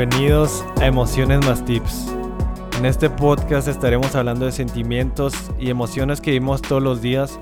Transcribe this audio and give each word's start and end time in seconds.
Bienvenidos 0.00 0.64
a 0.80 0.86
Emociones 0.86 1.46
más 1.46 1.62
Tips. 1.62 2.06
En 2.78 2.86
este 2.86 3.10
podcast 3.10 3.68
estaremos 3.68 4.14
hablando 4.14 4.46
de 4.46 4.52
sentimientos 4.52 5.34
y 5.58 5.68
emociones 5.68 6.22
que 6.22 6.30
vivimos 6.30 6.62
todos 6.62 6.82
los 6.82 7.02
días, 7.02 7.38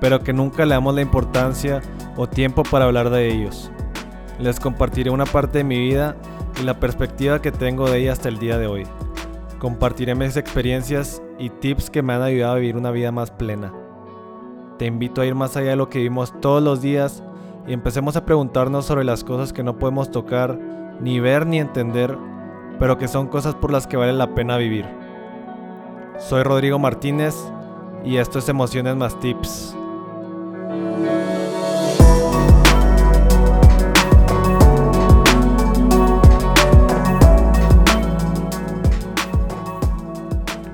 pero 0.00 0.18
que 0.18 0.32
nunca 0.32 0.66
le 0.66 0.74
damos 0.74 0.92
la 0.92 1.02
importancia 1.02 1.80
o 2.16 2.26
tiempo 2.26 2.64
para 2.64 2.86
hablar 2.86 3.10
de 3.10 3.28
ellos. 3.28 3.70
Les 4.40 4.58
compartiré 4.58 5.10
una 5.10 5.24
parte 5.24 5.58
de 5.58 5.64
mi 5.64 5.78
vida 5.78 6.16
y 6.60 6.64
la 6.64 6.80
perspectiva 6.80 7.40
que 7.40 7.52
tengo 7.52 7.88
de 7.88 8.00
ella 8.00 8.14
hasta 8.14 8.28
el 8.28 8.40
día 8.40 8.58
de 8.58 8.66
hoy. 8.66 8.88
Compartiré 9.60 10.16
mis 10.16 10.36
experiencias 10.36 11.22
y 11.38 11.48
tips 11.48 11.90
que 11.90 12.02
me 12.02 12.14
han 12.14 12.22
ayudado 12.22 12.54
a 12.54 12.58
vivir 12.58 12.76
una 12.76 12.90
vida 12.90 13.12
más 13.12 13.30
plena. 13.30 13.72
Te 14.80 14.86
invito 14.86 15.20
a 15.20 15.26
ir 15.26 15.36
más 15.36 15.56
allá 15.56 15.70
de 15.70 15.76
lo 15.76 15.88
que 15.88 15.98
vivimos 15.98 16.34
todos 16.40 16.60
los 16.60 16.82
días 16.82 17.22
y 17.68 17.72
empecemos 17.72 18.16
a 18.16 18.26
preguntarnos 18.26 18.84
sobre 18.84 19.04
las 19.04 19.22
cosas 19.22 19.52
que 19.52 19.62
no 19.62 19.78
podemos 19.78 20.10
tocar, 20.10 20.58
ni 21.00 21.18
ver 21.18 21.46
ni 21.46 21.58
entender, 21.58 22.16
pero 22.78 22.98
que 22.98 23.08
son 23.08 23.26
cosas 23.26 23.54
por 23.54 23.72
las 23.72 23.86
que 23.86 23.96
vale 23.96 24.12
la 24.12 24.34
pena 24.34 24.56
vivir. 24.56 24.86
Soy 26.18 26.42
Rodrigo 26.42 26.78
Martínez 26.78 27.34
y 28.04 28.16
esto 28.16 28.38
es 28.38 28.48
Emociones 28.48 28.96
más 28.96 29.18
Tips. 29.20 29.76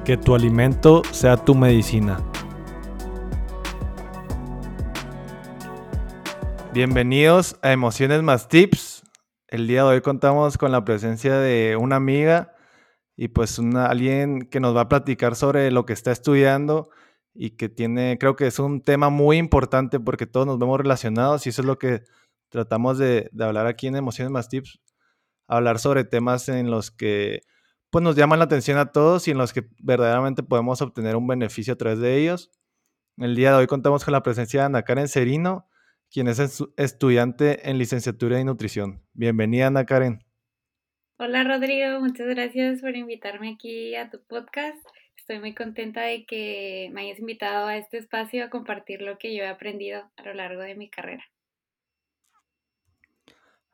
Que 0.05 0.17
tu 0.17 0.35
alimento 0.35 1.03
sea 1.11 1.37
tu 1.37 1.55
medicina. 1.55 2.21
Bienvenidos 6.73 7.57
a 7.63 7.73
Emociones 7.73 8.23
más 8.23 8.49
Tips. 8.49 8.96
El 9.49 9.69
día 9.69 9.85
de 9.85 9.89
hoy 9.89 10.01
contamos 10.01 10.59
con 10.59 10.73
la 10.73 10.85
presencia 10.85 11.39
de 11.39 11.77
una 11.77 11.97
amiga 11.97 12.53
y 13.17 13.29
pues 13.29 13.61
una, 13.61 13.87
alguien 13.87 14.49
que 14.49 14.59
nos 14.59 14.75
va 14.75 14.83
a 14.83 14.89
platicar 14.89 15.37
sobre 15.37 15.71
lo 15.71 15.87
que 15.87 15.93
está 15.93 16.11
estudiando 16.11 16.91
y 17.33 17.51
que 17.51 17.69
tiene, 17.69 18.19
creo 18.19 18.35
que 18.35 18.49
es 18.49 18.59
un 18.59 18.83
tema 18.83 19.09
muy 19.09 19.37
importante 19.37 20.01
porque 20.01 20.27
todos 20.27 20.49
nos 20.49 20.59
vemos 20.59 20.79
relacionados 20.79 21.47
y 21.47 21.51
eso 21.51 21.63
es 21.63 21.67
lo 21.67 21.79
que 21.79 22.03
tratamos 22.49 22.99
de, 22.99 23.29
de 23.33 23.45
hablar 23.45 23.69
aquí 23.69 23.87
en 23.87 23.95
Emociones 23.95 24.33
más 24.33 24.49
Tips. 24.49 24.81
Hablar 25.47 25.79
sobre 25.79 26.03
temas 26.03 26.49
en 26.49 26.69
los 26.71 26.91
que 26.91 27.43
pues 27.91 28.03
nos 28.03 28.17
llaman 28.17 28.41
la 28.41 28.47
atención 28.47 28.79
a 28.79 28.87
todos 28.91 29.29
y 29.29 29.31
en 29.31 29.39
los 29.39 29.53
que 29.53 29.69
verdaderamente 29.79 30.43
podemos 30.43 30.83
obtener 30.83 31.15
un 31.15 31.29
beneficio 31.29 31.75
a 31.75 31.77
través 31.77 32.01
de 32.01 32.17
ellos. 32.17 32.51
El 33.17 33.37
día 33.37 33.53
de 33.53 33.59
hoy 33.59 33.67
contamos 33.69 34.05
con 34.05 34.11
la 34.11 34.25
presencia 34.25 34.61
de 34.61 34.67
Ana 34.67 34.83
Karen 34.83 35.07
Serino, 35.07 35.69
quien 36.17 36.29
es 36.29 36.65
estudiante 36.79 37.69
en 37.69 37.77
licenciatura 37.77 38.41
en 38.41 38.47
nutrición. 38.47 39.03
Bienvenida, 39.13 39.67
Ana 39.67 39.85
Karen. 39.85 40.25
Hola, 41.19 41.45
Rodrigo. 41.45 42.01
Muchas 42.01 42.27
gracias 42.29 42.81
por 42.81 42.97
invitarme 42.97 43.53
aquí 43.53 43.95
a 43.97 44.09
tu 44.09 44.25
podcast. 44.27 44.83
Estoy 45.19 45.41
muy 45.41 45.55
contenta 45.55 46.01
de 46.01 46.25
que 46.25 46.89
me 46.95 47.03
hayas 47.03 47.19
invitado 47.19 47.67
a 47.67 47.77
este 47.77 47.99
espacio 47.99 48.43
a 48.43 48.49
compartir 48.49 49.03
lo 49.03 49.19
que 49.19 49.37
yo 49.37 49.43
he 49.43 49.49
aprendido 49.49 50.11
a 50.17 50.23
lo 50.23 50.33
largo 50.33 50.63
de 50.63 50.75
mi 50.75 50.89
carrera. 50.89 51.23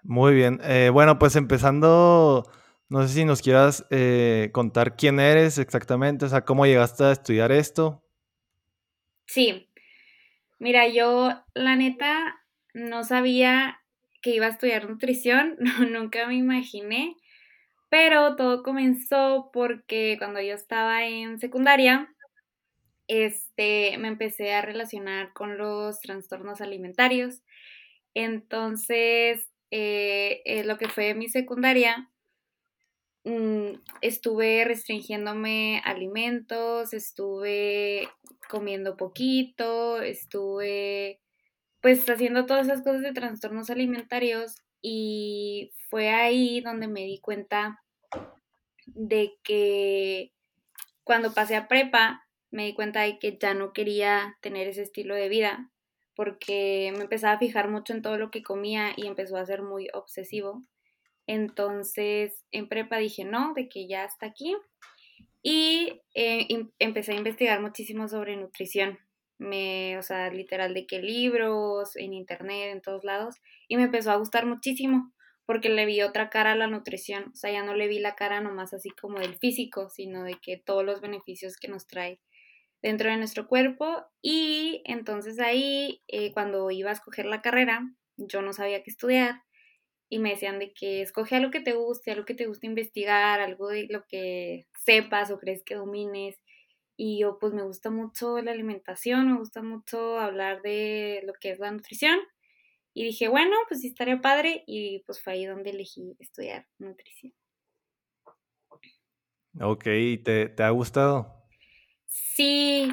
Muy 0.02 0.34
bien. 0.34 0.58
Eh, 0.64 0.90
bueno, 0.92 1.20
pues 1.20 1.36
empezando 1.36 2.42
no 2.88 3.06
sé 3.06 3.14
si 3.14 3.24
nos 3.24 3.40
quieras 3.40 3.86
eh, 3.90 4.50
contar 4.52 4.96
quién 4.96 5.20
eres 5.20 5.58
exactamente, 5.58 6.24
o 6.24 6.28
sea, 6.28 6.44
cómo 6.44 6.66
llegaste 6.66 7.04
a 7.04 7.12
estudiar 7.12 7.52
esto. 7.52 8.04
Sí, 9.28 9.71
mira, 10.62 10.86
yo 10.86 11.32
la 11.54 11.74
neta 11.74 12.40
no 12.72 13.02
sabía 13.02 13.80
que 14.22 14.30
iba 14.30 14.46
a 14.46 14.50
estudiar 14.50 14.88
nutrición, 14.88 15.56
nunca 15.90 16.26
me 16.26 16.36
imaginé, 16.36 17.16
pero 17.90 18.36
todo 18.36 18.62
comenzó 18.62 19.50
porque 19.52 20.14
cuando 20.18 20.40
yo 20.40 20.54
estaba 20.54 21.04
en 21.04 21.40
secundaria, 21.40 22.14
este, 23.08 23.98
me 23.98 24.06
empecé 24.06 24.54
a 24.54 24.62
relacionar 24.62 25.32
con 25.32 25.58
los 25.58 26.00
trastornos 26.00 26.60
alimentarios. 26.60 27.42
Entonces, 28.14 29.50
eh, 29.72 30.62
lo 30.64 30.78
que 30.78 30.88
fue 30.88 31.14
mi 31.14 31.28
secundaria, 31.28 32.12
Mm, 33.24 33.74
estuve 34.00 34.64
restringiéndome 34.64 35.80
alimentos, 35.84 36.92
estuve 36.92 38.08
comiendo 38.48 38.96
poquito, 38.96 40.00
estuve 40.00 41.20
pues 41.80 42.08
haciendo 42.08 42.46
todas 42.46 42.66
esas 42.66 42.82
cosas 42.82 43.02
de 43.02 43.12
trastornos 43.12 43.70
alimentarios 43.70 44.56
y 44.80 45.72
fue 45.88 46.10
ahí 46.10 46.60
donde 46.60 46.86
me 46.86 47.04
di 47.04 47.20
cuenta 47.20 47.82
de 48.86 49.32
que 49.42 50.32
cuando 51.04 51.34
pasé 51.34 51.56
a 51.56 51.68
prepa 51.68 52.24
me 52.50 52.66
di 52.66 52.74
cuenta 52.74 53.02
de 53.02 53.18
que 53.18 53.38
ya 53.40 53.54
no 53.54 53.72
quería 53.72 54.36
tener 54.40 54.68
ese 54.68 54.82
estilo 54.82 55.14
de 55.14 55.28
vida 55.28 55.70
porque 56.14 56.92
me 56.96 57.04
empezaba 57.04 57.34
a 57.34 57.38
fijar 57.38 57.68
mucho 57.68 57.94
en 57.94 58.02
todo 58.02 58.18
lo 58.18 58.30
que 58.30 58.42
comía 58.42 58.92
y 58.96 59.06
empezó 59.06 59.36
a 59.36 59.46
ser 59.46 59.62
muy 59.62 59.88
obsesivo 59.92 60.64
entonces, 61.26 62.44
en 62.50 62.68
prepa 62.68 62.98
dije, 62.98 63.24
no, 63.24 63.54
de 63.54 63.68
que 63.68 63.86
ya 63.86 64.04
está 64.04 64.26
aquí. 64.26 64.56
Y 65.42 66.00
eh, 66.14 66.46
empecé 66.78 67.12
a 67.12 67.16
investigar 67.16 67.60
muchísimo 67.60 68.08
sobre 68.08 68.36
nutrición. 68.36 68.98
Me, 69.38 69.98
o 69.98 70.02
sea, 70.02 70.30
literal 70.30 70.72
de 70.72 70.86
qué 70.86 71.00
libros, 71.00 71.96
en 71.96 72.12
internet, 72.12 72.72
en 72.72 72.80
todos 72.80 73.02
lados. 73.04 73.36
Y 73.68 73.76
me 73.76 73.84
empezó 73.84 74.12
a 74.12 74.16
gustar 74.16 74.46
muchísimo 74.46 75.12
porque 75.44 75.68
le 75.68 75.84
vi 75.86 76.02
otra 76.02 76.30
cara 76.30 76.52
a 76.52 76.56
la 76.56 76.68
nutrición. 76.68 77.30
O 77.32 77.34
sea, 77.34 77.50
ya 77.50 77.64
no 77.64 77.74
le 77.74 77.88
vi 77.88 77.98
la 77.98 78.14
cara 78.14 78.40
nomás 78.40 78.72
así 78.72 78.90
como 78.90 79.18
del 79.18 79.36
físico, 79.36 79.90
sino 79.90 80.22
de 80.22 80.34
que 80.40 80.58
todos 80.58 80.84
los 80.84 81.00
beneficios 81.00 81.56
que 81.56 81.68
nos 81.68 81.86
trae 81.88 82.20
dentro 82.80 83.10
de 83.10 83.16
nuestro 83.16 83.48
cuerpo. 83.48 84.04
Y 84.22 84.82
entonces 84.84 85.40
ahí, 85.40 86.02
eh, 86.06 86.32
cuando 86.32 86.70
iba 86.70 86.90
a 86.90 86.94
escoger 86.94 87.26
la 87.26 87.42
carrera, 87.42 87.82
yo 88.16 88.42
no 88.42 88.52
sabía 88.52 88.82
qué 88.84 88.90
estudiar 88.90 89.42
y 90.12 90.18
me 90.18 90.28
decían 90.28 90.58
de 90.58 90.74
que 90.74 91.00
escoge 91.00 91.36
algo 91.36 91.50
que 91.50 91.62
te 91.62 91.72
guste, 91.72 92.10
algo 92.10 92.26
que 92.26 92.34
te 92.34 92.44
guste 92.44 92.66
investigar, 92.66 93.40
algo 93.40 93.68
de 93.68 93.86
lo 93.88 94.04
que 94.06 94.66
sepas 94.78 95.30
o 95.30 95.38
crees 95.38 95.64
que 95.64 95.74
domines. 95.74 96.38
Y 96.98 97.20
yo 97.20 97.38
pues 97.38 97.54
me 97.54 97.62
gusta 97.62 97.88
mucho 97.88 98.38
la 98.42 98.52
alimentación, 98.52 99.32
me 99.32 99.38
gusta 99.38 99.62
mucho 99.62 100.18
hablar 100.18 100.60
de 100.60 101.22
lo 101.24 101.32
que 101.32 101.52
es 101.52 101.58
la 101.58 101.70
nutrición. 101.70 102.18
Y 102.92 103.04
dije, 103.04 103.28
bueno, 103.28 103.56
pues 103.68 103.80
sí 103.80 103.86
estaría 103.86 104.20
padre 104.20 104.64
y 104.66 105.02
pues 105.06 105.22
fue 105.22 105.32
ahí 105.32 105.46
donde 105.46 105.70
elegí 105.70 106.14
estudiar 106.18 106.66
nutrición. 106.76 107.32
Ok, 109.62 109.84
¿te, 109.84 110.50
te 110.50 110.62
ha 110.62 110.68
gustado? 110.68 111.48
Sí, 112.04 112.92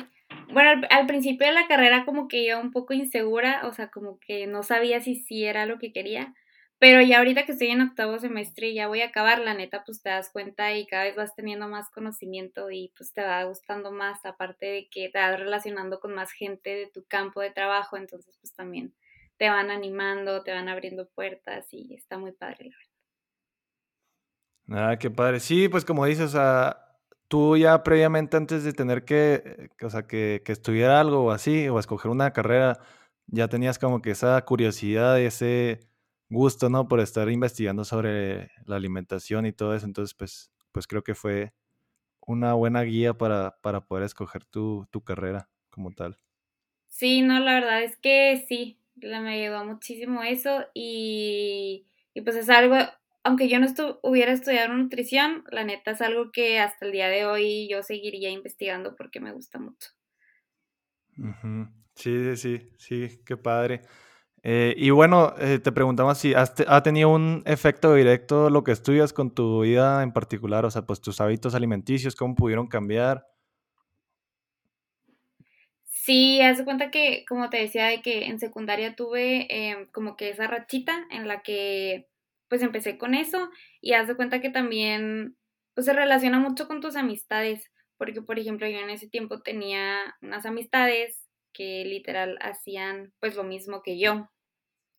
bueno, 0.54 0.70
al, 0.70 0.88
al, 0.90 1.06
principio 1.06 1.48
de 1.48 1.54
la 1.54 1.68
carrera 1.68 2.06
como 2.06 2.30
que 2.30 2.48
yo 2.48 2.62
un 2.62 2.72
poco 2.72 2.94
insegura, 2.94 3.68
o 3.68 3.74
sea, 3.74 3.90
como 3.90 4.20
que 4.20 4.48
no 4.48 4.64
sabía 4.64 5.02
si 5.02 5.16
sí 5.16 5.44
era 5.44 5.66
lo 5.66 5.80
que 5.80 5.92
quería, 5.92 6.34
pero 6.80 7.02
ya 7.02 7.20
ahorita 7.20 7.46
que 7.46 7.52
estoy 7.52 7.68
en 7.68 7.82
octavo 7.82 8.18
semestre 8.20 8.70
y 8.70 8.76
ya 8.76 8.88
voy 8.88 9.02
a 9.02 9.08
acabar, 9.08 9.40
la 9.40 9.54
neta, 9.54 9.84
pues 9.86 10.02
te 10.02 10.10
das 10.10 10.30
cuenta 10.32 10.74
y 10.74 10.88
cada 10.88 11.04
vez 11.04 11.16
vas 11.16 11.36
teniendo 11.36 11.68
más 11.68 11.90
conocimiento 11.90 12.72
y 12.72 12.94
pues 12.98 13.14
te 13.14 13.22
va 13.22 13.44
gustando 13.44 13.92
más, 13.92 14.26
aparte 14.26 14.66
de 14.66 14.90
que 14.90 15.10
te 15.10 15.20
vas 15.20 15.38
relacionando 15.38 16.00
con 16.00 16.16
más 16.16 16.32
gente 16.32 16.70
de 16.70 16.88
tu 16.88 17.06
campo 17.06 17.42
de 17.42 17.52
trabajo, 17.52 17.98
entonces 17.98 18.38
pues 18.40 18.54
también 18.54 18.94
te 19.38 19.50
van 19.50 19.72
animando, 19.72 20.42
te 20.44 20.54
van 20.54 20.70
abriendo 20.70 21.10
puertas 21.10 21.68
y 21.72 21.94
está 21.96 22.18
muy 22.18 22.32
padre, 22.32 22.70
la 22.70 22.78
verdad. 22.78 22.90
Ah, 24.72 24.98
qué 24.98 25.10
padre. 25.10 25.40
Sí, 25.40 25.68
pues 25.68 25.84
como 25.84 26.06
dices, 26.06 26.26
o 26.26 26.30
sea, 26.30 26.98
tú 27.28 27.58
ya 27.58 27.84
previamente 27.84 28.38
antes 28.38 28.64
de 28.64 28.74
tener 28.74 29.04
que, 29.04 29.70
o 29.82 29.90
sea, 29.90 30.04
que, 30.08 30.42
que 30.46 30.52
estudiar 30.52 30.92
algo 30.92 31.26
o 31.26 31.32
así, 31.32 31.68
o 31.70 31.80
escoger 31.80 32.12
una 32.12 32.32
carrera, 32.32 32.80
ya 33.28 33.48
tenías 33.48 33.80
como 33.80 34.02
que 34.02 34.12
esa 34.12 34.40
curiosidad, 34.46 35.20
ese 35.20 35.89
gusto, 36.30 36.70
¿no? 36.70 36.88
Por 36.88 37.00
estar 37.00 37.30
investigando 37.30 37.84
sobre 37.86 38.52
la 38.66 38.76
alimentación 38.78 39.46
y 39.46 39.54
todo 39.54 39.76
eso. 39.76 39.86
Entonces, 39.86 40.14
pues, 40.16 40.52
pues 40.72 40.88
creo 40.88 41.04
que 41.04 41.16
fue 41.16 41.54
una 42.22 42.54
buena 42.56 42.84
guía 42.84 43.16
para, 43.18 43.60
para 43.62 43.86
poder 43.88 44.06
escoger 44.06 44.46
tu, 44.46 44.88
tu 44.92 45.04
carrera 45.04 45.50
como 45.72 45.92
tal. 45.94 46.20
Sí, 46.88 47.22
no, 47.22 47.40
la 47.40 47.54
verdad 47.54 47.84
es 47.84 47.98
que 47.98 48.44
sí, 48.48 48.80
me 49.22 49.34
ayudó 49.44 49.64
muchísimo 49.66 50.24
eso 50.24 50.66
y, 50.74 51.88
y 52.14 52.22
pues 52.22 52.36
es 52.36 52.50
algo, 52.50 52.76
aunque 53.24 53.48
yo 53.48 53.60
no 53.60 53.68
hubiera 54.04 54.32
estudiado 54.34 54.74
nutrición, 54.74 55.44
la 55.52 55.64
neta 55.64 55.92
es 55.92 56.02
algo 56.02 56.32
que 56.32 56.60
hasta 56.60 56.86
el 56.86 56.92
día 56.92 57.08
de 57.10 57.26
hoy 57.26 57.68
yo 57.70 57.84
seguiría 57.84 58.30
investigando 58.32 58.96
porque 58.96 59.20
me 59.20 59.32
gusta 59.32 59.60
mucho. 59.60 59.90
Sí, 61.96 62.36
sí, 62.38 62.72
sí, 62.78 63.22
qué 63.26 63.36
padre. 63.38 63.82
Eh, 64.44 64.74
y 64.78 64.90
bueno, 64.92 65.34
eh, 65.38 65.60
te 65.60 65.72
preguntamos 65.72 66.18
si 66.18 66.34
ha 66.34 66.84
tenido 66.84 67.10
un 67.10 67.44
efecto 67.46 67.94
directo 67.94 68.50
lo 68.50 68.64
que 68.64 68.72
estudias 68.72 69.12
con 69.14 69.34
tu 69.34 69.62
vida 69.62 70.02
en 70.04 70.14
particular, 70.14 70.66
o 70.66 70.72
sea, 70.72 70.84
pues 70.84 71.02
tus 71.02 71.20
hábitos 71.22 71.56
alimenticios, 71.56 72.16
cómo 72.16 72.36
pudieron 72.36 72.68
cambiar. 72.68 73.26
Sí, 76.10 76.42
haz 76.42 76.58
de 76.58 76.66
cuenta 76.66 76.92
que, 76.92 77.26
como 77.28 77.50
te 77.50 77.58
decía, 77.58 77.86
de 77.88 78.02
que 78.02 78.26
en 78.26 78.40
secundaria 78.40 78.96
tuve 78.96 79.48
em, 79.50 79.88
como 79.92 80.16
que 80.16 80.30
esa 80.30 80.48
rachita 80.48 81.06
en 81.12 81.28
la 81.28 81.42
que 81.44 82.08
pues 82.48 82.62
empecé 82.64 82.98
con 82.98 83.14
eso 83.14 83.50
y 83.82 83.94
haz 83.94 84.08
de 84.08 84.16
cuenta 84.16 84.42
que 84.42 84.50
también 84.50 85.38
pues 85.76 85.86
se 85.86 85.94
relaciona 85.94 86.40
mucho 86.40 86.68
con 86.68 86.82
tus 86.82 86.96
amistades, 86.96 87.72
porque 87.98 88.22
por 88.22 88.40
ejemplo 88.40 88.68
yo 88.68 88.80
en 88.80 88.90
ese 88.90 89.08
tiempo 89.08 89.42
tenía 89.42 90.16
unas 90.22 90.46
amistades 90.46 91.29
que 91.54 91.84
literal 91.86 92.38
hacían 92.42 93.14
pues 93.20 93.36
lo 93.36 93.44
mismo 93.44 93.82
que 93.84 94.00
yo. 94.00 94.30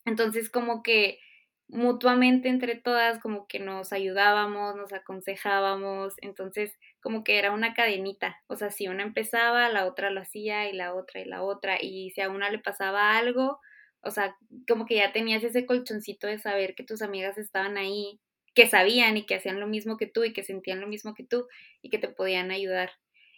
Entonces 0.05 0.49
como 0.49 0.83
que 0.83 1.19
mutuamente 1.67 2.49
entre 2.49 2.75
todas 2.75 3.19
como 3.19 3.47
que 3.47 3.59
nos 3.59 3.93
ayudábamos, 3.93 4.75
nos 4.75 4.93
aconsejábamos, 4.93 6.15
entonces 6.21 6.77
como 7.01 7.23
que 7.23 7.39
era 7.39 7.51
una 7.51 7.73
cadenita, 7.73 8.37
o 8.47 8.55
sea, 8.57 8.71
si 8.71 8.87
una 8.89 9.03
empezaba, 9.03 9.69
la 9.69 9.85
otra 9.85 10.11
lo 10.11 10.21
hacía 10.21 10.69
y 10.69 10.73
la 10.73 10.93
otra 10.93 11.21
y 11.21 11.25
la 11.25 11.43
otra, 11.43 11.77
y 11.81 12.11
si 12.11 12.21
a 12.21 12.29
una 12.29 12.49
le 12.49 12.59
pasaba 12.59 13.17
algo, 13.17 13.59
o 14.01 14.11
sea, 14.11 14.35
como 14.67 14.85
que 14.85 14.95
ya 14.95 15.13
tenías 15.13 15.43
ese 15.43 15.65
colchoncito 15.65 16.27
de 16.27 16.39
saber 16.39 16.75
que 16.75 16.83
tus 16.83 17.01
amigas 17.01 17.37
estaban 17.37 17.77
ahí, 17.77 18.19
que 18.53 18.67
sabían 18.67 19.15
y 19.17 19.25
que 19.25 19.35
hacían 19.35 19.59
lo 19.59 19.67
mismo 19.67 19.97
que 19.97 20.07
tú 20.07 20.23
y 20.25 20.33
que 20.33 20.43
sentían 20.43 20.81
lo 20.81 20.87
mismo 20.87 21.13
que 21.13 21.23
tú 21.23 21.47
y 21.81 21.89
que 21.89 21.99
te 21.99 22.09
podían 22.09 22.51
ayudar. 22.51 22.91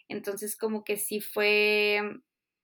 Entonces 0.08 0.56
como 0.56 0.84
que 0.84 0.96
sí 0.96 1.20
fue, 1.20 2.00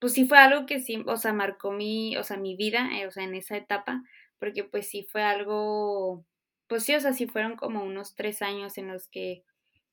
pues 0.00 0.14
sí 0.14 0.26
fue 0.26 0.38
algo 0.38 0.66
que 0.66 0.80
sí, 0.80 1.02
o 1.06 1.16
sea, 1.16 1.32
marcó 1.32 1.72
mi, 1.72 2.16
o 2.16 2.24
sea, 2.24 2.36
mi 2.38 2.56
vida, 2.56 2.90
eh, 2.98 3.06
o 3.06 3.10
sea, 3.10 3.24
en 3.24 3.34
esa 3.34 3.56
etapa, 3.56 4.02
porque 4.38 4.64
pues 4.64 4.88
sí 4.88 5.06
fue 5.10 5.22
algo, 5.22 6.24
pues 6.68 6.84
sí, 6.84 6.94
o 6.94 7.00
sea, 7.00 7.12
sí 7.12 7.26
fueron 7.26 7.56
como 7.56 7.84
unos 7.84 8.14
tres 8.14 8.42
años 8.42 8.78
en 8.78 8.88
los 8.88 9.08
que 9.08 9.44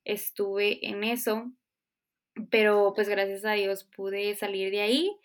estuve 0.05 0.87
en 0.87 1.03
eso, 1.03 1.51
pero 2.51 2.93
pues 2.95 3.09
gracias 3.09 3.45
a 3.45 3.53
Dios 3.53 3.83
pude 3.83 4.35
salir 4.35 4.71
de 4.71 4.81
ahí 4.81 5.17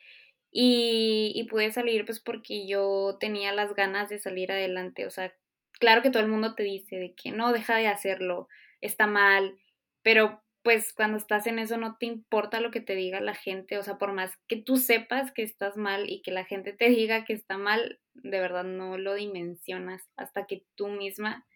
y, 0.50 1.32
y 1.34 1.44
pude 1.44 1.70
salir 1.72 2.04
pues 2.04 2.20
porque 2.20 2.66
yo 2.66 3.16
tenía 3.20 3.52
las 3.52 3.74
ganas 3.74 4.08
de 4.08 4.18
salir 4.18 4.52
adelante, 4.52 5.06
o 5.06 5.10
sea, 5.10 5.32
claro 5.78 6.02
que 6.02 6.10
todo 6.10 6.22
el 6.22 6.28
mundo 6.28 6.54
te 6.54 6.64
dice 6.64 6.96
de 6.96 7.14
que 7.14 7.30
no, 7.32 7.52
deja 7.52 7.76
de 7.76 7.86
hacerlo, 7.88 8.48
está 8.80 9.06
mal, 9.06 9.56
pero 10.02 10.42
pues 10.62 10.92
cuando 10.92 11.18
estás 11.18 11.46
en 11.46 11.58
eso 11.58 11.76
no 11.76 11.96
te 11.98 12.06
importa 12.06 12.60
lo 12.60 12.70
que 12.70 12.80
te 12.80 12.94
diga 12.94 13.20
la 13.20 13.34
gente, 13.34 13.78
o 13.78 13.82
sea, 13.82 13.98
por 13.98 14.12
más 14.12 14.32
que 14.48 14.56
tú 14.56 14.76
sepas 14.76 15.32
que 15.32 15.42
estás 15.42 15.76
mal 15.76 16.08
y 16.08 16.22
que 16.22 16.30
la 16.30 16.44
gente 16.44 16.72
te 16.72 16.88
diga 16.88 17.24
que 17.24 17.32
está 17.32 17.58
mal, 17.58 18.00
de 18.14 18.40
verdad 18.40 18.64
no 18.64 18.98
lo 18.98 19.14
dimensionas 19.14 20.02
hasta 20.16 20.46
que 20.46 20.64
tú 20.76 20.88
misma 20.88 21.46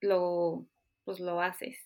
lo, 0.00 0.66
pues 1.04 1.20
lo 1.20 1.40
haces. 1.40 1.78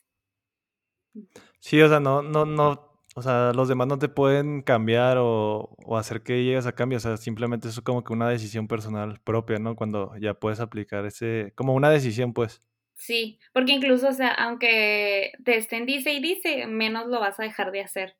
Sí, 1.58 1.80
o 1.82 1.88
sea, 1.88 2.00
no, 2.00 2.22
no, 2.22 2.44
no, 2.44 2.90
o 3.14 3.22
sea, 3.22 3.52
los 3.52 3.68
demás 3.68 3.88
no 3.88 3.98
te 3.98 4.08
pueden 4.08 4.62
cambiar 4.62 5.18
o, 5.18 5.74
o 5.84 5.96
hacer 5.98 6.22
que 6.22 6.44
llegues 6.44 6.66
a 6.66 6.72
cambio, 6.74 6.98
o 6.98 7.00
sea, 7.00 7.16
simplemente 7.16 7.68
es 7.68 7.80
como 7.80 8.04
que 8.04 8.12
una 8.12 8.28
decisión 8.28 8.68
personal 8.68 9.20
propia, 9.22 9.58
¿no? 9.58 9.76
Cuando 9.76 10.16
ya 10.18 10.34
puedes 10.34 10.60
aplicar 10.60 11.04
ese, 11.06 11.52
como 11.56 11.74
una 11.74 11.90
decisión, 11.90 12.32
pues. 12.32 12.62
Sí, 13.00 13.38
porque 13.54 13.72
incluso, 13.72 14.08
o 14.08 14.12
sea, 14.12 14.28
aunque 14.34 15.32
te 15.42 15.56
estén 15.56 15.86
dice 15.86 16.12
y 16.12 16.20
dice, 16.20 16.66
menos 16.66 17.06
lo 17.06 17.18
vas 17.18 17.40
a 17.40 17.44
dejar 17.44 17.72
de 17.72 17.80
hacer. 17.80 18.14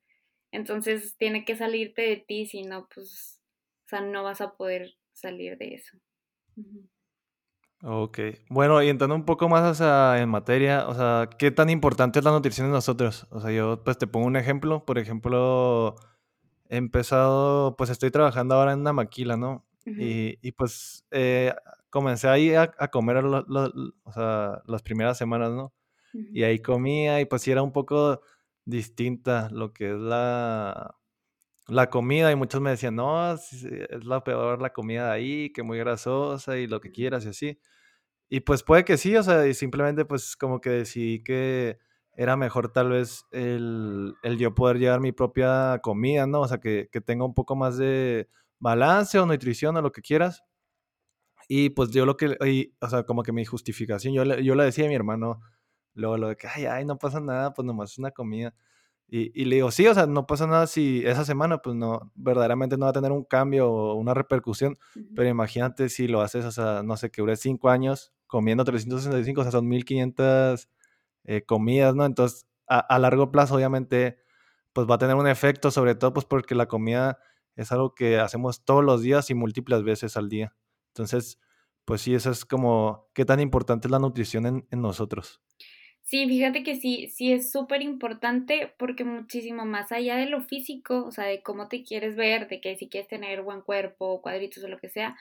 Entonces 0.52 1.16
tiene 1.18 1.44
que 1.44 1.54
salirte 1.54 2.00
de 2.00 2.16
ti, 2.16 2.46
si 2.46 2.62
no, 2.62 2.88
pues, 2.92 3.42
o 3.84 3.88
sea, 3.88 4.00
no 4.00 4.24
vas 4.24 4.40
a 4.40 4.54
poder 4.54 4.94
salir 5.12 5.58
de 5.58 5.74
eso. 5.74 5.98
Ok, 7.82 8.20
bueno, 8.48 8.82
y 8.82 8.88
entrando 8.88 9.14
un 9.14 9.26
poco 9.26 9.50
más 9.50 9.80
en 10.18 10.28
materia, 10.30 10.88
o 10.88 10.94
sea, 10.94 11.28
¿qué 11.38 11.50
tan 11.50 11.68
importante 11.68 12.18
es 12.18 12.24
la 12.24 12.30
nutrición 12.30 12.66
en 12.66 12.72
nosotros? 12.72 13.26
O 13.30 13.38
sea, 13.40 13.50
yo 13.52 13.84
pues 13.84 13.98
te 13.98 14.06
pongo 14.06 14.26
un 14.26 14.36
ejemplo, 14.36 14.86
por 14.86 14.98
ejemplo, 14.98 15.94
he 16.70 16.78
empezado, 16.78 17.76
pues 17.76 17.90
estoy 17.90 18.10
trabajando 18.10 18.54
ahora 18.54 18.72
en 18.72 18.80
una 18.80 18.94
maquila, 18.94 19.36
¿no? 19.36 19.66
y, 19.84 20.38
y, 20.40 20.52
pues 20.52 21.04
eh, 21.10 21.54
comencé 21.90 22.28
ahí 22.28 22.54
a, 22.54 22.72
a 22.78 22.88
comer 22.88 23.18
o 23.24 24.12
sea, 24.12 24.62
las 24.66 24.82
primeras 24.82 25.18
semanas, 25.18 25.50
¿no? 25.52 25.72
Y 26.32 26.44
ahí 26.44 26.60
comía 26.60 27.20
y 27.20 27.26
pues 27.26 27.42
sí 27.42 27.50
era 27.50 27.62
un 27.62 27.72
poco 27.72 28.20
distinta 28.64 29.48
lo 29.50 29.72
que 29.72 29.90
es 29.92 29.98
la, 29.98 30.96
la 31.68 31.90
comida 31.90 32.32
y 32.32 32.36
muchos 32.36 32.60
me 32.60 32.70
decían, 32.70 32.96
no, 32.96 33.32
es 33.34 33.64
la 34.04 34.24
peor 34.24 34.60
la 34.62 34.72
comida 34.72 35.06
de 35.06 35.12
ahí, 35.12 35.52
que 35.52 35.62
muy 35.62 35.78
grasosa 35.78 36.58
y 36.58 36.66
lo 36.66 36.80
que 36.80 36.90
quieras 36.92 37.24
y 37.26 37.28
así. 37.30 37.60
Y 38.28 38.40
pues 38.40 38.62
puede 38.62 38.84
que 38.84 38.96
sí, 38.96 39.16
o 39.16 39.22
sea, 39.22 39.46
y 39.46 39.54
simplemente 39.54 40.04
pues 40.04 40.36
como 40.36 40.60
que 40.60 40.70
decidí 40.70 41.22
que 41.22 41.78
era 42.14 42.36
mejor 42.36 42.72
tal 42.72 42.90
vez 42.90 43.24
el, 43.32 44.14
el 44.22 44.38
yo 44.38 44.54
poder 44.54 44.78
llevar 44.78 45.00
mi 45.00 45.12
propia 45.12 45.80
comida, 45.82 46.26
¿no? 46.26 46.42
O 46.42 46.48
sea, 46.48 46.58
que, 46.58 46.88
que 46.92 47.00
tenga 47.00 47.24
un 47.24 47.34
poco 47.34 47.56
más 47.56 47.76
de 47.78 48.28
balance 48.58 49.18
o 49.18 49.26
nutrición 49.26 49.76
o 49.76 49.82
lo 49.82 49.92
que 49.92 50.02
quieras. 50.02 50.42
Y 51.52 51.70
pues 51.70 51.90
yo 51.90 52.06
lo 52.06 52.16
que, 52.16 52.70
o 52.80 52.88
sea, 52.88 53.02
como 53.02 53.24
que 53.24 53.32
mi 53.32 53.44
justificación, 53.44 54.14
yo 54.14 54.24
le, 54.24 54.44
yo 54.44 54.54
le 54.54 54.62
decía 54.62 54.84
a 54.84 54.88
mi 54.88 54.94
hermano, 54.94 55.40
luego 55.94 56.16
lo 56.16 56.28
de 56.28 56.36
que, 56.36 56.46
ay, 56.46 56.66
ay, 56.66 56.84
no 56.84 56.96
pasa 56.96 57.18
nada, 57.18 57.52
pues 57.54 57.66
nomás 57.66 57.90
es 57.90 57.98
una 57.98 58.12
comida. 58.12 58.54
Y, 59.08 59.32
y, 59.34 59.46
le 59.46 59.56
digo, 59.56 59.72
sí, 59.72 59.84
o 59.88 59.92
sea, 59.92 60.06
no 60.06 60.28
pasa 60.28 60.46
nada 60.46 60.68
si 60.68 61.04
esa 61.04 61.24
semana, 61.24 61.58
pues 61.58 61.74
no, 61.74 62.12
verdaderamente 62.14 62.76
no 62.76 62.84
va 62.84 62.90
a 62.90 62.92
tener 62.92 63.10
un 63.10 63.24
cambio 63.24 63.68
o 63.68 63.94
una 63.96 64.14
repercusión, 64.14 64.78
pero 65.16 65.28
imagínate 65.28 65.88
si 65.88 66.06
lo 66.06 66.20
haces, 66.20 66.44
o 66.44 66.52
sea, 66.52 66.84
no 66.84 66.96
sé, 66.96 67.10
que 67.10 67.20
dure 67.20 67.34
cinco 67.34 67.68
años 67.68 68.12
comiendo 68.28 68.62
365, 68.62 69.40
o 69.40 69.44
sea, 69.44 69.50
son 69.50 69.66
1500 69.66 70.68
eh, 71.24 71.42
comidas, 71.42 71.96
¿no? 71.96 72.04
Entonces, 72.04 72.46
a, 72.68 72.78
a, 72.78 72.98
largo 73.00 73.32
plazo, 73.32 73.56
obviamente, 73.56 74.18
pues 74.72 74.86
va 74.88 74.94
a 74.94 74.98
tener 74.98 75.16
un 75.16 75.26
efecto, 75.26 75.72
sobre 75.72 75.96
todo, 75.96 76.12
pues 76.12 76.26
porque 76.26 76.54
la 76.54 76.66
comida 76.66 77.18
es 77.56 77.72
algo 77.72 77.96
que 77.96 78.20
hacemos 78.20 78.64
todos 78.64 78.84
los 78.84 79.02
días 79.02 79.30
y 79.30 79.34
múltiples 79.34 79.82
veces 79.82 80.16
al 80.16 80.28
día. 80.28 80.54
Entonces, 81.00 81.38
pues 81.84 82.02
sí, 82.02 82.14
eso 82.14 82.30
es 82.30 82.44
como, 82.44 83.08
¿qué 83.14 83.24
tan 83.24 83.40
importante 83.40 83.88
es 83.88 83.92
la 83.92 83.98
nutrición 83.98 84.46
en, 84.46 84.66
en 84.70 84.82
nosotros? 84.82 85.40
Sí, 86.02 86.26
fíjate 86.26 86.64
que 86.64 86.76
sí, 86.76 87.08
sí 87.08 87.32
es 87.32 87.52
súper 87.52 87.82
importante 87.82 88.74
porque 88.78 89.04
muchísimo 89.04 89.64
más 89.64 89.92
allá 89.92 90.16
de 90.16 90.26
lo 90.26 90.40
físico, 90.42 91.04
o 91.06 91.12
sea, 91.12 91.24
de 91.24 91.42
cómo 91.42 91.68
te 91.68 91.84
quieres 91.84 92.16
ver, 92.16 92.48
de 92.48 92.60
que 92.60 92.76
si 92.76 92.88
quieres 92.88 93.08
tener 93.08 93.42
buen 93.42 93.62
cuerpo, 93.62 94.20
cuadritos 94.20 94.64
o 94.64 94.68
lo 94.68 94.78
que 94.78 94.88
sea, 94.88 95.16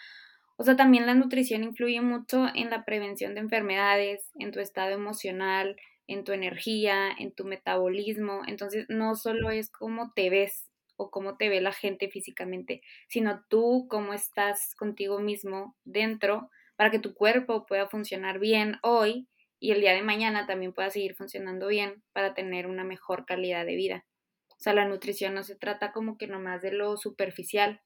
o 0.57 0.63
sea, 0.63 0.75
también 0.75 1.05
la 1.05 1.15
nutrición 1.15 1.63
influye 1.63 2.01
mucho 2.01 2.47
en 2.53 2.69
la 2.69 2.85
prevención 2.85 3.33
de 3.33 3.41
enfermedades, 3.41 4.29
en 4.35 4.51
tu 4.51 4.59
estado 4.59 4.91
emocional, 4.91 5.77
en 6.07 6.23
tu 6.23 6.33
energía, 6.33 7.09
en 7.17 7.31
tu 7.31 7.45
metabolismo. 7.45 8.41
Entonces, 8.47 8.85
no 8.89 9.15
solo 9.15 9.51
es 9.51 9.69
cómo 9.69 10.11
te 10.13 10.29
ves, 10.29 10.68
o 10.99 11.09
cómo 11.09 11.37
te 11.37 11.47
ve 11.47 11.61
la 11.61 11.71
gente 11.71 12.09
físicamente, 12.09 12.81
sino 13.07 13.45
tú 13.49 13.87
cómo 13.89 14.13
estás 14.13 14.75
contigo 14.75 15.19
mismo 15.19 15.77
dentro 15.85 16.51
para 16.75 16.91
que 16.91 16.99
tu 16.99 17.13
cuerpo 17.13 17.65
pueda 17.65 17.87
funcionar 17.87 18.37
bien 18.39 18.77
hoy 18.83 19.27
y 19.59 19.71
el 19.71 19.81
día 19.81 19.93
de 19.93 20.01
mañana 20.01 20.45
también 20.45 20.73
pueda 20.73 20.89
seguir 20.89 21.15
funcionando 21.15 21.67
bien 21.67 22.03
para 22.11 22.33
tener 22.33 22.67
una 22.67 22.83
mejor 22.83 23.25
calidad 23.25 23.65
de 23.65 23.75
vida. 23.75 24.05
O 24.51 24.59
sea, 24.59 24.73
la 24.73 24.85
nutrición 24.85 25.33
no 25.33 25.43
se 25.43 25.55
trata 25.55 25.93
como 25.93 26.17
que 26.17 26.27
nomás 26.27 26.61
de 26.61 26.73
lo 26.73 26.97
superficial, 26.97 27.81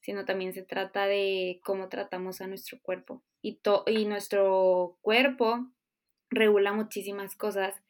sino 0.00 0.26
también 0.26 0.52
se 0.52 0.62
trata 0.62 1.06
de 1.06 1.60
cómo 1.64 1.88
tratamos 1.88 2.42
a 2.42 2.46
nuestro 2.46 2.78
cuerpo. 2.82 3.22
Y, 3.40 3.60
y 3.86 4.04
nuestro 4.04 4.98
cuerpo 5.00 5.70
regula 6.28 6.74
muchísimas 6.74 7.34
cosas 7.34 7.82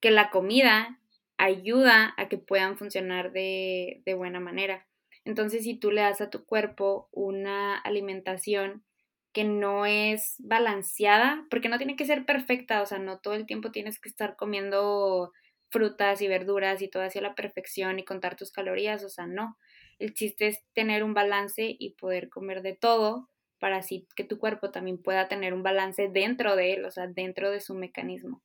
que 0.00 0.12
la 0.12 0.30
comida 0.30 0.99
ayuda 1.40 2.14
a 2.16 2.28
que 2.28 2.38
puedan 2.38 2.76
funcionar 2.76 3.32
de, 3.32 4.02
de 4.04 4.14
buena 4.14 4.40
manera. 4.40 4.86
Entonces, 5.24 5.64
si 5.64 5.78
tú 5.78 5.90
le 5.90 6.02
das 6.02 6.20
a 6.20 6.30
tu 6.30 6.44
cuerpo 6.44 7.08
una 7.12 7.78
alimentación 7.78 8.84
que 9.32 9.44
no 9.44 9.86
es 9.86 10.36
balanceada, 10.38 11.46
porque 11.50 11.68
no 11.68 11.78
tiene 11.78 11.96
que 11.96 12.04
ser 12.04 12.26
perfecta, 12.26 12.82
o 12.82 12.86
sea, 12.86 12.98
no 12.98 13.20
todo 13.20 13.34
el 13.34 13.46
tiempo 13.46 13.70
tienes 13.70 14.00
que 14.00 14.08
estar 14.08 14.36
comiendo 14.36 15.32
frutas 15.70 16.20
y 16.20 16.28
verduras 16.28 16.82
y 16.82 16.88
todo 16.88 17.04
hacia 17.04 17.22
la 17.22 17.34
perfección 17.34 17.98
y 17.98 18.04
contar 18.04 18.36
tus 18.36 18.50
calorías, 18.50 19.04
o 19.04 19.08
sea, 19.08 19.26
no. 19.26 19.56
El 19.98 20.14
chiste 20.14 20.48
es 20.48 20.58
tener 20.74 21.04
un 21.04 21.14
balance 21.14 21.76
y 21.78 21.94
poder 21.94 22.28
comer 22.28 22.62
de 22.62 22.74
todo 22.74 23.28
para 23.60 23.76
así 23.76 24.08
que 24.16 24.24
tu 24.24 24.38
cuerpo 24.38 24.70
también 24.70 25.00
pueda 25.00 25.28
tener 25.28 25.54
un 25.54 25.62
balance 25.62 26.08
dentro 26.08 26.56
de 26.56 26.74
él, 26.74 26.84
o 26.84 26.90
sea, 26.90 27.06
dentro 27.06 27.50
de 27.50 27.60
su 27.60 27.74
mecanismo. 27.74 28.42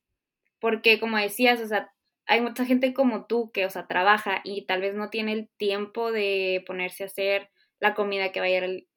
Porque 0.60 1.00
como 1.00 1.18
decías, 1.18 1.60
o 1.60 1.66
sea, 1.66 1.90
hay 2.26 2.40
mucha 2.40 2.64
gente 2.64 2.92
como 2.92 3.26
tú 3.26 3.50
que, 3.52 3.66
o 3.66 3.70
sea, 3.70 3.86
trabaja 3.86 4.40
y 4.44 4.66
tal 4.66 4.80
vez 4.80 4.94
no 4.94 5.10
tiene 5.10 5.32
el 5.32 5.48
tiempo 5.56 6.12
de 6.12 6.64
ponerse 6.66 7.04
a 7.04 7.06
hacer 7.06 7.50
la 7.78 7.94
comida 7.94 8.32
que 8.32 8.40
va 8.40 8.46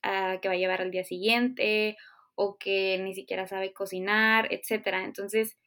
a, 0.03 0.39
que 0.39 0.47
va 0.47 0.53
a 0.55 0.57
llevar 0.57 0.81
al 0.81 0.91
día 0.91 1.03
siguiente 1.03 1.97
o 2.35 2.57
que 2.57 2.97
ni 2.99 3.13
siquiera 3.13 3.47
sabe 3.47 3.73
cocinar, 3.73 4.47
etcétera. 4.51 5.03
Entonces, 5.03 5.57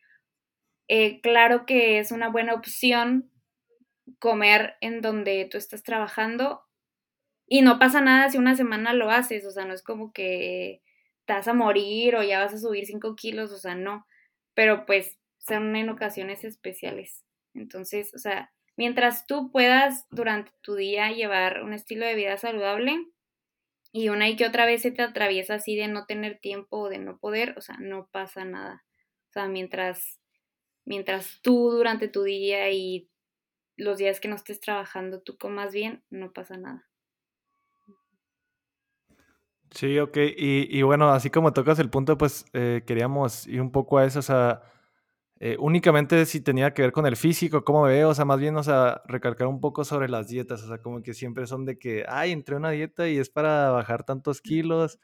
eh, 0.88 1.20
claro 1.20 1.66
que 1.66 1.98
es 1.98 2.12
una 2.12 2.28
buena 2.28 2.54
opción 2.54 3.30
comer 4.18 4.74
en 4.80 5.00
donde 5.00 5.48
tú 5.50 5.58
estás 5.58 5.82
trabajando 5.82 6.62
y 7.46 7.62
no 7.62 7.78
pasa 7.78 8.00
nada 8.00 8.30
si 8.30 8.38
una 8.38 8.56
semana 8.56 8.94
lo 8.94 9.10
haces, 9.10 9.44
o 9.46 9.50
sea, 9.50 9.64
no 9.64 9.74
es 9.74 9.82
como 9.82 10.12
que 10.12 10.82
te 11.26 11.34
vas 11.34 11.48
a 11.48 11.54
morir 11.54 12.16
o 12.16 12.22
ya 12.22 12.40
vas 12.40 12.54
a 12.54 12.58
subir 12.58 12.86
5 12.86 13.14
kilos, 13.16 13.52
o 13.52 13.58
sea, 13.58 13.74
no, 13.74 14.06
pero 14.54 14.86
pues 14.86 15.18
son 15.38 15.76
en 15.76 15.88
ocasiones 15.90 16.44
especiales. 16.44 17.24
Entonces, 17.54 18.14
o 18.14 18.18
sea, 18.18 18.52
mientras 18.76 19.26
tú 19.26 19.50
puedas 19.50 20.06
durante 20.10 20.52
tu 20.60 20.74
día 20.74 21.10
llevar 21.12 21.62
un 21.62 21.72
estilo 21.72 22.06
de 22.06 22.14
vida 22.14 22.36
saludable, 22.36 23.06
y 23.92 24.08
una 24.08 24.28
y 24.28 24.36
que 24.36 24.46
otra 24.46 24.64
vez 24.64 24.82
se 24.82 24.90
te 24.90 25.02
atraviesa 25.02 25.54
así 25.54 25.76
de 25.76 25.86
no 25.86 26.06
tener 26.06 26.38
tiempo 26.40 26.78
o 26.78 26.88
de 26.88 26.98
no 26.98 27.18
poder, 27.18 27.54
o 27.58 27.60
sea, 27.60 27.76
no 27.78 28.08
pasa 28.10 28.44
nada. 28.44 28.84
O 29.28 29.32
sea, 29.32 29.48
mientras, 29.48 30.18
mientras 30.86 31.40
tú 31.42 31.70
durante 31.70 32.08
tu 32.08 32.22
día 32.22 32.70
y 32.70 33.10
los 33.76 33.98
días 33.98 34.18
que 34.18 34.28
no 34.28 34.36
estés 34.36 34.60
trabajando 34.60 35.20
tú 35.20 35.36
comas 35.36 35.74
bien, 35.74 36.02
no 36.08 36.32
pasa 36.32 36.56
nada. 36.56 36.88
Sí, 39.70 39.98
ok. 39.98 40.16
Y, 40.36 40.78
y 40.78 40.82
bueno, 40.82 41.10
así 41.10 41.30
como 41.30 41.52
tocas 41.52 41.78
el 41.78 41.90
punto, 41.90 42.16
pues 42.16 42.46
eh, 42.54 42.82
queríamos 42.86 43.46
ir 43.46 43.60
un 43.60 43.72
poco 43.72 43.98
a 43.98 44.06
eso, 44.06 44.18
o 44.18 44.22
sea, 44.22 44.62
eh, 45.44 45.56
únicamente 45.58 46.24
si 46.24 46.40
tenía 46.40 46.72
que 46.72 46.82
ver 46.82 46.92
con 46.92 47.04
el 47.04 47.16
físico, 47.16 47.64
cómo 47.64 47.82
me 47.82 47.90
veo, 47.90 48.10
o 48.10 48.14
sea, 48.14 48.24
más 48.24 48.38
bien, 48.38 48.56
o 48.56 48.62
sea, 48.62 49.02
recalcar 49.06 49.48
un 49.48 49.60
poco 49.60 49.84
sobre 49.84 50.08
las 50.08 50.28
dietas, 50.28 50.62
o 50.62 50.68
sea, 50.68 50.78
como 50.78 51.02
que 51.02 51.14
siempre 51.14 51.48
son 51.48 51.64
de 51.64 51.78
que, 51.80 52.04
ay, 52.08 52.30
entré 52.30 52.54
a 52.54 52.58
una 52.58 52.70
dieta 52.70 53.08
y 53.08 53.18
es 53.18 53.28
para 53.28 53.70
bajar 53.70 54.04
tantos 54.04 54.40
kilos. 54.40 55.00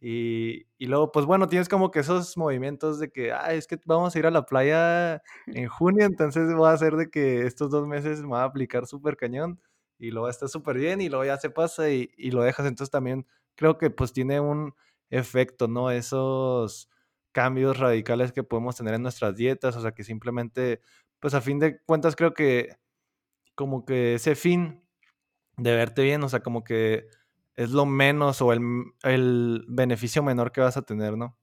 Y, 0.00 0.66
y 0.78 0.86
luego, 0.86 1.12
pues 1.12 1.24
bueno, 1.26 1.46
tienes 1.48 1.68
como 1.68 1.92
que 1.92 2.00
esos 2.00 2.36
movimientos 2.36 2.98
de 2.98 3.10
que, 3.12 3.32
ay, 3.32 3.58
es 3.58 3.68
que 3.68 3.78
vamos 3.86 4.16
a 4.16 4.18
ir 4.18 4.26
a 4.26 4.32
la 4.32 4.44
playa 4.46 5.22
en 5.46 5.68
junio, 5.68 6.04
entonces 6.06 6.52
voy 6.54 6.68
a 6.68 6.72
hacer 6.72 6.96
de 6.96 7.08
que 7.10 7.46
estos 7.46 7.70
dos 7.70 7.86
meses 7.86 8.22
me 8.22 8.30
va 8.30 8.42
a 8.42 8.46
aplicar 8.46 8.86
súper 8.86 9.16
cañón 9.16 9.60
y 10.00 10.10
luego 10.10 10.28
está 10.28 10.48
súper 10.48 10.78
bien 10.78 11.00
y 11.00 11.08
luego 11.08 11.24
ya 11.24 11.36
se 11.38 11.50
pasa 11.50 11.90
y, 11.90 12.10
y 12.16 12.32
lo 12.32 12.42
dejas. 12.42 12.66
Entonces 12.66 12.90
también 12.90 13.24
creo 13.54 13.78
que 13.78 13.90
pues 13.90 14.12
tiene 14.12 14.40
un 14.40 14.74
efecto, 15.10 15.68
¿no? 15.68 15.90
Esos 15.92 16.88
cambios 17.36 17.78
radicales 17.78 18.32
que 18.32 18.42
podemos 18.42 18.76
tener 18.76 18.94
en 18.94 19.02
nuestras 19.02 19.36
dietas, 19.36 19.76
o 19.76 19.82
sea 19.82 19.92
que 19.92 20.04
simplemente, 20.04 20.80
pues 21.20 21.34
a 21.34 21.42
fin 21.42 21.58
de 21.58 21.82
cuentas 21.84 22.16
creo 22.16 22.32
que 22.32 22.76
como 23.54 23.84
que 23.84 24.14
ese 24.14 24.34
fin 24.36 24.82
de 25.58 25.76
verte 25.76 26.02
bien, 26.02 26.22
o 26.24 26.30
sea, 26.30 26.40
como 26.40 26.64
que 26.64 27.08
es 27.54 27.72
lo 27.72 27.84
menos 27.84 28.40
o 28.40 28.54
el, 28.54 28.62
el 29.02 29.66
beneficio 29.68 30.22
menor 30.22 30.50
que 30.50 30.62
vas 30.62 30.78
a 30.78 30.86
tener, 30.86 31.18
¿no? 31.18 31.36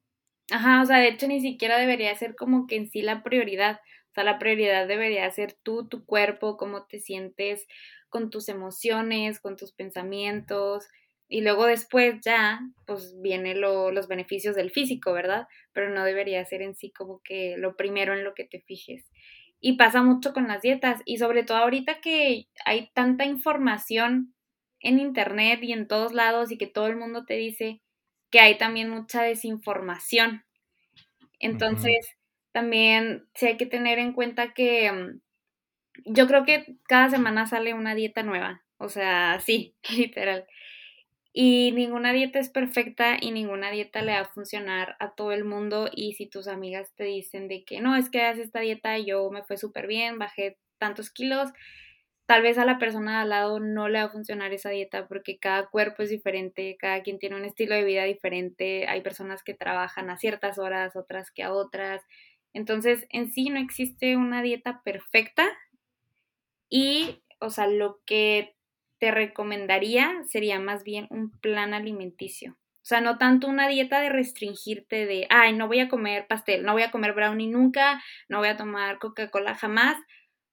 Ajá, 0.49 0.81
o 0.81 0.85
sea, 0.87 0.97
de 0.97 1.09
hecho 1.09 1.27
ni 1.27 1.41
siquiera 1.41 1.77
debería 1.77 2.15
ser 2.15 2.35
como 2.35 2.65
que 2.65 2.75
en 2.75 2.89
sí 2.89 3.03
la 3.03 3.21
prioridad, 3.21 3.79
o 4.09 4.13
sea, 4.15 4.23
la 4.23 4.39
prioridad 4.39 4.87
debería 4.87 5.29
ser 5.29 5.53
tú, 5.61 5.87
tu 5.87 6.07
cuerpo, 6.07 6.57
cómo 6.57 6.87
te 6.87 7.01
sientes 7.01 7.67
con 8.09 8.31
tus 8.31 8.49
emociones, 8.49 9.39
con 9.39 9.57
tus 9.57 9.73
pensamientos, 9.73 10.87
y 11.27 11.41
luego 11.41 11.65
después 11.65 12.19
ya, 12.23 12.59
pues 12.85 13.15
vienen 13.21 13.61
los 13.61 14.07
beneficios 14.07 14.55
del 14.55 14.71
físico, 14.71 15.13
¿verdad? 15.13 15.47
Pero 15.71 15.89
no 15.89 16.03
debería 16.03 16.45
ser 16.45 16.61
en 16.61 16.75
sí 16.75 16.91
como 16.91 17.21
que 17.23 17.55
lo 17.57 17.75
primero 17.75 18.13
en 18.13 18.23
lo 18.23 18.33
que 18.33 18.45
te 18.45 18.61
fijes. 18.61 19.09
Y 19.59 19.77
pasa 19.77 20.03
mucho 20.03 20.33
con 20.33 20.47
las 20.47 20.61
dietas 20.61 21.01
y 21.05 21.17
sobre 21.17 21.43
todo 21.43 21.57
ahorita 21.57 22.01
que 22.01 22.47
hay 22.65 22.91
tanta 22.93 23.25
información 23.25 24.33
en 24.81 24.99
internet 24.99 25.59
y 25.63 25.71
en 25.71 25.87
todos 25.87 26.13
lados 26.13 26.51
y 26.51 26.57
que 26.57 26.67
todo 26.67 26.87
el 26.87 26.97
mundo 26.97 27.25
te 27.25 27.35
dice 27.35 27.81
que 28.29 28.39
hay 28.39 28.57
también 28.57 28.89
mucha 28.89 29.23
desinformación. 29.23 30.43
Entonces, 31.39 32.07
también 32.51 33.27
sí 33.35 33.47
hay 33.47 33.57
que 33.57 33.65
tener 33.65 33.99
en 33.99 34.13
cuenta 34.13 34.53
que 34.53 34.91
mm, 34.91 35.21
yo 36.05 36.27
creo 36.27 36.45
que 36.45 36.77
cada 36.87 37.09
semana 37.09 37.45
sale 37.47 37.73
una 37.73 37.95
dieta 37.95 38.23
nueva. 38.23 38.63
O 38.77 38.89
sea, 38.89 39.39
sí, 39.45 39.75
literal. 39.95 40.45
Y 41.35 41.71
ninguna 41.71 42.13
dieta 42.13 42.37
es 42.39 42.49
perfecta 42.49 43.17
y 43.19 43.31
ninguna 43.31 43.71
dieta 43.71 44.03
le 44.03 44.13
va 44.13 44.19
a 44.19 44.25
funcionar 44.25 44.95
a 44.99 45.15
todo 45.15 45.31
el 45.31 45.45
mundo. 45.45 45.89
Y 45.91 46.13
si 46.13 46.27
tus 46.27 46.47
amigas 46.47 46.93
te 46.95 47.05
dicen 47.05 47.47
de 47.47 47.65
que 47.65 47.81
no, 47.81 47.95
es 47.95 48.09
que 48.09 48.21
haces 48.21 48.45
esta 48.45 48.59
dieta, 48.59 48.99
yo 48.99 49.29
me 49.31 49.43
fue 49.43 49.57
súper 49.57 49.87
bien, 49.87 50.19
bajé 50.19 50.59
tantos 50.77 51.09
kilos, 51.09 51.49
tal 52.25 52.41
vez 52.41 52.57
a 52.57 52.65
la 52.65 52.77
persona 52.77 53.17
de 53.17 53.21
al 53.23 53.29
lado 53.29 53.59
no 53.59 53.89
le 53.89 53.99
va 53.99 54.05
a 54.05 54.11
funcionar 54.11 54.53
esa 54.53 54.69
dieta 54.69 55.07
porque 55.07 55.39
cada 55.39 55.67
cuerpo 55.67 56.03
es 56.03 56.09
diferente, 56.09 56.77
cada 56.79 57.01
quien 57.01 57.19
tiene 57.19 57.35
un 57.35 57.45
estilo 57.45 57.75
de 57.75 57.83
vida 57.83 58.03
diferente, 58.03 58.87
hay 58.87 59.01
personas 59.01 59.43
que 59.43 59.53
trabajan 59.53 60.09
a 60.09 60.17
ciertas 60.17 60.57
horas, 60.59 60.95
otras 60.95 61.31
que 61.31 61.43
a 61.43 61.53
otras. 61.53 62.03
Entonces, 62.53 63.05
en 63.09 63.31
sí 63.31 63.49
no 63.49 63.59
existe 63.59 64.15
una 64.17 64.41
dieta 64.41 64.81
perfecta 64.83 65.49
y, 66.69 67.23
o 67.39 67.49
sea, 67.49 67.67
lo 67.67 68.01
que 68.05 68.52
te 69.03 69.11
recomendaría 69.11 70.23
sería 70.29 70.61
más 70.61 70.85
bien 70.85 71.07
un 71.09 71.29
plan 71.29 71.73
alimenticio. 71.73 72.53
O 72.53 72.85
sea, 72.85 73.01
no 73.01 73.17
tanto 73.17 73.49
una 73.49 73.67
dieta 73.67 73.99
de 73.99 74.07
restringirte 74.07 75.05
de, 75.05 75.27
ay, 75.29 75.51
no 75.51 75.67
voy 75.67 75.81
a 75.81 75.89
comer 75.89 76.25
pastel, 76.25 76.63
no 76.63 76.71
voy 76.71 76.83
a 76.83 76.91
comer 76.91 77.11
brownie 77.11 77.49
nunca, 77.49 78.01
no 78.29 78.37
voy 78.37 78.47
a 78.47 78.55
tomar 78.55 78.99
Coca-Cola 78.99 79.55
jamás. 79.55 79.97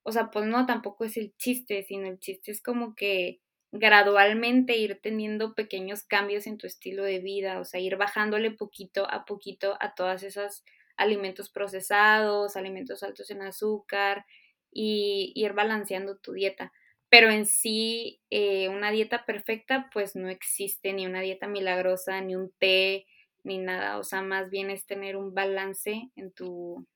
O 0.02 0.10
sea, 0.10 0.32
pues 0.32 0.46
no, 0.46 0.66
tampoco 0.66 1.04
es 1.04 1.16
el 1.16 1.32
chiste, 1.36 1.84
sino 1.84 2.08
el 2.08 2.18
chiste 2.18 2.50
es 2.50 2.60
como 2.60 2.96
que 2.96 3.38
gradualmente 3.70 4.76
ir 4.76 4.98
teniendo 5.00 5.54
pequeños 5.54 6.02
cambios 6.02 6.48
en 6.48 6.58
tu 6.58 6.66
estilo 6.66 7.04
de 7.04 7.20
vida, 7.20 7.60
o 7.60 7.64
sea, 7.64 7.78
ir 7.78 7.98
bajándole 7.98 8.50
poquito 8.50 9.08
a 9.08 9.26
poquito 9.26 9.76
a 9.78 9.94
todos 9.94 10.24
esos 10.24 10.64
alimentos 10.96 11.50
procesados, 11.50 12.56
alimentos 12.56 13.04
altos 13.04 13.30
en 13.30 13.42
azúcar 13.42 14.26
y 14.72 15.32
ir 15.36 15.52
balanceando 15.52 16.18
tu 16.18 16.32
dieta 16.32 16.72
pero 17.10 17.30
en 17.30 17.44
sí 17.44 18.22
eh, 18.30 18.68
una 18.68 18.90
dieta 18.90 19.26
perfecta 19.26 19.90
pues 19.92 20.16
no 20.16 20.28
existe, 20.28 20.92
ni 20.92 21.06
una 21.06 21.20
dieta 21.20 21.48
milagrosa, 21.48 22.20
ni 22.20 22.36
un 22.36 22.52
té, 22.58 23.06
ni 23.44 23.58
nada, 23.58 23.98
o 23.98 24.04
sea, 24.04 24.22
más 24.22 24.50
bien 24.50 24.70
es 24.70 24.86
tener 24.86 25.16
un 25.16 25.34
balance 25.34 26.10
en 26.16 26.32
tu, 26.32 26.86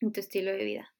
en 0.00 0.12
tu 0.12 0.20
estilo 0.20 0.52
de 0.52 0.64
vida. 0.64 0.96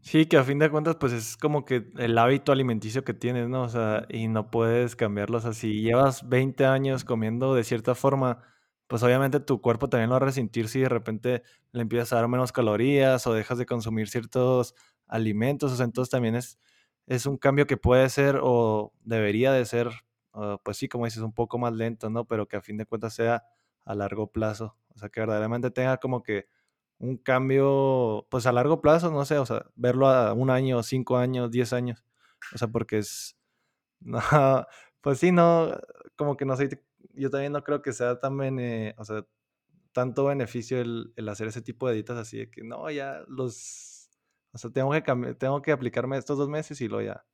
Sí, 0.00 0.26
que 0.26 0.36
a 0.36 0.42
fin 0.42 0.58
de 0.58 0.68
cuentas, 0.68 0.96
pues 0.96 1.12
es 1.12 1.36
como 1.36 1.64
que 1.64 1.90
el 1.96 2.18
hábito 2.18 2.50
alimenticio 2.50 3.04
que 3.04 3.14
tienes, 3.14 3.48
¿no? 3.48 3.62
O 3.62 3.68
sea, 3.68 4.04
y 4.08 4.26
no 4.26 4.50
puedes 4.50 4.96
cambiarlo. 4.96 5.38
O 5.38 5.40
sea, 5.40 5.52
si 5.52 5.80
llevas 5.80 6.28
20 6.28 6.64
años 6.66 7.04
comiendo 7.04 7.54
de 7.54 7.62
cierta 7.62 7.94
forma, 7.94 8.42
pues 8.88 9.02
obviamente 9.04 9.38
tu 9.38 9.60
cuerpo 9.60 9.88
también 9.88 10.10
lo 10.10 10.14
va 10.14 10.16
a 10.18 10.26
resentir 10.26 10.68
si 10.68 10.80
de 10.80 10.88
repente 10.88 11.42
le 11.70 11.82
empiezas 11.82 12.12
a 12.12 12.16
dar 12.16 12.28
menos 12.28 12.50
calorías 12.50 13.26
o 13.28 13.32
dejas 13.32 13.58
de 13.58 13.66
consumir 13.66 14.08
ciertos 14.08 14.74
alimentos, 15.12 15.72
o 15.72 15.76
sea, 15.76 15.84
entonces 15.84 16.10
también 16.10 16.34
es, 16.34 16.58
es 17.06 17.26
un 17.26 17.36
cambio 17.36 17.66
que 17.66 17.76
puede 17.76 18.08
ser 18.08 18.40
o 18.42 18.92
debería 19.04 19.52
de 19.52 19.64
ser, 19.66 19.90
ah, 20.32 20.58
pues 20.64 20.78
sí, 20.78 20.88
como 20.88 21.04
dices, 21.04 21.22
un 21.22 21.34
poco 21.34 21.58
más 21.58 21.72
lento, 21.74 22.10
¿no? 22.10 22.26
Pero 22.26 22.48
que 22.48 22.56
a 22.56 22.62
fin 22.62 22.78
de 22.78 22.86
cuentas 22.86 23.14
sea 23.14 23.44
a 23.84 23.94
largo 23.94 24.32
plazo, 24.32 24.76
o 24.94 24.98
sea, 24.98 25.08
que 25.10 25.20
verdaderamente 25.20 25.70
tenga 25.70 25.98
como 25.98 26.22
que 26.22 26.46
un 26.98 27.16
cambio, 27.18 28.26
pues 28.30 28.46
a 28.46 28.52
largo 28.52 28.80
plazo, 28.80 29.10
no 29.10 29.24
sé, 29.24 29.38
o 29.38 29.46
sea, 29.46 29.66
verlo 29.74 30.08
a 30.08 30.32
un 30.34 30.50
año, 30.50 30.82
cinco 30.82 31.16
años, 31.18 31.50
diez 31.50 31.72
años, 31.72 32.04
o 32.54 32.58
sea, 32.58 32.68
porque 32.68 32.98
es, 32.98 33.36
no, 34.00 34.20
pues 35.00 35.18
sí, 35.18 35.32
no, 35.32 35.76
como 36.16 36.36
que 36.36 36.44
no 36.46 36.56
sé, 36.56 36.82
yo 37.14 37.30
también 37.30 37.52
no 37.52 37.64
creo 37.64 37.82
que 37.82 37.92
sea 37.92 38.20
tan, 38.20 38.34
o 38.98 39.04
sea, 39.04 39.26
tanto 39.92 40.26
beneficio 40.26 40.80
el, 40.80 41.12
el 41.16 41.28
hacer 41.28 41.48
ese 41.48 41.62
tipo 41.62 41.88
de 41.88 41.94
dietas 41.94 42.18
así 42.18 42.38
de 42.38 42.50
que 42.50 42.64
no, 42.64 42.90
ya 42.90 43.22
los 43.28 43.91
o 44.52 44.58
sea, 44.58 44.70
tengo 44.70 44.90
que, 44.92 45.34
tengo 45.34 45.62
que 45.62 45.72
aplicarme 45.72 46.18
estos 46.18 46.38
dos 46.38 46.48
meses 46.48 46.80
y 46.80 46.88
luego 46.88 47.06
ya, 47.06 47.24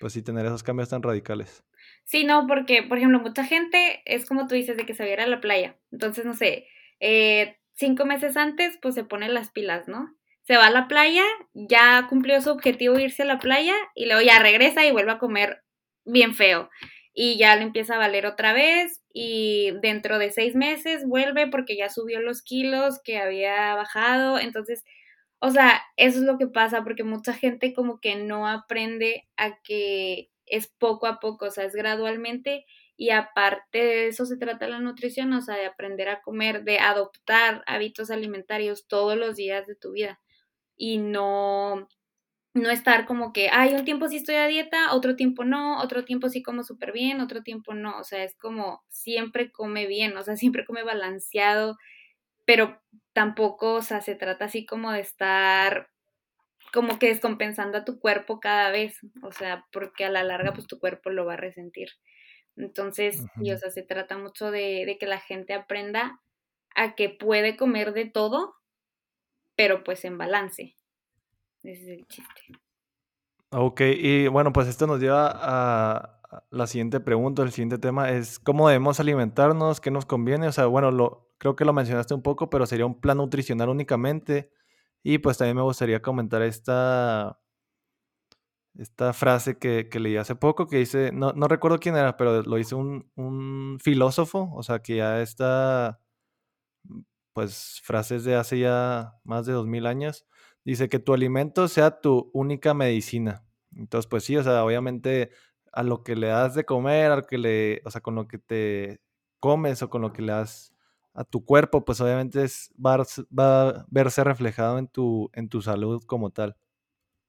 pues 0.00 0.12
sí, 0.12 0.22
tener 0.22 0.46
esos 0.46 0.62
cambios 0.62 0.88
tan 0.88 1.02
radicales. 1.02 1.64
Sí, 2.04 2.24
no, 2.24 2.46
porque, 2.46 2.82
por 2.82 2.98
ejemplo, 2.98 3.20
mucha 3.20 3.44
gente 3.44 4.02
es 4.04 4.26
como 4.26 4.46
tú 4.46 4.54
dices, 4.54 4.76
de 4.76 4.86
que 4.86 4.94
se 4.94 5.04
viera 5.04 5.24
a 5.24 5.28
la 5.28 5.40
playa. 5.40 5.76
Entonces, 5.90 6.24
no 6.24 6.34
sé, 6.34 6.66
eh, 7.00 7.56
cinco 7.74 8.06
meses 8.06 8.36
antes, 8.36 8.78
pues 8.80 8.94
se 8.94 9.04
pone 9.04 9.28
las 9.28 9.50
pilas, 9.50 9.88
¿no? 9.88 10.14
Se 10.42 10.56
va 10.56 10.66
a 10.66 10.70
la 10.70 10.88
playa, 10.88 11.24
ya 11.54 12.06
cumplió 12.08 12.40
su 12.40 12.50
objetivo 12.50 12.98
irse 12.98 13.22
a 13.22 13.26
la 13.26 13.38
playa 13.38 13.74
y 13.94 14.06
luego 14.06 14.20
ya 14.22 14.38
regresa 14.40 14.84
y 14.84 14.92
vuelve 14.92 15.12
a 15.12 15.18
comer 15.18 15.62
bien 16.04 16.34
feo. 16.34 16.70
Y 17.14 17.38
ya 17.38 17.56
le 17.56 17.62
empieza 17.62 17.94
a 17.94 17.98
valer 17.98 18.26
otra 18.26 18.52
vez 18.52 19.02
y 19.12 19.70
dentro 19.80 20.18
de 20.18 20.32
seis 20.32 20.54
meses 20.54 21.06
vuelve 21.06 21.46
porque 21.46 21.76
ya 21.76 21.88
subió 21.88 22.20
los 22.20 22.42
kilos 22.42 23.00
que 23.04 23.18
había 23.18 23.74
bajado. 23.74 24.38
Entonces, 24.38 24.84
o 25.44 25.50
sea, 25.50 25.82
eso 25.96 26.18
es 26.20 26.24
lo 26.24 26.38
que 26.38 26.46
pasa 26.46 26.82
porque 26.84 27.04
mucha 27.04 27.34
gente 27.34 27.74
como 27.74 28.00
que 28.00 28.16
no 28.16 28.48
aprende 28.48 29.28
a 29.36 29.60
que 29.62 30.30
es 30.46 30.68
poco 30.68 31.06
a 31.06 31.20
poco, 31.20 31.46
o 31.46 31.50
sea, 31.50 31.64
es 31.64 31.74
gradualmente 31.74 32.66
y 32.96 33.10
aparte 33.10 33.78
de 33.78 34.06
eso 34.08 34.24
se 34.26 34.36
trata 34.38 34.68
la 34.68 34.80
nutrición, 34.80 35.32
o 35.34 35.42
sea, 35.42 35.56
de 35.56 35.66
aprender 35.66 36.08
a 36.08 36.22
comer, 36.22 36.64
de 36.64 36.78
adoptar 36.78 37.62
hábitos 37.66 38.10
alimentarios 38.10 38.86
todos 38.88 39.16
los 39.18 39.36
días 39.36 39.66
de 39.66 39.74
tu 39.76 39.92
vida 39.92 40.20
y 40.76 40.98
no 40.98 41.88
no 42.54 42.70
estar 42.70 43.06
como 43.06 43.32
que, 43.32 43.48
ay, 43.52 43.74
un 43.74 43.84
tiempo 43.84 44.08
sí 44.08 44.16
estoy 44.16 44.36
a 44.36 44.46
dieta, 44.46 44.94
otro 44.94 45.16
tiempo 45.16 45.44
no, 45.44 45.80
otro 45.82 46.04
tiempo 46.04 46.28
sí 46.28 46.42
como 46.42 46.62
súper 46.64 46.92
bien, 46.92 47.20
otro 47.20 47.42
tiempo 47.42 47.74
no, 47.74 47.98
o 47.98 48.04
sea, 48.04 48.24
es 48.24 48.36
como 48.36 48.82
siempre 48.88 49.50
come 49.52 49.86
bien, 49.86 50.16
o 50.16 50.22
sea, 50.22 50.36
siempre 50.36 50.64
come 50.64 50.84
balanceado, 50.84 51.76
pero 52.46 52.80
tampoco, 53.14 53.74
o 53.74 53.82
sea, 53.82 54.02
se 54.02 54.14
trata 54.14 54.44
así 54.44 54.66
como 54.66 54.92
de 54.92 55.00
estar 55.00 55.88
como 56.72 56.98
que 56.98 57.06
descompensando 57.06 57.78
a 57.78 57.84
tu 57.84 58.00
cuerpo 58.00 58.40
cada 58.40 58.70
vez, 58.70 58.98
o 59.22 59.32
sea, 59.32 59.64
porque 59.72 60.04
a 60.04 60.10
la 60.10 60.24
larga 60.24 60.52
pues 60.52 60.66
tu 60.66 60.78
cuerpo 60.78 61.08
lo 61.10 61.24
va 61.24 61.34
a 61.34 61.38
resentir. 61.38 61.90
Entonces, 62.56 63.24
y, 63.40 63.52
o 63.52 63.58
sea, 63.58 63.70
se 63.70 63.82
trata 63.82 64.18
mucho 64.18 64.50
de, 64.50 64.84
de, 64.86 64.98
que 64.98 65.06
la 65.06 65.20
gente 65.20 65.54
aprenda 65.54 66.20
a 66.74 66.94
que 66.94 67.08
puede 67.08 67.56
comer 67.56 67.92
de 67.92 68.06
todo, 68.06 68.54
pero 69.56 69.84
pues 69.84 70.04
en 70.04 70.18
balance. 70.18 70.74
Ese 71.62 71.82
es 71.82 71.88
el 71.88 72.06
chiste. 72.06 72.58
Ok, 73.50 73.80
y 73.82 74.26
bueno, 74.28 74.52
pues 74.52 74.66
esto 74.66 74.86
nos 74.86 75.00
lleva 75.00 75.30
a, 75.32 76.13
la 76.50 76.66
siguiente 76.66 77.00
pregunta, 77.00 77.42
el 77.42 77.52
siguiente 77.52 77.78
tema 77.78 78.10
es 78.10 78.38
cómo 78.38 78.68
debemos 78.68 79.00
alimentarnos, 79.00 79.80
qué 79.80 79.90
nos 79.90 80.06
conviene. 80.06 80.48
O 80.48 80.52
sea, 80.52 80.66
bueno, 80.66 80.90
lo, 80.90 81.30
creo 81.38 81.56
que 81.56 81.64
lo 81.64 81.72
mencionaste 81.72 82.14
un 82.14 82.22
poco, 82.22 82.50
pero 82.50 82.66
sería 82.66 82.86
un 82.86 83.00
plan 83.00 83.18
nutricional 83.18 83.68
únicamente. 83.68 84.50
Y 85.02 85.18
pues 85.18 85.38
también 85.38 85.56
me 85.56 85.62
gustaría 85.62 86.00
comentar 86.02 86.42
esta, 86.42 87.38
esta 88.78 89.12
frase 89.12 89.58
que, 89.58 89.88
que 89.88 90.00
leí 90.00 90.16
hace 90.16 90.34
poco 90.34 90.66
que 90.66 90.78
dice, 90.78 91.12
no, 91.12 91.32
no 91.32 91.48
recuerdo 91.48 91.78
quién 91.78 91.96
era, 91.96 92.16
pero 92.16 92.42
lo 92.42 92.58
hizo 92.58 92.76
un, 92.76 93.10
un 93.14 93.78
filósofo, 93.80 94.50
o 94.54 94.62
sea, 94.62 94.80
que 94.80 94.96
ya 94.96 95.20
está, 95.20 96.00
pues 97.32 97.80
frases 97.84 98.24
de 98.24 98.36
hace 98.36 98.58
ya 98.58 99.14
más 99.24 99.46
de 99.46 99.52
dos 99.52 99.66
mil 99.66 99.86
años, 99.86 100.26
dice 100.64 100.88
que 100.88 100.98
tu 100.98 101.14
alimento 101.14 101.68
sea 101.68 102.00
tu 102.00 102.30
única 102.32 102.74
medicina. 102.74 103.44
Entonces, 103.76 104.08
pues 104.08 104.24
sí, 104.24 104.36
o 104.36 104.42
sea, 104.42 104.64
obviamente 104.64 105.30
a 105.74 105.82
lo 105.82 106.04
que 106.04 106.14
le 106.16 106.28
das 106.28 106.54
de 106.54 106.64
comer, 106.64 107.10
al 107.10 107.26
que 107.26 107.38
le, 107.38 107.82
o 107.84 107.90
sea, 107.90 108.00
con 108.00 108.14
lo 108.14 108.28
que 108.28 108.38
te 108.38 109.00
comes 109.40 109.82
o 109.82 109.90
con 109.90 110.02
lo 110.02 110.12
que 110.12 110.22
le 110.22 110.32
das 110.32 110.72
a 111.12 111.24
tu 111.24 111.44
cuerpo, 111.44 111.84
pues 111.84 112.00
obviamente 112.00 112.42
es, 112.42 112.72
va, 112.74 112.94
a, 112.94 113.04
va 113.36 113.68
a 113.68 113.86
verse 113.88 114.24
reflejado 114.24 114.78
en 114.78 114.88
tu, 114.88 115.30
en 115.32 115.48
tu 115.48 115.62
salud 115.62 116.02
como 116.06 116.30
tal. 116.30 116.56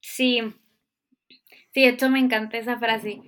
Sí, 0.02 0.42
sí, 1.72 1.82
de 1.82 1.90
hecho 1.90 2.10
me 2.10 2.20
encanta 2.20 2.58
esa 2.58 2.78
frase. 2.80 3.22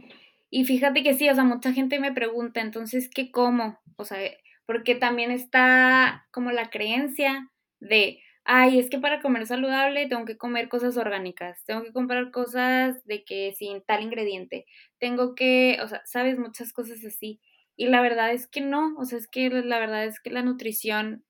Y 0.50 0.66
fíjate 0.66 1.04
que 1.04 1.14
sí, 1.14 1.30
o 1.30 1.36
sea, 1.36 1.44
mucha 1.44 1.74
gente 1.74 2.00
me 2.00 2.14
pregunta, 2.14 2.62
entonces, 2.62 3.10
¿qué 3.14 3.32
como? 3.32 3.80
O 3.98 4.06
sea, 4.06 4.20
porque 4.66 4.96
también 4.96 5.32
está 5.32 6.28
como 6.32 6.52
la 6.52 6.70
creencia 6.70 7.52
de, 7.80 8.20
ay, 8.48 8.80
es 8.80 8.90
que 8.90 8.98
para 9.00 9.22
comer 9.22 9.46
saludable 9.46 10.08
tengo 10.08 10.26
que 10.26 10.38
comer 10.38 10.70
cosas 10.70 10.98
orgánicas, 10.98 11.64
tengo 11.66 11.84
que 11.84 11.92
comprar 11.94 12.32
cosas 12.32 13.04
de 13.06 13.26
que 13.26 13.54
sin 13.54 13.84
tal 13.84 14.02
ingrediente, 14.04 14.66
tengo 15.00 15.36
que, 15.36 15.80
o 15.84 15.88
sea, 15.90 16.02
sabes, 16.06 16.40
muchas 16.40 16.72
cosas 16.74 17.04
así. 17.06 17.42
Y 17.76 17.88
la 17.88 18.02
verdad 18.02 18.32
es 18.34 18.48
que 18.48 18.62
no, 18.62 18.96
o 18.98 19.06
sea, 19.06 19.18
es 19.20 19.28
que 19.28 19.50
la 19.50 19.80
verdad 19.80 20.06
es 20.06 20.20
que 20.22 20.30
la 20.32 20.44
nutrición, 20.44 21.26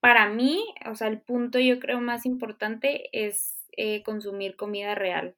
para 0.00 0.28
mí, 0.28 0.64
o 0.90 0.94
sea, 0.96 1.08
el 1.08 1.20
punto 1.22 1.58
yo 1.60 1.80
creo 1.80 2.00
más 2.00 2.26
importante 2.26 3.08
es 3.12 3.64
eh, 3.76 4.02
consumir 4.02 4.56
comida 4.56 4.94
real. 4.94 5.36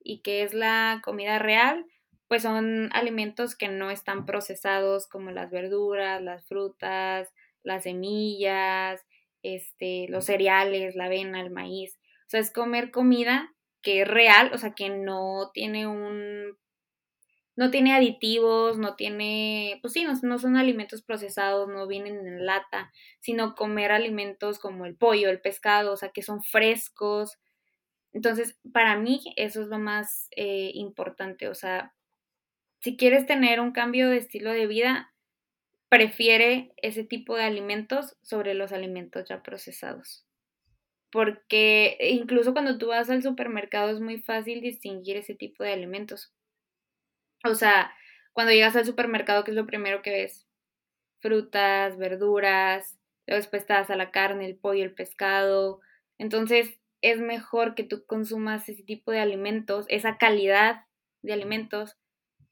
¿Y 0.00 0.20
qué 0.22 0.42
es 0.42 0.54
la 0.54 1.00
comida 1.04 1.38
real? 1.38 1.86
Pues 2.28 2.42
son 2.42 2.90
alimentos 2.92 3.56
que 3.56 3.68
no 3.68 3.90
están 3.90 4.26
procesados 4.26 5.08
como 5.08 5.30
las 5.30 5.50
verduras, 5.50 6.22
las 6.22 6.46
frutas, 6.46 7.32
las 7.62 7.84
semillas, 7.84 9.04
este, 9.42 10.06
los 10.08 10.26
cereales, 10.26 10.96
la 10.96 11.06
avena, 11.06 11.40
el 11.40 11.50
maíz. 11.50 11.98
O 12.26 12.30
sea, 12.30 12.40
es 12.40 12.52
comer 12.52 12.90
comida 12.90 13.54
que 13.82 14.02
es 14.02 14.08
real, 14.08 14.50
o 14.52 14.58
sea, 14.58 14.74
que 14.74 14.90
no 14.90 15.50
tiene 15.54 15.86
un 15.86 16.56
no 17.58 17.72
tiene 17.72 17.92
aditivos, 17.92 18.78
no 18.78 18.94
tiene, 18.94 19.80
pues 19.82 19.92
sí, 19.92 20.04
no, 20.04 20.38
son 20.38 20.56
alimentos 20.56 21.02
procesados, 21.02 21.68
no 21.68 21.88
vienen 21.88 22.24
en 22.24 22.46
lata, 22.46 22.92
sino 23.18 23.56
comer 23.56 23.90
alimentos 23.90 24.60
como 24.60 24.86
el 24.86 24.94
pollo, 24.94 25.28
el 25.28 25.40
pescado, 25.40 25.92
o 25.92 25.96
sea, 25.96 26.10
que 26.10 26.22
son 26.22 26.40
frescos. 26.44 27.36
Entonces, 28.12 28.60
para 28.72 28.96
mí 28.96 29.20
eso 29.34 29.60
es 29.60 29.66
lo 29.66 29.80
más 29.80 30.28
eh, 30.36 30.70
importante, 30.74 31.48
o 31.48 31.54
sea, 31.56 31.96
si 32.80 32.96
quieres 32.96 33.26
tener 33.26 33.58
un 33.58 33.72
cambio 33.72 34.08
de 34.08 34.18
estilo 34.18 34.52
de 34.52 34.68
vida, 34.68 35.12
prefiere 35.88 36.72
ese 36.76 37.04
tipo 37.04 37.36
de 37.36 37.44
alimentos 37.44 38.16
sobre 38.22 38.54
los 38.54 38.72
alimentos 38.72 39.28
ya 39.28 39.42
procesados. 39.42 40.26
Porque 41.10 41.96
incluso 42.00 42.52
cuando 42.52 42.76
tú 42.76 42.88
vas 42.88 43.08
al 43.08 43.22
supermercado 43.22 43.90
es 43.90 44.00
muy 44.00 44.20
fácil 44.20 44.60
distinguir 44.60 45.16
ese 45.16 45.34
tipo 45.34 45.64
de 45.64 45.72
alimentos. 45.72 46.32
O 47.44 47.54
sea, 47.54 47.92
cuando 48.32 48.52
llegas 48.52 48.76
al 48.76 48.84
supermercado, 48.84 49.44
¿qué 49.44 49.52
es 49.52 49.56
lo 49.56 49.66
primero 49.66 50.02
que 50.02 50.10
ves? 50.10 50.46
Frutas, 51.20 51.96
verduras, 51.96 52.98
después 53.26 53.66
te 53.66 53.72
a 53.72 53.96
la 53.96 54.10
carne, 54.10 54.46
el 54.46 54.56
pollo, 54.56 54.84
el 54.84 54.94
pescado. 54.94 55.80
Entonces, 56.18 56.78
es 57.00 57.20
mejor 57.20 57.74
que 57.74 57.84
tú 57.84 58.04
consumas 58.06 58.68
ese 58.68 58.82
tipo 58.82 59.10
de 59.10 59.20
alimentos, 59.20 59.86
esa 59.88 60.18
calidad 60.18 60.84
de 61.22 61.32
alimentos, 61.32 61.96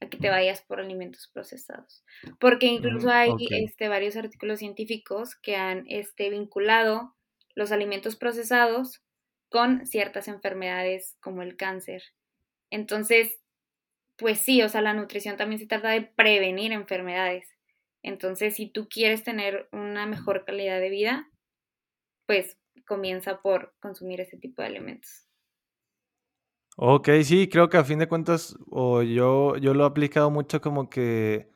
a 0.01 0.09
que 0.09 0.19
te 0.19 0.29
vayas 0.29 0.63
por 0.63 0.81
alimentos 0.81 1.31
procesados. 1.33 2.05
Porque 2.39 2.67
incluso 2.67 3.11
hay 3.11 3.33
este, 3.51 3.89
varios 3.89 4.17
artículos 4.17 4.59
científicos 4.59 5.35
que 5.37 5.57
han 5.57 5.85
este, 5.89 6.31
vinculado 6.31 7.17
los 7.55 7.73
alimentos 7.73 8.17
procesados 8.17 9.03
con 9.49 9.87
ciertas 9.87 10.29
enfermedades 10.29 11.17
como 11.21 11.43
el 11.43 11.57
cáncer. 11.57 12.03
Entonces, 12.71 13.39
pues 14.17 14.41
sí, 14.41 14.63
o 14.63 14.69
sea, 14.69 14.83
la 14.83 14.95
nutrición 14.95 15.37
también 15.37 15.61
se 15.61 15.67
trata 15.67 15.91
de 15.91 16.03
prevenir 16.03 16.73
enfermedades. 16.73 17.49
Entonces, 18.03 18.55
si 18.55 18.71
tú 18.71 18.89
quieres 18.89 19.25
tener 19.25 19.69
una 19.73 20.07
mejor 20.07 20.45
calidad 20.45 20.81
de 20.81 20.91
vida, 20.91 21.31
pues 22.27 22.59
comienza 22.87 23.41
por 23.41 23.75
consumir 23.81 24.21
ese 24.21 24.37
tipo 24.37 24.63
de 24.63 24.69
alimentos. 24.69 25.26
Ok, 26.79 27.09
sí, 27.25 27.49
creo 27.49 27.71
que 27.71 27.79
a 27.79 27.85
fin 27.85 27.99
de 27.99 28.09
cuentas, 28.09 28.55
o 28.71 29.03
yo, 29.03 29.57
yo 29.57 29.73
lo 29.73 29.85
he 29.85 29.87
aplicado 29.87 30.31
mucho 30.31 30.61
como 30.61 30.91
que 30.91 31.49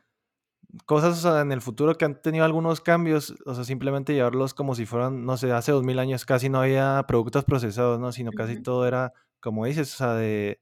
cosas 0.86 1.24
en 1.42 1.52
el 1.52 1.60
futuro 1.60 1.96
que 1.96 2.04
han 2.06 2.22
tenido 2.22 2.44
algunos 2.44 2.80
cambios, 2.80 3.34
o 3.44 3.54
sea, 3.54 3.64
simplemente 3.64 4.14
llevarlos 4.14 4.54
como 4.54 4.74
si 4.74 4.86
fueran, 4.86 5.24
no 5.26 5.36
sé, 5.36 5.52
hace 5.52 5.72
dos 5.72 5.84
mil 5.84 5.98
años 5.98 6.24
casi 6.24 6.48
no 6.48 6.60
había 6.60 7.04
productos 7.06 7.44
procesados, 7.44 8.00
¿no? 8.00 8.12
Sino 8.12 8.32
casi 8.32 8.62
todo 8.62 8.86
era, 8.86 9.12
como 9.40 9.66
dices, 9.66 9.92
o 9.94 9.96
sea, 9.98 10.14
de, 10.14 10.60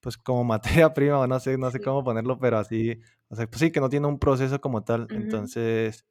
pues 0.00 0.16
como 0.18 0.44
materia 0.84 0.94
prima, 0.94 1.18
o 1.20 1.26
no 1.26 1.40
sé, 1.40 1.58
no 1.58 1.70
sé 1.70 1.80
cómo 1.80 2.04
ponerlo, 2.04 2.38
pero 2.38 2.58
así, 2.58 2.98
o 3.28 3.36
sea, 3.36 3.46
pues 3.46 3.60
sí, 3.60 3.72
que 3.72 3.80
no 3.80 3.90
tiene 3.90 4.06
un 4.06 4.18
proceso 4.18 4.60
como 4.60 4.84
tal. 4.84 5.06
Entonces, 5.10 6.06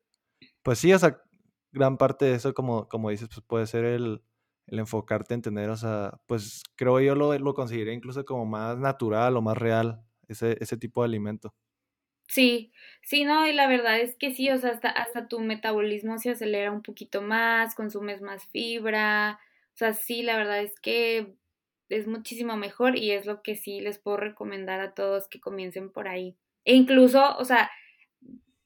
pues 0.63 0.79
sí, 0.79 0.93
o 0.93 0.99
sea, 0.99 1.21
gran 1.71 1.97
parte 1.97 2.25
de 2.25 2.35
eso, 2.35 2.53
como, 2.53 2.87
como 2.89 3.09
dices, 3.09 3.29
pues 3.29 3.41
puede 3.47 3.67
ser 3.67 3.85
el 3.85 4.23
el 4.67 4.79
enfocarte 4.79 5.33
en 5.33 5.41
tener, 5.41 5.69
o 5.69 5.77
sea, 5.77 6.19
pues 6.27 6.63
creo 6.75 6.99
yo 7.01 7.15
lo, 7.15 7.37
lo 7.37 7.53
conseguiré 7.53 7.93
incluso 7.93 8.25
como 8.25 8.45
más 8.45 8.77
natural 8.77 9.37
o 9.37 9.41
más 9.41 9.57
real, 9.57 10.01
ese, 10.27 10.57
ese 10.61 10.77
tipo 10.77 11.01
de 11.01 11.07
alimento. 11.07 11.53
Sí, 12.27 12.73
sí, 13.03 13.23
no, 13.23 13.47
y 13.47 13.53
la 13.53 13.67
verdad 13.67 13.99
es 13.99 14.15
que 14.15 14.33
sí, 14.33 14.49
o 14.49 14.57
sea, 14.57 14.71
hasta, 14.71 14.89
hasta 14.89 15.27
tu 15.27 15.39
metabolismo 15.39 16.17
se 16.17 16.31
acelera 16.31 16.71
un 16.71 16.81
poquito 16.81 17.21
más, 17.21 17.75
consumes 17.75 18.21
más 18.21 18.45
fibra, 18.47 19.39
o 19.73 19.77
sea, 19.77 19.93
sí, 19.93 20.23
la 20.23 20.35
verdad 20.37 20.59
es 20.61 20.79
que 20.79 21.35
es 21.89 22.07
muchísimo 22.07 22.57
mejor 22.57 22.97
y 22.97 23.11
es 23.11 23.25
lo 23.27 23.43
que 23.43 23.55
sí 23.55 23.79
les 23.79 23.99
puedo 23.99 24.17
recomendar 24.17 24.81
a 24.81 24.93
todos 24.95 25.27
que 25.27 25.39
comiencen 25.39 25.91
por 25.91 26.07
ahí. 26.07 26.35
E 26.65 26.73
incluso, 26.73 27.37
o 27.37 27.45
sea, 27.45 27.69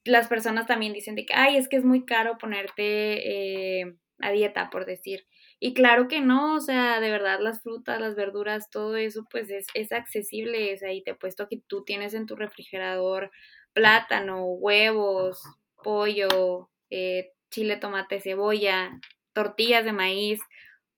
las 0.05 0.27
personas 0.27 0.65
también 0.67 0.93
dicen 0.93 1.15
de 1.15 1.25
que, 1.25 1.33
ay, 1.33 1.57
es 1.57 1.67
que 1.67 1.75
es 1.77 1.83
muy 1.83 2.05
caro 2.05 2.37
ponerte 2.37 3.81
eh, 3.81 3.95
a 4.19 4.31
dieta, 4.31 4.69
por 4.69 4.85
decir. 4.85 5.27
Y 5.61 5.73
claro 5.73 6.07
que 6.07 6.21
no, 6.21 6.55
o 6.55 6.61
sea, 6.61 7.01
de 7.01 7.11
verdad 7.11 7.39
las 7.41 7.61
frutas, 7.61 7.99
las 7.99 8.15
verduras, 8.15 8.69
todo 8.69 8.95
eso 8.95 9.27
pues 9.29 9.49
es, 9.49 9.67
es 9.73 9.91
accesible, 9.91 10.71
es 10.71 10.83
ahí 10.83 11.03
te 11.03 11.11
he 11.11 11.15
puesto 11.15 11.49
que 11.49 11.61
tú 11.67 11.83
tienes 11.83 12.13
en 12.13 12.25
tu 12.25 12.37
refrigerador 12.37 13.29
plátano, 13.73 14.45
huevos, 14.45 15.43
pollo, 15.83 16.69
eh, 16.89 17.33
chile, 17.51 17.75
tomate, 17.77 18.21
cebolla, 18.21 18.99
tortillas 19.33 19.83
de 19.83 19.91
maíz, 19.91 20.39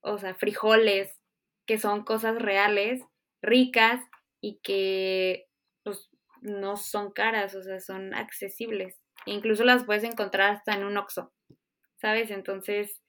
o 0.02 0.18
sea, 0.20 0.36
frijoles, 0.36 1.18
que 1.66 1.80
son 1.80 2.04
cosas 2.04 2.40
reales, 2.40 3.02
ricas 3.42 4.02
y 4.42 4.60
que 4.64 5.48
pues 5.84 6.10
no 6.42 6.78
son 6.78 7.12
caras, 7.12 7.56
o 7.56 7.64
sea, 7.64 7.80
son 7.80 8.14
accesibles. 8.14 9.00
incluso 9.26 9.64
las 9.64 9.86
puedes 9.86 10.04
encontrar 10.04 10.56
hasta 10.56 10.74
en 10.74 10.84
un 10.84 10.98
Oxxo, 10.98 11.32
¿sabes? 11.98 12.32
Entonces, 12.32 13.01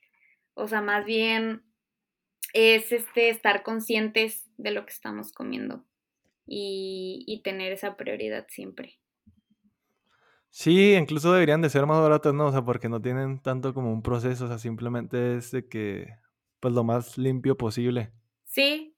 o 0.55 0.69
sea, 0.69 0.81
más 0.81 1.05
bien 1.05 1.62
es 2.55 2.93
este 2.93 3.31
estar 3.31 3.62
conscientes 3.62 4.49
de 4.57 4.73
lo 4.73 4.85
que 4.85 4.93
estamos 4.93 5.33
comiendo 5.33 5.85
y, 6.47 7.41
tener 7.45 7.73
esa 7.73 7.97
prioridad 7.97 8.47
siempre. 8.49 8.99
Sí, 10.51 10.95
incluso 10.95 11.33
deberían 11.33 11.62
de 11.62 11.71
ser 11.71 11.87
más 11.87 12.01
baratos, 12.03 12.35
¿no? 12.35 12.47
O 12.49 12.53
sea, 12.53 12.62
porque 12.62 12.88
no 12.88 13.01
tienen 13.01 13.41
tanto 13.41 13.73
como 13.73 13.91
un 13.91 14.03
proceso, 14.03 14.45
o 14.45 14.49
sea, 14.49 14.59
simplemente 14.59 15.37
es 15.37 15.51
de 15.51 15.67
que, 15.67 16.09
pues 16.61 16.75
lo 16.75 16.85
más 16.85 17.17
limpio 17.17 17.57
posible. 17.57 18.12
Sí, 18.45 18.95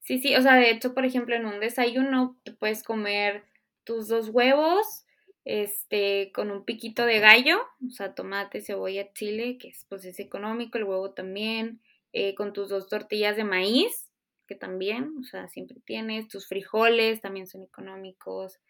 sí, 0.00 0.18
sí, 0.18 0.36
o 0.36 0.42
sea, 0.42 0.56
de 0.56 0.70
hecho, 0.70 0.92
por 0.92 1.06
ejemplo, 1.06 1.34
en 1.34 1.46
un 1.46 1.60
desayuno 1.60 2.38
te 2.44 2.52
puedes 2.52 2.82
comer 2.82 3.46
tus 3.84 4.08
dos 4.08 4.28
huevos, 4.28 5.01
este, 5.44 6.30
con 6.32 6.50
un 6.50 6.64
piquito 6.64 7.04
de 7.04 7.18
gallo, 7.20 7.58
o 7.86 7.90
sea, 7.90 8.14
tomate, 8.14 8.60
cebolla, 8.60 9.12
chile, 9.12 9.58
que 9.58 9.68
es, 9.68 9.86
pues 9.88 10.04
es 10.04 10.18
económico, 10.20 10.78
el 10.78 10.84
huevo 10.84 11.12
también, 11.12 11.80
eh, 12.12 12.34
con 12.34 12.52
tus 12.52 12.68
dos 12.68 12.88
tortillas 12.88 13.36
de 13.36 13.44
maíz, 13.44 14.10
que 14.46 14.54
también, 14.54 15.14
o 15.20 15.24
sea, 15.24 15.48
siempre 15.48 15.78
tienes, 15.84 16.28
tus 16.28 16.46
frijoles 16.46 17.20
también 17.20 17.46
son 17.46 17.62
económicos, 17.62 18.60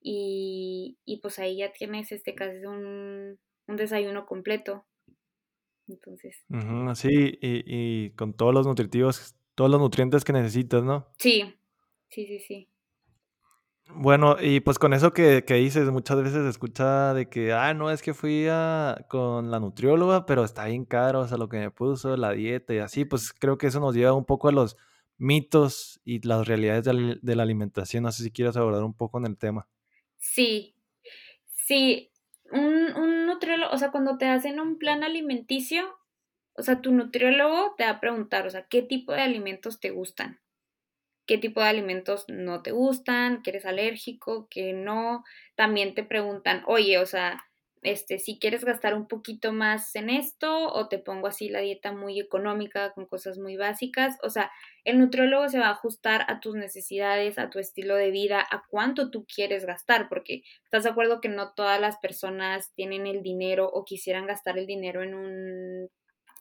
y, 0.00 0.98
y 1.04 1.18
pues 1.18 1.38
ahí 1.38 1.58
ya 1.58 1.72
tienes 1.72 2.12
este 2.12 2.34
casi 2.34 2.64
un, 2.64 3.38
un 3.66 3.76
desayuno 3.76 4.26
completo. 4.26 4.84
Entonces. 5.88 6.44
sí, 6.94 7.38
y, 7.40 7.62
y 7.66 8.10
con 8.10 8.34
todos 8.34 8.54
los 8.54 8.66
nutritivos, 8.66 9.34
todos 9.54 9.70
los 9.70 9.80
nutrientes 9.80 10.24
que 10.24 10.32
necesitas, 10.32 10.82
¿no? 10.82 11.08
Sí, 11.18 11.54
sí, 12.08 12.26
sí, 12.26 12.38
sí. 12.40 12.71
Bueno, 13.88 14.36
y 14.40 14.60
pues 14.60 14.78
con 14.78 14.94
eso 14.94 15.12
que, 15.12 15.44
que 15.44 15.54
dices, 15.54 15.90
muchas 15.90 16.22
veces 16.22 16.46
escucha 16.46 17.12
de 17.14 17.28
que, 17.28 17.52
ah, 17.52 17.74
no, 17.74 17.90
es 17.90 18.00
que 18.00 18.14
fui 18.14 18.46
a, 18.48 19.04
con 19.08 19.50
la 19.50 19.60
nutrióloga, 19.60 20.24
pero 20.24 20.44
está 20.44 20.64
bien 20.66 20.84
caro, 20.84 21.20
o 21.20 21.28
sea, 21.28 21.36
lo 21.36 21.48
que 21.48 21.58
me 21.58 21.70
puso, 21.70 22.16
la 22.16 22.32
dieta 22.32 22.74
y 22.74 22.78
así, 22.78 23.04
pues 23.04 23.32
creo 23.32 23.58
que 23.58 23.66
eso 23.66 23.80
nos 23.80 23.94
lleva 23.94 24.14
un 24.14 24.24
poco 24.24 24.48
a 24.48 24.52
los 24.52 24.76
mitos 25.18 26.00
y 26.04 26.26
las 26.26 26.46
realidades 26.48 26.84
de 26.84 26.94
la, 26.94 27.16
de 27.20 27.36
la 27.36 27.42
alimentación. 27.42 28.04
No 28.04 28.12
sé 28.12 28.22
si 28.22 28.30
quieres 28.30 28.56
abordar 28.56 28.82
un 28.82 28.94
poco 28.94 29.18
en 29.18 29.26
el 29.26 29.36
tema. 29.36 29.68
Sí, 30.18 30.74
sí, 31.54 32.10
un, 32.50 32.96
un 32.96 33.26
nutriólogo, 33.26 33.72
o 33.72 33.78
sea, 33.78 33.90
cuando 33.90 34.18
te 34.18 34.26
hacen 34.26 34.60
un 34.60 34.78
plan 34.78 35.04
alimenticio, 35.04 35.84
o 36.54 36.62
sea, 36.62 36.80
tu 36.80 36.92
nutriólogo 36.92 37.74
te 37.76 37.84
va 37.84 37.90
a 37.90 38.00
preguntar, 38.00 38.46
o 38.46 38.50
sea, 38.50 38.66
¿qué 38.68 38.82
tipo 38.82 39.12
de 39.12 39.22
alimentos 39.22 39.80
te 39.80 39.90
gustan? 39.90 40.41
Qué 41.26 41.38
tipo 41.38 41.60
de 41.60 41.68
alimentos 41.68 42.24
no 42.28 42.62
te 42.62 42.72
gustan, 42.72 43.42
que 43.42 43.50
eres 43.50 43.66
alérgico, 43.66 44.48
que 44.50 44.72
no. 44.72 45.24
También 45.54 45.94
te 45.94 46.04
preguntan, 46.04 46.62
oye, 46.66 46.98
o 46.98 47.06
sea, 47.06 47.42
este, 47.82 48.20
si 48.20 48.38
quieres 48.38 48.64
gastar 48.64 48.94
un 48.94 49.08
poquito 49.08 49.52
más 49.52 49.96
en 49.96 50.08
esto 50.08 50.72
o 50.72 50.88
te 50.88 50.98
pongo 51.00 51.26
así 51.26 51.48
la 51.48 51.58
dieta 51.60 51.92
muy 51.92 52.20
económica 52.20 52.92
con 52.92 53.06
cosas 53.06 53.38
muy 53.38 53.56
básicas. 53.56 54.16
O 54.22 54.30
sea, 54.30 54.52
el 54.84 55.00
nutriólogo 55.00 55.48
se 55.48 55.58
va 55.58 55.66
a 55.66 55.72
ajustar 55.72 56.24
a 56.28 56.38
tus 56.40 56.54
necesidades, 56.54 57.38
a 57.38 57.50
tu 57.50 57.58
estilo 57.58 57.96
de 57.96 58.12
vida, 58.12 58.46
a 58.50 58.62
cuánto 58.68 59.10
tú 59.10 59.26
quieres 59.26 59.66
gastar, 59.66 60.08
porque 60.08 60.42
estás 60.64 60.84
de 60.84 60.90
acuerdo 60.90 61.20
que 61.20 61.28
no 61.28 61.54
todas 61.54 61.80
las 61.80 61.98
personas 61.98 62.72
tienen 62.74 63.06
el 63.06 63.22
dinero 63.22 63.68
o 63.68 63.84
quisieran 63.84 64.26
gastar 64.26 64.58
el 64.58 64.66
dinero 64.66 65.02
en 65.02 65.14
un 65.14 65.88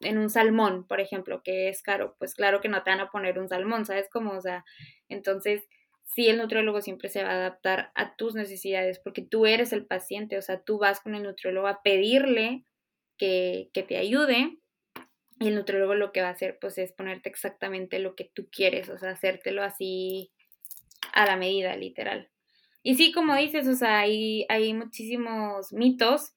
en 0.03 0.17
un 0.17 0.29
salmón, 0.29 0.87
por 0.87 0.99
ejemplo, 0.99 1.41
que 1.43 1.69
es 1.69 1.81
caro, 1.81 2.15
pues 2.19 2.35
claro 2.35 2.61
que 2.61 2.69
no 2.69 2.83
te 2.83 2.91
van 2.91 2.99
a 2.99 3.09
poner 3.09 3.39
un 3.39 3.49
salmón, 3.49 3.85
¿sabes 3.85 4.07
cómo? 4.11 4.31
O 4.31 4.41
sea, 4.41 4.63
entonces 5.09 5.67
sí 6.05 6.27
el 6.27 6.37
nutriólogo 6.37 6.81
siempre 6.81 7.09
se 7.09 7.23
va 7.23 7.29
a 7.31 7.35
adaptar 7.35 7.91
a 7.95 8.15
tus 8.15 8.35
necesidades 8.35 8.99
porque 8.99 9.21
tú 9.21 9.45
eres 9.45 9.73
el 9.73 9.85
paciente, 9.85 10.37
o 10.37 10.41
sea, 10.41 10.61
tú 10.61 10.77
vas 10.77 10.99
con 10.99 11.15
el 11.15 11.23
nutriólogo 11.23 11.67
a 11.67 11.81
pedirle 11.83 12.65
que, 13.17 13.69
que 13.73 13.83
te 13.83 13.97
ayude 13.97 14.57
y 15.39 15.47
el 15.47 15.55
nutriólogo 15.55 15.95
lo 15.95 16.11
que 16.11 16.21
va 16.21 16.27
a 16.27 16.31
hacer 16.31 16.57
pues 16.59 16.77
es 16.77 16.91
ponerte 16.91 17.29
exactamente 17.29 17.99
lo 17.99 18.15
que 18.15 18.29
tú 18.33 18.49
quieres, 18.51 18.89
o 18.89 18.97
sea, 18.97 19.11
hacértelo 19.11 19.63
así 19.63 20.31
a 21.13 21.25
la 21.25 21.35
medida, 21.35 21.75
literal. 21.75 22.29
Y 22.83 22.95
sí, 22.95 23.11
como 23.11 23.35
dices, 23.35 23.67
o 23.67 23.75
sea, 23.75 23.99
hay, 23.99 24.45
hay 24.49 24.73
muchísimos 24.73 25.71
mitos 25.71 26.33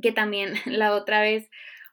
que 0.00 0.12
también 0.12 0.54
la 0.66 0.94
otra 0.94 1.20
vez 1.20 1.50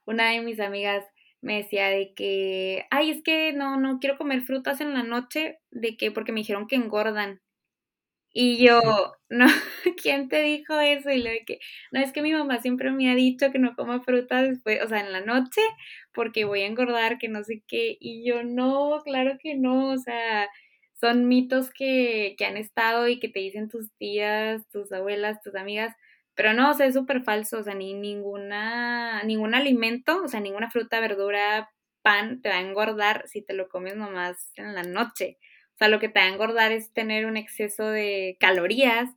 una 0.10 0.32
de 0.32 0.41
mis 0.41 0.60
amigas 0.60 1.06
me 1.41 1.58
decía 1.58 1.88
de 1.89 2.13
que, 2.15 2.86
ay, 2.91 3.12
es 3.12 3.24
que 3.24 3.54
no, 3.54 3.80
no 3.80 4.00
quiero 4.00 4.17
comer 4.17 4.41
frutas 4.41 4.82
en 4.82 4.93
la 4.93 5.04
noche, 5.04 5.60
de 5.72 5.95
que 5.98 6.12
porque 6.12 6.32
me 6.32 6.41
dijeron 6.41 6.67
que 6.67 6.76
engordan. 6.76 7.41
Y 8.32 8.63
yo, 8.63 8.82
no, 9.30 9.45
¿quién 10.04 10.30
te 10.30 10.41
dijo 10.43 10.80
eso? 10.80 11.10
Y 11.12 11.22
lo 11.24 11.30
de 11.30 11.45
que, 11.45 11.60
no, 11.91 12.00
es 12.00 12.12
que 12.12 12.22
mi 12.22 12.34
mamá 12.34 12.60
siempre 12.62 12.91
me 12.91 13.12
ha 13.12 13.15
dicho 13.15 13.52
que 13.52 13.60
no 13.60 13.76
coma 13.76 14.02
frutas 14.04 14.50
después, 14.50 14.82
o 14.84 14.88
sea, 14.88 15.00
en 15.02 15.12
la 15.12 15.22
noche, 15.22 15.62
porque 16.13 16.45
voy 16.45 16.62
a 16.62 16.67
engordar, 16.67 17.17
que 17.19 17.28
no 17.30 17.43
sé 17.43 17.63
qué. 17.67 17.98
Y 18.00 18.26
yo, 18.28 18.43
no, 18.43 19.02
claro 19.04 19.38
que 19.41 19.56
no, 19.56 19.91
o 19.93 19.98
sea, 19.98 20.50
son 21.00 21.28
mitos 21.28 21.72
que, 21.72 22.36
que 22.38 22.45
han 22.45 22.58
estado 22.58 23.08
y 23.08 23.19
que 23.19 23.30
te 23.30 23.39
dicen 23.39 23.69
tus 23.69 23.91
tías, 23.98 24.67
tus 24.69 24.91
abuelas, 24.91 25.41
tus 25.41 25.56
amigas, 25.56 25.95
pero 26.39 26.54
no, 26.54 26.71
o 26.71 26.73
sea, 26.73 26.86
es 26.86 26.93
súper 26.93 27.21
falso, 27.21 27.60
o 27.60 27.63
sea, 27.63 27.75
ni 27.75 27.93
ninguna, 27.93 29.21
ningún 29.23 29.56
alimento, 29.56 30.23
o 30.23 30.30
sea, 30.30 30.39
ninguna 30.39 30.71
fruta, 30.71 31.02
verdura, 31.02 31.69
pan 32.02 32.41
te 32.41 32.47
va 32.47 32.56
a 32.56 32.62
engordar 32.62 33.28
si 33.28 33.41
te 33.41 33.54
lo 33.54 33.67
comes 33.67 33.97
nomás 33.97 34.54
en 34.56 34.73
la 34.73 34.84
noche. 34.84 35.38
O 35.73 35.78
sea, 35.80 35.89
lo 35.89 35.99
que 35.99 36.08
te 36.08 36.21
va 36.21 36.28
a 36.28 36.30
engordar 36.30 36.71
es 36.71 36.93
tener 36.93 37.25
un 37.25 37.36
exceso 37.36 37.88
de 37.88 38.38
calorías, 38.39 39.10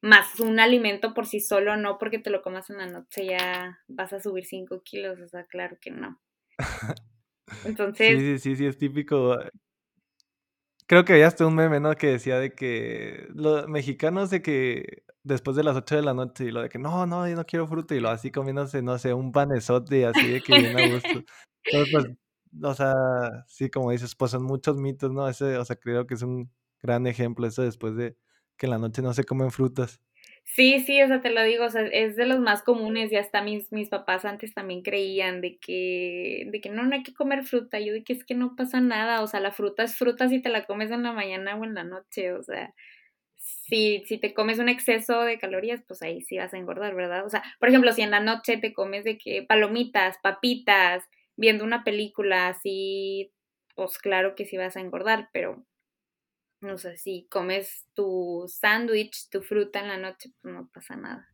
más 0.00 0.40
un 0.40 0.60
alimento 0.60 1.12
por 1.12 1.26
sí 1.26 1.40
solo, 1.40 1.76
no 1.76 1.98
porque 1.98 2.18
te 2.18 2.30
lo 2.30 2.40
comas 2.40 2.70
en 2.70 2.78
la 2.78 2.86
noche 2.86 3.26
ya 3.26 3.78
vas 3.86 4.14
a 4.14 4.20
subir 4.20 4.46
5 4.46 4.80
kilos, 4.82 5.20
o 5.20 5.28
sea, 5.28 5.44
claro 5.44 5.76
que 5.78 5.90
no. 5.90 6.22
Entonces... 7.66 8.18
Sí, 8.18 8.18
sí, 8.18 8.38
sí, 8.38 8.56
sí, 8.56 8.64
es 8.64 8.78
típico 8.78 9.38
creo 10.92 11.06
que 11.06 11.14
había 11.14 11.26
hasta 11.26 11.46
un 11.46 11.54
meme, 11.54 11.80
¿no? 11.80 11.94
Que 11.96 12.08
decía 12.08 12.38
de 12.38 12.52
que 12.54 13.26
los 13.34 13.66
mexicanos 13.66 14.28
de 14.28 14.42
que 14.42 15.04
después 15.22 15.56
de 15.56 15.64
las 15.64 15.74
8 15.74 15.96
de 15.96 16.02
la 16.02 16.12
noche 16.12 16.44
y 16.44 16.50
lo 16.50 16.60
de 16.60 16.68
que 16.68 16.78
no, 16.78 17.06
no, 17.06 17.26
yo 17.26 17.34
no 17.34 17.46
quiero 17.46 17.66
fruta 17.66 17.94
y 17.94 18.00
lo 18.00 18.10
así 18.10 18.30
comiéndose, 18.30 18.82
no 18.82 18.98
sé, 18.98 19.14
un 19.14 19.32
panesote 19.32 20.04
así 20.04 20.32
de 20.32 20.42
que 20.42 20.52
viene 20.54 20.84
a 20.84 20.94
gusto. 20.94 21.08
Entonces, 21.64 21.92
pues, 21.92 22.06
o 22.62 22.74
sea, 22.74 22.92
sí, 23.48 23.70
como 23.70 23.90
dices, 23.90 24.14
pues 24.14 24.32
son 24.32 24.42
muchos 24.42 24.76
mitos, 24.76 25.10
¿no? 25.10 25.26
Ese, 25.26 25.56
o 25.56 25.64
sea, 25.64 25.76
creo 25.76 26.06
que 26.06 26.12
es 26.12 26.20
un 26.20 26.52
gran 26.82 27.06
ejemplo 27.06 27.46
eso 27.46 27.62
después 27.62 27.96
de 27.96 28.18
que 28.58 28.66
en 28.66 28.70
la 28.72 28.78
noche 28.78 29.00
no 29.00 29.14
se 29.14 29.24
comen 29.24 29.50
frutas. 29.50 29.98
Sí, 30.44 30.80
sí, 30.80 31.00
o 31.02 31.06
sea, 31.08 31.20
te 31.22 31.30
lo 31.30 31.42
digo, 31.44 31.64
o 31.64 31.70
sea, 31.70 31.82
es 31.82 32.14
de 32.16 32.26
los 32.26 32.38
más 32.38 32.62
comunes 32.62 33.10
y 33.10 33.16
hasta 33.16 33.40
mis, 33.42 33.72
mis 33.72 33.88
papás 33.88 34.24
antes 34.26 34.52
también 34.52 34.82
creían 34.82 35.40
de 35.40 35.56
que, 35.58 36.46
de 36.50 36.60
que 36.60 36.68
no, 36.68 36.82
no 36.82 36.94
hay 36.94 37.02
que 37.02 37.14
comer 37.14 37.44
fruta, 37.44 37.80
yo 37.80 37.92
de 37.94 38.04
que 38.04 38.12
es 38.12 38.24
que 38.24 38.34
no 38.34 38.54
pasa 38.54 38.80
nada, 38.80 39.22
o 39.22 39.26
sea, 39.26 39.40
la 39.40 39.52
fruta 39.52 39.82
es 39.82 39.96
fruta 39.96 40.28
si 40.28 40.42
te 40.42 40.50
la 40.50 40.66
comes 40.66 40.90
en 40.90 41.04
la 41.04 41.12
mañana 41.12 41.56
o 41.56 41.64
en 41.64 41.74
la 41.74 41.84
noche, 41.84 42.32
o 42.34 42.42
sea, 42.42 42.74
si, 43.38 44.04
si 44.06 44.18
te 44.18 44.34
comes 44.34 44.58
un 44.58 44.68
exceso 44.68 45.22
de 45.22 45.38
calorías, 45.38 45.82
pues 45.88 46.02
ahí 46.02 46.22
sí 46.22 46.38
vas 46.38 46.54
a 46.54 46.58
engordar, 46.58 46.94
¿verdad? 46.94 47.24
O 47.26 47.30
sea, 47.30 47.42
por 47.60 47.68
ejemplo, 47.70 47.92
si 47.92 48.02
en 48.02 48.10
la 48.12 48.20
noche 48.20 48.58
te 48.58 48.74
comes 48.74 49.04
de 49.04 49.18
que 49.18 49.42
palomitas, 49.44 50.16
papitas, 50.22 51.04
viendo 51.36 51.64
una 51.64 51.84
película 51.84 52.48
así, 52.48 53.32
pues 53.76 53.98
claro 53.98 54.34
que 54.36 54.46
sí 54.46 54.56
vas 54.58 54.76
a 54.76 54.80
engordar, 54.80 55.30
pero 55.32 55.64
no 56.62 56.78
sé, 56.78 56.96
si 56.96 57.26
comes 57.28 57.86
tu 57.94 58.44
sándwich, 58.48 59.28
tu 59.30 59.42
fruta 59.42 59.80
en 59.80 59.88
la 59.88 59.98
noche, 59.98 60.32
pues 60.40 60.54
no 60.54 60.70
pasa 60.72 60.96
nada. 60.96 61.28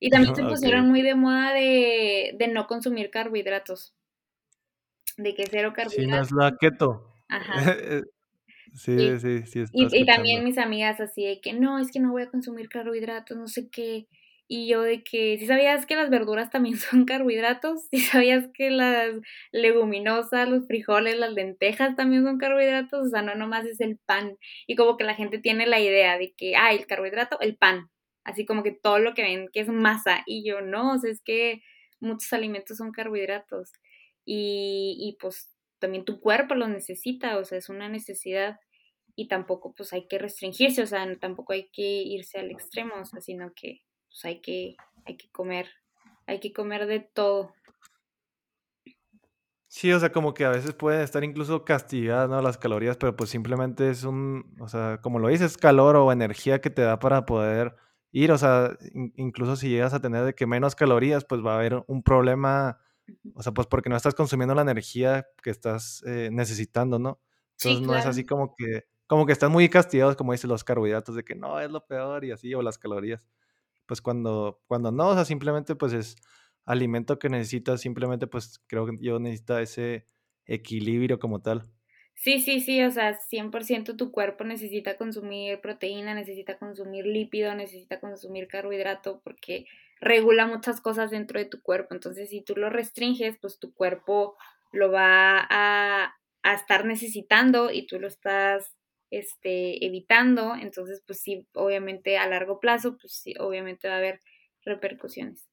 Y 0.00 0.10
también 0.10 0.34
se 0.36 0.42
pusieron 0.42 0.88
muy 0.88 1.02
de 1.02 1.14
moda 1.14 1.54
de, 1.54 2.34
de, 2.36 2.48
no 2.48 2.66
consumir 2.66 3.10
carbohidratos. 3.10 3.94
De 5.16 5.34
que 5.34 5.46
cero 5.46 5.72
carbohidratos. 5.74 6.28
Sí, 6.28 6.34
no 6.34 6.46
es 6.46 6.52
la 6.52 6.56
keto. 6.58 7.14
Ajá. 7.28 7.54
sí, 8.74 9.18
sí, 9.20 9.46
sí. 9.46 9.64
Y, 9.72 10.00
y, 10.00 10.04
también 10.04 10.42
mis 10.42 10.58
amigas 10.58 11.00
así 11.00 11.24
de 11.24 11.40
que 11.40 11.52
no, 11.52 11.78
es 11.78 11.92
que 11.92 12.00
no 12.00 12.10
voy 12.10 12.22
a 12.22 12.30
consumir 12.30 12.68
carbohidratos, 12.68 13.36
no 13.36 13.46
sé 13.46 13.68
qué. 13.70 14.08
Y 14.46 14.68
yo 14.68 14.82
de 14.82 15.02
que, 15.02 15.38
si 15.38 15.46
sabías 15.46 15.86
que 15.86 15.96
las 15.96 16.10
verduras 16.10 16.50
también 16.50 16.76
son 16.78 17.04
carbohidratos, 17.06 17.86
si 17.90 18.00
sabías 18.00 18.48
que 18.54 18.70
las 18.70 19.14
leguminosas, 19.52 20.48
los 20.48 20.66
frijoles, 20.66 21.18
las 21.18 21.32
lentejas 21.32 21.96
también 21.96 22.24
son 22.24 22.38
carbohidratos, 22.38 23.06
o 23.06 23.10
sea, 23.10 23.22
no 23.22 23.34
nomás 23.34 23.64
es 23.66 23.80
el 23.80 23.98
pan. 23.98 24.36
Y 24.66 24.76
como 24.76 24.96
que 24.96 25.04
la 25.04 25.14
gente 25.14 25.38
tiene 25.38 25.66
la 25.66 25.80
idea 25.80 26.18
de 26.18 26.34
que, 26.36 26.56
ah, 26.56 26.72
el 26.72 26.86
carbohidrato, 26.86 27.40
el 27.40 27.56
pan. 27.56 27.90
Así 28.24 28.46
como 28.46 28.62
que 28.62 28.72
todo 28.72 28.98
lo 28.98 29.14
que 29.14 29.22
ven 29.22 29.48
que 29.52 29.60
es 29.60 29.68
masa. 29.68 30.22
Y 30.26 30.46
yo 30.46 30.60
no, 30.60 30.94
o 30.94 30.98
sea, 30.98 31.10
es 31.10 31.22
que 31.22 31.62
muchos 32.00 32.32
alimentos 32.32 32.78
son 32.78 32.92
carbohidratos. 32.92 33.72
Y, 34.26 34.96
y 35.00 35.16
pues 35.20 35.50
también 35.78 36.04
tu 36.04 36.20
cuerpo 36.20 36.54
los 36.54 36.68
necesita, 36.68 37.38
o 37.38 37.44
sea, 37.44 37.58
es 37.58 37.68
una 37.68 37.88
necesidad 37.88 38.58
y 39.16 39.28
tampoco 39.28 39.74
pues 39.74 39.92
hay 39.92 40.08
que 40.08 40.18
restringirse, 40.18 40.82
o 40.82 40.86
sea, 40.86 41.06
tampoco 41.20 41.52
hay 41.52 41.68
que 41.72 41.82
irse 41.82 42.38
al 42.38 42.50
extremo, 42.50 42.94
o 43.00 43.04
sea, 43.04 43.20
sino 43.20 43.52
que 43.54 43.82
pues 44.14 44.24
hay 44.26 44.40
que, 44.40 44.76
hay 45.06 45.16
que 45.16 45.28
comer, 45.32 45.66
hay 46.26 46.38
que 46.38 46.52
comer 46.52 46.86
de 46.86 47.00
todo. 47.00 47.52
Sí, 49.66 49.92
o 49.92 49.98
sea, 49.98 50.12
como 50.12 50.34
que 50.34 50.44
a 50.44 50.50
veces 50.50 50.72
pueden 50.72 51.00
estar 51.00 51.24
incluso 51.24 51.64
castigadas, 51.64 52.30
¿no? 52.30 52.40
Las 52.40 52.56
calorías, 52.56 52.96
pero 52.96 53.16
pues 53.16 53.30
simplemente 53.30 53.90
es 53.90 54.04
un, 54.04 54.54
o 54.60 54.68
sea, 54.68 55.00
como 55.02 55.18
lo 55.18 55.26
dices, 55.26 55.58
calor 55.58 55.96
o 55.96 56.12
energía 56.12 56.60
que 56.60 56.70
te 56.70 56.82
da 56.82 57.00
para 57.00 57.26
poder 57.26 57.74
ir, 58.12 58.30
o 58.30 58.38
sea, 58.38 58.78
incluso 59.16 59.56
si 59.56 59.68
llegas 59.68 59.94
a 59.94 60.00
tener 60.00 60.24
de 60.24 60.34
que 60.36 60.46
menos 60.46 60.76
calorías, 60.76 61.24
pues 61.24 61.44
va 61.44 61.54
a 61.54 61.58
haber 61.58 61.82
un 61.88 62.04
problema, 62.04 62.78
o 63.34 63.42
sea, 63.42 63.50
pues 63.50 63.66
porque 63.66 63.90
no 63.90 63.96
estás 63.96 64.14
consumiendo 64.14 64.54
la 64.54 64.62
energía 64.62 65.26
que 65.42 65.50
estás 65.50 66.04
eh, 66.06 66.28
necesitando, 66.30 67.00
¿no? 67.00 67.20
Entonces 67.58 67.84
no 67.84 67.96
es 67.96 68.06
así 68.06 68.24
como 68.24 68.54
que, 68.54 68.84
como 69.08 69.26
que 69.26 69.32
están 69.32 69.50
muy 69.50 69.68
castigados, 69.68 70.14
como 70.14 70.30
dicen 70.30 70.50
los 70.50 70.62
carbohidratos, 70.62 71.16
de 71.16 71.24
que 71.24 71.34
no, 71.34 71.58
es 71.58 71.72
lo 71.72 71.84
peor 71.84 72.24
y 72.24 72.30
así, 72.30 72.54
o 72.54 72.62
las 72.62 72.78
calorías 72.78 73.26
pues 73.86 74.00
cuando, 74.00 74.62
cuando 74.66 74.92
no, 74.92 75.08
o 75.08 75.14
sea, 75.14 75.24
simplemente 75.24 75.74
pues 75.76 75.92
es 75.92 76.16
alimento 76.64 77.18
que 77.18 77.28
necesitas, 77.28 77.80
simplemente 77.80 78.26
pues 78.26 78.60
creo 78.66 78.86
que 78.86 78.96
yo 79.00 79.18
necesito 79.18 79.58
ese 79.58 80.06
equilibrio 80.46 81.18
como 81.18 81.40
tal. 81.40 81.70
Sí, 82.14 82.40
sí, 82.40 82.60
sí, 82.60 82.82
o 82.82 82.90
sea, 82.90 83.14
100% 83.14 83.96
tu 83.96 84.12
cuerpo 84.12 84.44
necesita 84.44 84.96
consumir 84.96 85.60
proteína, 85.60 86.14
necesita 86.14 86.58
consumir 86.58 87.06
lípido, 87.06 87.54
necesita 87.54 88.00
consumir 88.00 88.46
carbohidrato 88.48 89.20
porque 89.24 89.66
regula 90.00 90.46
muchas 90.46 90.80
cosas 90.80 91.10
dentro 91.10 91.38
de 91.38 91.46
tu 91.46 91.60
cuerpo. 91.60 91.92
Entonces, 91.94 92.30
si 92.30 92.40
tú 92.42 92.54
lo 92.56 92.70
restringes, 92.70 93.36
pues 93.40 93.58
tu 93.58 93.74
cuerpo 93.74 94.36
lo 94.72 94.90
va 94.92 95.46
a, 95.50 96.14
a 96.42 96.54
estar 96.54 96.84
necesitando 96.86 97.70
y 97.70 97.86
tú 97.86 97.98
lo 97.98 98.06
estás 98.06 98.74
este, 99.18 99.84
evitando, 99.84 100.54
entonces 100.54 101.02
pues 101.06 101.20
sí, 101.20 101.46
obviamente 101.54 102.18
a 102.18 102.28
largo 102.28 102.60
plazo, 102.60 102.96
pues 102.98 103.14
sí, 103.14 103.34
obviamente 103.38 103.88
va 103.88 103.94
a 103.94 103.98
haber 103.98 104.20
repercusiones. 104.64 105.48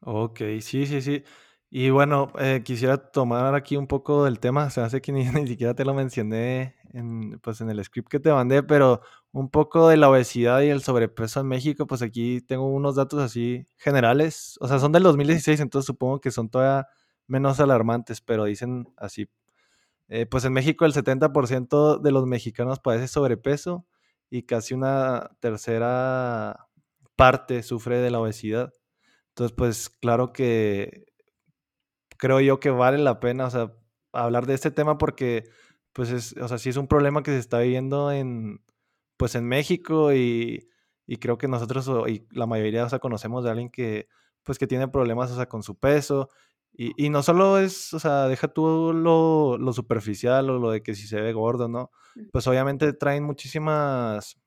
Ok, 0.00 0.40
sí, 0.60 0.86
sí, 0.86 1.00
sí. 1.02 1.24
Y 1.70 1.90
bueno, 1.90 2.32
eh, 2.38 2.62
quisiera 2.64 2.96
tomar 2.96 3.54
aquí 3.54 3.76
un 3.76 3.86
poco 3.88 4.24
del 4.24 4.38
tema, 4.38 4.70
se 4.70 4.80
hace 4.80 5.00
que 5.00 5.12
ni, 5.12 5.46
siquiera 5.46 5.74
te 5.74 5.84
lo 5.84 5.94
mencioné 5.94 6.76
en, 6.92 7.38
pues 7.40 7.60
en 7.60 7.70
el 7.70 7.84
script 7.84 8.08
que 8.08 8.20
te 8.20 8.32
mandé, 8.32 8.62
pero 8.62 9.00
un 9.32 9.50
poco 9.50 9.88
de 9.88 9.96
la 9.96 10.08
obesidad 10.08 10.62
y 10.62 10.68
el 10.68 10.82
sobrepeso 10.82 11.40
en 11.40 11.48
México, 11.48 11.86
pues 11.86 12.02
aquí 12.02 12.40
tengo 12.40 12.66
unos 12.68 12.94
datos 12.96 13.20
así 13.20 13.66
generales, 13.76 14.56
o 14.60 14.68
sea, 14.68 14.78
son 14.78 14.92
del 14.92 15.02
2016, 15.02 15.60
entonces 15.60 15.86
supongo 15.86 16.20
que 16.20 16.30
son 16.30 16.48
todavía 16.48 16.86
menos 17.26 17.60
alarmantes, 17.60 18.20
pero 18.20 18.44
dicen 18.44 18.86
así, 18.96 19.28
eh, 20.08 20.26
pues 20.26 20.44
en 20.44 20.52
México 20.52 20.84
el 20.84 20.92
70% 20.92 21.98
de 22.00 22.12
los 22.12 22.26
mexicanos 22.26 22.80
padece 22.80 23.08
sobrepeso 23.08 23.86
y 24.30 24.42
casi 24.44 24.74
una 24.74 25.30
tercera 25.40 26.68
parte 27.16 27.62
sufre 27.62 27.98
de 27.98 28.10
la 28.10 28.20
obesidad. 28.20 28.72
Entonces, 29.30 29.54
pues 29.56 29.88
claro 29.88 30.32
que 30.32 31.06
creo 32.18 32.40
yo 32.40 32.60
que 32.60 32.70
vale 32.70 32.98
la 32.98 33.20
pena, 33.20 33.48
hablar 34.12 34.46
de 34.46 34.54
este 34.54 34.70
tema 34.70 34.98
porque, 34.98 35.44
pues, 35.92 36.10
es, 36.10 36.36
o 36.38 36.48
sea, 36.48 36.58
sí 36.58 36.70
es 36.70 36.76
un 36.76 36.88
problema 36.88 37.22
que 37.22 37.32
se 37.32 37.38
está 37.38 37.58
viviendo 37.60 38.12
en, 38.12 38.62
pues, 39.16 39.34
en 39.34 39.46
México 39.46 40.14
y, 40.14 40.68
y 41.06 41.16
creo 41.18 41.38
que 41.38 41.48
nosotros 41.48 41.90
y 42.08 42.26
la 42.30 42.46
mayoría, 42.46 42.84
o 42.84 42.88
sea, 42.88 42.98
conocemos 42.98 43.44
de 43.44 43.50
alguien 43.50 43.70
que, 43.70 44.08
pues, 44.44 44.58
que 44.58 44.66
tiene 44.66 44.88
problemas, 44.88 45.30
o 45.32 45.36
sea, 45.36 45.48
con 45.48 45.62
su 45.62 45.78
peso 45.78 46.30
y, 46.78 47.06
y 47.06 47.10
no 47.10 47.22
solo 47.22 47.58
es, 47.58 47.94
o 47.94 47.98
sea, 47.98 48.28
deja 48.28 48.48
tú 48.48 48.92
lo, 48.92 49.56
lo 49.58 49.72
superficial 49.72 50.50
o 50.50 50.58
lo 50.58 50.70
de 50.70 50.82
que 50.82 50.94
si 50.94 51.06
se 51.06 51.20
ve 51.20 51.32
gordo, 51.32 51.68
¿no? 51.68 51.90
Pues 52.32 52.46
obviamente 52.46 52.92
traen 52.92 53.24
muchísimas, 53.24 54.38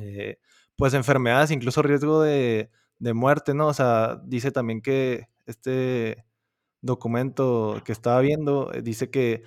eh, 0.00 0.38
pues, 0.76 0.94
enfermedades, 0.94 1.50
incluso 1.50 1.82
riesgo 1.82 2.22
de, 2.22 2.70
de 2.98 3.14
muerte, 3.14 3.54
¿no? 3.54 3.68
O 3.68 3.74
sea, 3.74 4.20
dice 4.24 4.50
también 4.52 4.80
que 4.80 5.28
este 5.46 6.24
documento 6.80 7.82
que 7.84 7.92
estaba 7.92 8.20
viendo 8.20 8.72
eh, 8.72 8.82
dice 8.82 9.10
que 9.10 9.42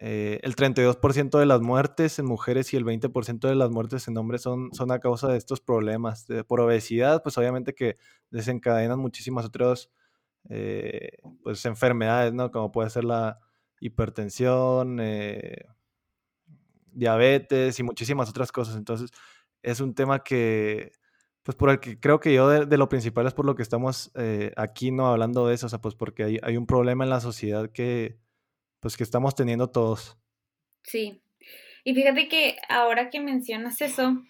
eh, 0.00 0.40
el 0.42 0.56
32% 0.56 1.38
de 1.38 1.46
las 1.46 1.60
muertes 1.60 2.18
en 2.18 2.26
mujeres 2.26 2.72
y 2.72 2.76
el 2.76 2.84
20% 2.84 3.48
de 3.48 3.54
las 3.54 3.70
muertes 3.70 4.08
en 4.08 4.16
hombres 4.16 4.42
son, 4.42 4.70
son 4.72 4.90
a 4.92 4.98
causa 4.98 5.28
de 5.28 5.38
estos 5.38 5.60
problemas. 5.60 6.26
por 6.48 6.60
obesidad, 6.60 7.22
pues 7.22 7.36
obviamente 7.38 7.74
que 7.74 7.96
desencadenan 8.30 8.98
muchísimas 8.98 9.44
otras 9.44 9.90
eh, 10.48 11.18
pues 11.42 11.64
enfermedades, 11.66 12.32
¿no? 12.32 12.50
Como 12.50 12.72
puede 12.72 12.90
ser 12.90 13.04
la 13.04 13.38
hipertensión, 13.80 15.00
diabetes 16.92 17.78
y 17.78 17.82
muchísimas 17.82 18.28
otras 18.28 18.52
cosas. 18.52 18.76
Entonces, 18.76 19.10
es 19.62 19.80
un 19.80 19.94
tema 19.94 20.22
que, 20.22 20.92
pues 21.42 21.56
por 21.56 21.70
el 21.70 21.80
que 21.80 21.98
creo 21.98 22.20
que 22.20 22.34
yo 22.34 22.48
de, 22.48 22.76
lo 22.76 22.88
principal 22.88 23.26
es 23.26 23.34
por 23.34 23.46
lo 23.46 23.54
que 23.54 23.62
estamos 23.62 24.10
eh, 24.14 24.52
aquí, 24.56 24.90
¿no? 24.90 25.06
Hablando 25.08 25.46
de 25.46 25.54
eso, 25.54 25.66
o 25.66 25.68
sea, 25.68 25.80
pues 25.80 25.94
porque 25.94 26.24
hay, 26.24 26.38
hay, 26.42 26.56
un 26.56 26.66
problema 26.66 27.04
en 27.04 27.10
la 27.10 27.20
sociedad 27.20 27.70
que, 27.70 28.18
pues 28.80 28.96
que 28.96 29.04
estamos 29.04 29.34
teniendo 29.34 29.70
todos. 29.70 30.18
Sí. 30.82 31.22
Y 31.84 31.94
fíjate 31.94 32.28
que 32.28 32.56
ahora 32.68 33.10
que 33.10 33.20
mencionas 33.20 33.80
eso, 33.80 34.22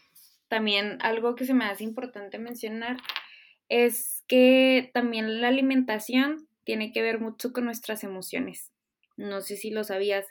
también 0.48 0.98
algo 1.02 1.34
que 1.34 1.44
se 1.44 1.54
me 1.54 1.64
hace 1.64 1.84
importante 1.84 2.38
mencionar 2.38 2.96
es 3.68 4.19
que 4.30 4.92
también 4.94 5.40
la 5.40 5.48
alimentación 5.48 6.46
tiene 6.62 6.92
que 6.92 7.02
ver 7.02 7.18
mucho 7.18 7.52
con 7.52 7.64
nuestras 7.64 8.04
emociones. 8.04 8.70
No 9.16 9.40
sé 9.40 9.56
si 9.56 9.70
lo 9.70 9.82
sabías, 9.82 10.24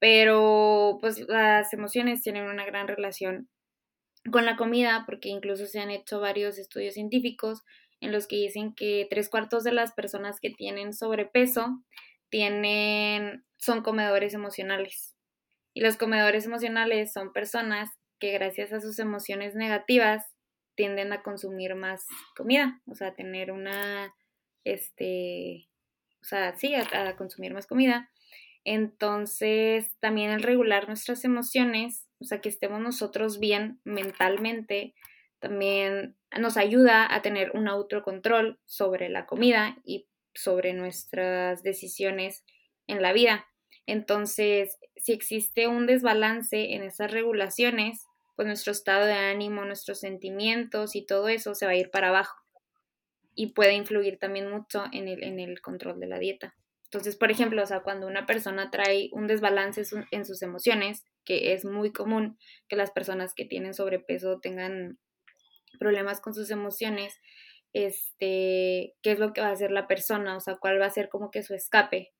pero 0.00 0.98
pues 1.00 1.20
las 1.28 1.72
emociones 1.72 2.20
tienen 2.20 2.46
una 2.46 2.66
gran 2.66 2.88
relación 2.88 3.48
con 4.32 4.44
la 4.44 4.56
comida, 4.56 5.04
porque 5.06 5.28
incluso 5.28 5.66
se 5.66 5.78
han 5.78 5.92
hecho 5.92 6.18
varios 6.18 6.58
estudios 6.58 6.94
científicos 6.94 7.62
en 8.00 8.10
los 8.10 8.26
que 8.26 8.34
dicen 8.34 8.74
que 8.74 9.06
tres 9.08 9.28
cuartos 9.28 9.62
de 9.62 9.70
las 9.70 9.92
personas 9.92 10.40
que 10.40 10.50
tienen 10.50 10.92
sobrepeso 10.92 11.84
tienen, 12.30 13.44
son 13.56 13.82
comedores 13.82 14.34
emocionales. 14.34 15.14
Y 15.74 15.80
los 15.80 15.96
comedores 15.96 16.44
emocionales 16.44 17.12
son 17.12 17.32
personas 17.32 17.88
que 18.18 18.32
gracias 18.32 18.72
a 18.72 18.80
sus 18.80 18.98
emociones 18.98 19.54
negativas 19.54 20.24
tienden 20.78 21.12
a 21.12 21.22
consumir 21.22 21.74
más 21.74 22.06
comida, 22.34 22.80
o 22.86 22.94
sea, 22.94 23.08
a 23.08 23.14
tener 23.14 23.52
una, 23.52 24.14
este, 24.64 25.68
o 26.22 26.24
sea, 26.24 26.56
sí, 26.56 26.74
a 26.74 27.16
consumir 27.16 27.52
más 27.52 27.66
comida. 27.66 28.08
Entonces, 28.64 29.98
también 30.00 30.30
el 30.30 30.42
regular 30.42 30.88
nuestras 30.88 31.24
emociones 31.24 32.08
o 32.20 32.24
sea, 32.24 32.40
que 32.40 32.48
estemos 32.48 32.80
nosotros 32.80 33.38
bien 33.38 33.80
mentalmente, 33.84 34.94
también 35.38 36.16
nos 36.36 36.56
ayuda 36.56 37.12
a 37.12 37.22
tener 37.22 37.52
un 37.52 37.68
autocontrol 37.68 38.58
sobre 38.64 39.08
la 39.08 39.26
comida 39.26 39.78
y 39.84 40.08
sobre 40.34 40.72
nuestras 40.72 41.62
decisiones 41.62 42.44
en 42.86 43.02
la 43.02 43.12
vida. 43.12 43.46
Entonces, 43.86 44.78
si 44.96 45.12
existe 45.12 45.68
un 45.68 45.86
desbalance 45.86 46.74
en 46.74 46.82
esas 46.82 47.10
regulaciones, 47.10 48.04
pues 48.38 48.46
nuestro 48.46 48.70
estado 48.70 49.04
de 49.04 49.14
ánimo, 49.14 49.64
nuestros 49.64 49.98
sentimientos 49.98 50.94
y 50.94 51.04
todo 51.04 51.26
eso 51.26 51.56
se 51.56 51.66
va 51.66 51.72
a 51.72 51.76
ir 51.76 51.90
para 51.90 52.10
abajo 52.10 52.36
y 53.34 53.48
puede 53.52 53.74
influir 53.74 54.20
también 54.20 54.48
mucho 54.48 54.84
en 54.92 55.08
el, 55.08 55.24
en 55.24 55.40
el 55.40 55.60
control 55.60 55.98
de 55.98 56.06
la 56.06 56.20
dieta. 56.20 56.54
Entonces, 56.84 57.16
por 57.16 57.32
ejemplo, 57.32 57.60
o 57.60 57.66
sea, 57.66 57.80
cuando 57.80 58.06
una 58.06 58.26
persona 58.26 58.70
trae 58.70 59.10
un 59.10 59.26
desbalance 59.26 59.82
en 60.12 60.24
sus 60.24 60.40
emociones, 60.42 61.04
que 61.24 61.52
es 61.52 61.64
muy 61.64 61.90
común 61.90 62.38
que 62.68 62.76
las 62.76 62.92
personas 62.92 63.34
que 63.34 63.44
tienen 63.44 63.74
sobrepeso 63.74 64.38
tengan 64.38 65.00
problemas 65.80 66.20
con 66.20 66.32
sus 66.32 66.52
emociones, 66.52 67.18
este, 67.72 68.94
qué 69.02 69.10
es 69.10 69.18
lo 69.18 69.32
que 69.32 69.40
va 69.40 69.48
a 69.48 69.52
hacer 69.52 69.72
la 69.72 69.88
persona, 69.88 70.36
o 70.36 70.40
sea, 70.40 70.58
cuál 70.58 70.80
va 70.80 70.86
a 70.86 70.90
ser 70.90 71.08
como 71.08 71.32
que 71.32 71.42
su 71.42 71.54
escape. 71.54 72.12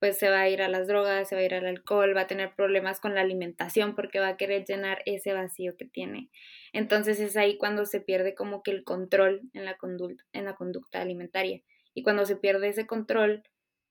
Pues 0.00 0.18
se 0.18 0.30
va 0.30 0.40
a 0.40 0.48
ir 0.48 0.62
a 0.62 0.68
las 0.68 0.88
drogas, 0.88 1.28
se 1.28 1.36
va 1.36 1.42
a 1.42 1.44
ir 1.44 1.54
al 1.54 1.66
alcohol, 1.66 2.16
va 2.16 2.22
a 2.22 2.26
tener 2.26 2.54
problemas 2.56 3.00
con 3.00 3.14
la 3.14 3.20
alimentación 3.20 3.94
porque 3.94 4.18
va 4.18 4.28
a 4.28 4.36
querer 4.36 4.64
llenar 4.64 5.02
ese 5.06 5.32
vacío 5.32 5.76
que 5.76 5.84
tiene. 5.84 6.30
Entonces 6.72 7.20
es 7.20 7.36
ahí 7.36 7.58
cuando 7.58 7.84
se 7.86 8.00
pierde 8.00 8.34
como 8.34 8.62
que 8.62 8.72
el 8.72 8.82
control 8.82 9.42
en 9.52 9.64
la 9.66 9.76
conducta, 9.76 10.24
en 10.32 10.46
la 10.46 10.56
conducta 10.56 11.00
alimentaria. 11.00 11.62
Y 11.94 12.02
cuando 12.02 12.26
se 12.26 12.36
pierde 12.36 12.68
ese 12.68 12.86
control, 12.86 13.42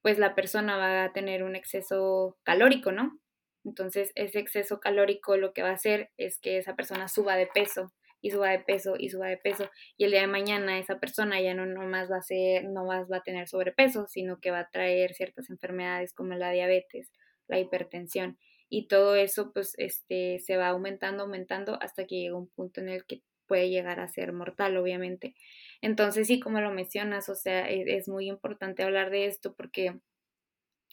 pues 0.02 0.18
la 0.18 0.36
persona 0.36 0.78
va 0.78 1.04
a 1.06 1.14
tener 1.14 1.44
un 1.44 1.56
exceso 1.56 2.38
calórico, 2.44 2.92
¿no? 2.92 3.20
Entonces, 3.66 4.12
ese 4.16 4.40
exceso 4.40 4.80
calórico 4.80 5.38
lo 5.38 5.54
que 5.54 5.62
va 5.64 5.70
a 5.70 5.74
hacer 5.74 6.12
es 6.18 6.40
que 6.40 6.58
esa 6.58 6.76
persona 6.76 7.08
suba 7.08 7.36
de 7.36 7.48
peso 7.48 7.92
y 8.22 8.32
suba 8.32 8.50
de 8.50 8.60
peso 8.60 8.96
y 8.98 9.10
suba 9.10 9.28
de 9.28 9.38
peso 9.38 9.70
y 9.98 10.06
el 10.06 10.12
día 10.12 10.22
de 10.22 10.28
mañana 10.28 10.78
esa 10.78 11.00
persona 11.00 11.40
ya 11.42 11.54
no 11.54 11.66
más 11.88 12.12
va 12.12 12.18
a 12.18 12.22
ser 12.22 12.66
no 12.66 12.86
más 12.86 13.10
va 13.12 13.18
a 13.18 13.24
tener 13.24 13.48
sobrepeso, 13.48 14.08
sino 14.08 14.40
que 14.40 14.52
va 14.52 14.60
a 14.60 14.70
traer 14.70 15.14
ciertas 15.14 15.50
enfermedades 15.50 16.14
como 16.14 16.34
la 16.34 16.52
diabetes, 16.52 17.12
la 17.48 17.60
hipertensión 17.60 18.38
y 18.70 18.88
todo 18.88 19.16
eso 19.16 19.52
pues 19.54 19.74
este 19.78 20.40
se 20.40 20.58
va 20.58 20.70
aumentando, 20.70 21.24
aumentando 21.24 21.78
hasta 21.82 22.06
que 22.06 22.22
llega 22.22 22.38
un 22.38 22.50
punto 22.50 22.82
en 22.82 22.90
el 22.90 23.06
que 23.06 23.22
puede 23.50 23.70
llegar 23.70 24.00
a 24.00 24.08
ser 24.08 24.32
mortal, 24.32 24.78
obviamente. 24.78 25.36
Entonces, 25.82 26.28
sí, 26.28 26.40
como 26.40 26.62
lo 26.62 26.72
mencionas, 26.72 27.28
o 27.30 27.36
sea, 27.36 27.70
e, 27.70 27.96
es, 27.98 28.08
muy 28.08 28.30
importante 28.30 28.84
hablar 28.84 29.10
de 29.10 29.26
esto 29.26 29.56
porque 29.56 30.00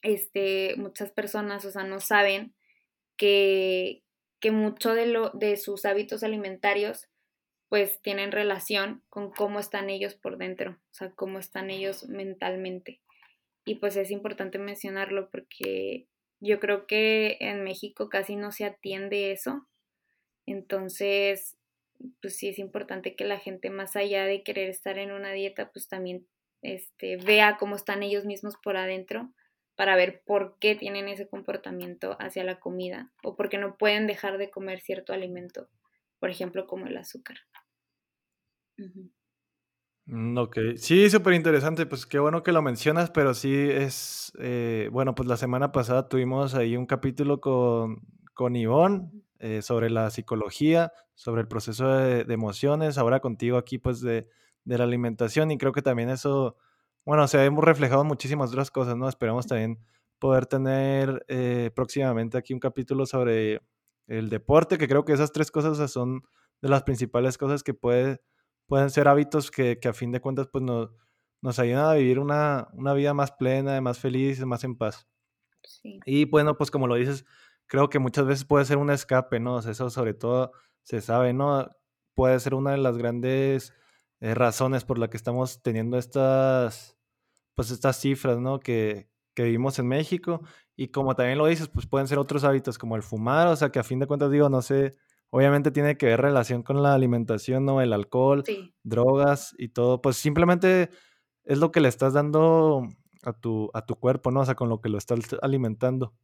este, 0.03 0.75
muchas 0.79 1.13
personas, 1.13 1.65
o 1.67 1.71
sea, 1.71 1.85
no 1.85 2.01
saben 2.01 2.55
que, 3.17 4.03
que 4.41 4.51
mucho 4.51 4.95
de, 4.95 5.07
lo, 5.07 5.31
de 5.31 5.57
sus 5.59 5.85
hábitos 5.85 6.23
alimentarios 6.23 7.09
pues 7.69 8.01
tienen 8.03 8.33
relación 8.33 9.03
con 9.09 9.31
cómo 9.31 9.59
están 9.59 9.91
ellos 9.91 10.15
por 10.15 10.39
dentro, 10.39 10.73
o 10.73 10.95
sea, 10.95 11.11
cómo 11.11 11.39
están 11.39 11.71
ellos 11.71 12.09
mentalmente. 12.09 13.01
Y 13.65 13.77
pues 13.77 13.97
es 13.97 14.11
importante 14.11 14.59
mencionarlo 14.59 15.31
porque 15.31 16.07
yo 16.41 16.61
creo 16.61 16.87
que 16.87 17.37
en 17.41 17.65
México 17.65 18.09
casi 18.09 18.37
no 18.37 18.53
se 18.53 18.65
atiende 18.65 19.33
eso. 19.33 19.67
Entonces, 20.47 21.57
pues 22.21 22.37
sí 22.37 22.49
es 22.49 22.59
importante 22.59 23.17
que 23.17 23.25
la 23.25 23.39
gente 23.39 23.71
más 23.71 23.97
allá 23.97 24.25
de 24.25 24.43
querer 24.43 24.69
estar 24.69 24.99
en 24.99 25.11
una 25.11 25.33
dieta, 25.33 25.73
pues 25.73 25.89
también 25.89 26.27
este, 26.63 27.17
vea 27.17 27.57
cómo 27.59 27.77
están 27.77 28.03
ellos 28.03 28.25
mismos 28.25 28.57
por 28.63 28.77
adentro 28.77 29.33
para 29.77 29.97
ver 29.97 30.23
por 30.25 30.59
qué 30.59 30.75
tienen 30.75 31.09
ese 31.09 31.29
comportamiento 31.29 32.17
hacia 32.19 32.45
la 32.45 32.59
comida 32.61 33.13
o 33.23 33.37
por 33.37 33.49
qué 33.49 33.59
no 33.59 33.77
pueden 33.77 34.07
dejar 34.07 34.39
de 34.39 34.51
comer 34.51 34.81
cierto 34.81 35.13
alimento, 35.13 35.69
por 36.27 36.33
ejemplo, 36.33 36.67
como 36.67 36.89
el 36.89 36.97
azúcar. 36.97 37.37
Mm, 40.07 40.37
ok, 40.37 40.59
sí, 40.75 41.09
súper 41.09 41.35
interesante, 41.35 41.87
pues 41.87 42.05
qué 42.05 42.19
bueno 42.19 42.43
que 42.43 42.51
lo 42.51 42.63
mencionas, 42.63 43.13
pero 43.13 43.33
sí 43.33 43.55
es, 43.55 44.33
eh, 44.41 44.89
bueno, 44.91 45.15
pues 45.15 45.29
la 45.29 45.37
semana 45.37 45.71
pasada 45.71 46.09
tuvimos 46.09 46.57
ahí 46.57 46.77
un 46.77 46.87
capítulo 46.87 47.41
con, 47.41 48.01
con 48.35 48.57
Ivonne 48.57 49.09
eh, 49.39 49.63
sobre 49.63 49.89
la 49.89 50.11
psicología, 50.11 50.93
sobre 51.15 51.43
el 51.43 51.47
proceso 51.47 51.87
de, 51.87 52.23
emociones, 52.23 52.99
ahora 52.99 53.21
contigo 53.21 53.57
aquí 53.57 53.79
pues 53.79 54.01
de, 54.01 54.27
la 54.65 54.83
alimentación 54.83 55.53
y 55.53 55.59
creo 55.59 55.71
que 55.71 55.83
también 55.83 56.11
eso, 56.11 56.57
bueno, 57.05 57.29
se 57.29 57.45
hemos 57.45 57.63
reflejado 57.63 58.03
en 58.03 58.09
muchísimas 58.09 58.51
otras 58.51 58.73
cosas, 58.73 58.97
¿no? 58.97 59.09
Esperamos 59.09 59.47
también 59.47 59.79
poder 60.19 60.47
tener 60.47 61.25
eh, 61.29 61.71
próximamente 61.73 62.37
aquí 62.37 62.53
un 62.53 62.59
capítulo 62.59 63.07
sobre 63.07 63.61
el 64.07 64.29
deporte, 64.29 64.79
que 64.79 64.89
creo 64.89 65.05
que 65.05 65.13
esas 65.13 65.33
tres 65.33 65.51
cosas 65.51 65.91
son 65.91 66.23
de 66.63 66.69
las 66.69 66.83
principales 66.83 67.39
cosas 67.39 67.63
que 67.63 67.75
puede, 67.75 68.21
pueden 68.67 68.91
ser 68.91 69.09
hábitos 69.09 69.51
que, 69.51 69.79
a 69.85 69.93
fin 69.93 70.13
de 70.13 70.21
cuentas 70.21 70.49
pues 70.51 70.63
nos, 70.65 70.91
nos 71.43 71.59
ayudan 71.59 71.87
a 71.87 71.95
vivir 71.95 72.19
una, 72.19 72.69
una 72.73 72.95
vida 72.95 73.15
más 73.15 73.33
plena, 73.33 73.81
más 73.81 73.99
feliz, 73.99 74.45
más 74.45 74.65
en 74.65 74.77
paz. 74.77 75.07
Y 75.83 76.25
bueno, 76.27 76.57
pues 76.57 76.71
como 76.71 76.87
lo 76.87 76.95
dices, 76.95 77.25
creo 77.67 77.89
que 77.89 77.99
muchas 77.99 78.27
veces 78.27 78.45
puede 78.45 78.65
ser 78.65 78.79
un 78.79 78.91
escape, 78.91 79.41
¿no? 79.41 79.59
eso 79.59 79.91
sobre 79.91 80.15
todo 80.15 80.53
se 80.83 81.01
sabe, 81.01 81.33
¿no? 81.33 81.69
Puede 82.15 82.39
ser 82.41 82.55
una 82.55 82.71
de 82.71 82.79
las 82.79 82.97
grandes 82.97 83.75
eh, 84.21 84.35
razones 84.35 84.85
por 84.85 84.99
la 84.99 85.11
que 85.11 85.17
estamos 85.17 85.63
teniendo 85.63 85.99
estas, 85.99 86.97
pues 87.55 87.71
estas 87.73 88.01
cifras, 88.01 88.39
¿no? 88.39 88.61
Que, 88.61 89.09
que 89.37 89.45
vivimos 89.45 89.79
en 89.79 89.87
México. 89.87 90.43
Y 90.75 90.89
como 90.89 91.15
también 91.15 91.39
lo 91.39 91.47
dices, 91.47 91.69
pues 91.69 91.87
pueden 91.87 92.09
ser 92.09 92.19
otros 92.19 92.43
hábitos 92.43 92.79
como 92.79 92.97
el 92.97 93.03
fumar, 93.03 93.47
o 93.49 93.55
sea 93.57 93.71
que 93.71 93.79
a 93.79 93.85
fin 93.85 94.01
de 94.01 94.07
cuentas 94.07 94.33
digo, 94.33 94.49
no 94.49 94.63
sé, 94.63 94.95
obviamente 95.31 95.71
tiene 95.71 95.97
que 95.97 96.07
ver 96.07 96.21
relación 96.21 96.63
con 96.63 96.83
la 96.83 96.95
alimentación, 96.95 97.65
¿no? 97.65 97.81
El 97.81 97.93
alcohol, 97.93 98.43
drogas 98.83 99.55
y 99.59 99.69
todo, 99.69 100.03
pues 100.03 100.17
simplemente 100.17 100.91
es 101.45 101.59
lo 101.59 101.71
que 101.71 101.81
le 101.81 101.89
estás 101.89 102.15
dando 102.15 102.89
a 103.23 103.33
tu, 103.33 103.71
a 103.75 103.85
tu 103.87 103.97
cuerpo, 103.97 104.31
¿no? 104.31 104.41
O 104.41 104.45
sea, 104.45 104.55
con 104.55 104.69
lo 104.69 104.81
que 104.81 104.89
lo 104.89 104.99
estás 104.99 105.21
alimentando. 105.43 106.15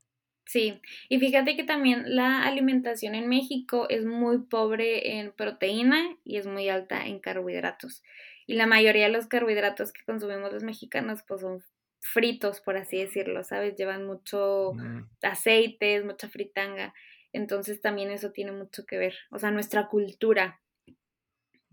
Sí, 0.44 0.80
y 1.08 1.20
fíjate 1.20 1.56
que 1.56 1.64
también 1.64 2.16
la 2.16 2.42
alimentación 2.42 3.14
en 3.14 3.28
México 3.28 3.86
es 3.88 4.04
muy 4.04 4.38
pobre 4.38 5.18
en 5.18 5.32
proteína 5.32 6.16
y 6.24 6.36
es 6.36 6.46
muy 6.46 6.68
alta 6.68 7.06
en 7.06 7.20
carbohidratos. 7.20 8.02
Y 8.46 8.54
la 8.54 8.66
mayoría 8.66 9.04
de 9.04 9.12
los 9.12 9.28
carbohidratos 9.28 9.92
que 9.92 10.04
consumimos 10.04 10.52
los 10.52 10.64
mexicanos 10.64 11.22
pues 11.26 11.42
son 11.42 11.62
fritos, 12.02 12.60
por 12.60 12.76
así 12.76 12.98
decirlo, 12.98 13.44
¿sabes? 13.44 13.76
Llevan 13.76 14.04
mucho 14.04 14.74
mm. 14.74 15.08
aceites, 15.22 16.04
mucha 16.04 16.28
fritanga. 16.28 16.92
Entonces 17.32 17.80
también 17.80 18.10
eso 18.10 18.32
tiene 18.32 18.52
mucho 18.52 18.84
que 18.84 18.98
ver, 18.98 19.14
o 19.30 19.38
sea, 19.38 19.50
nuestra 19.50 19.88
cultura. 19.88 20.60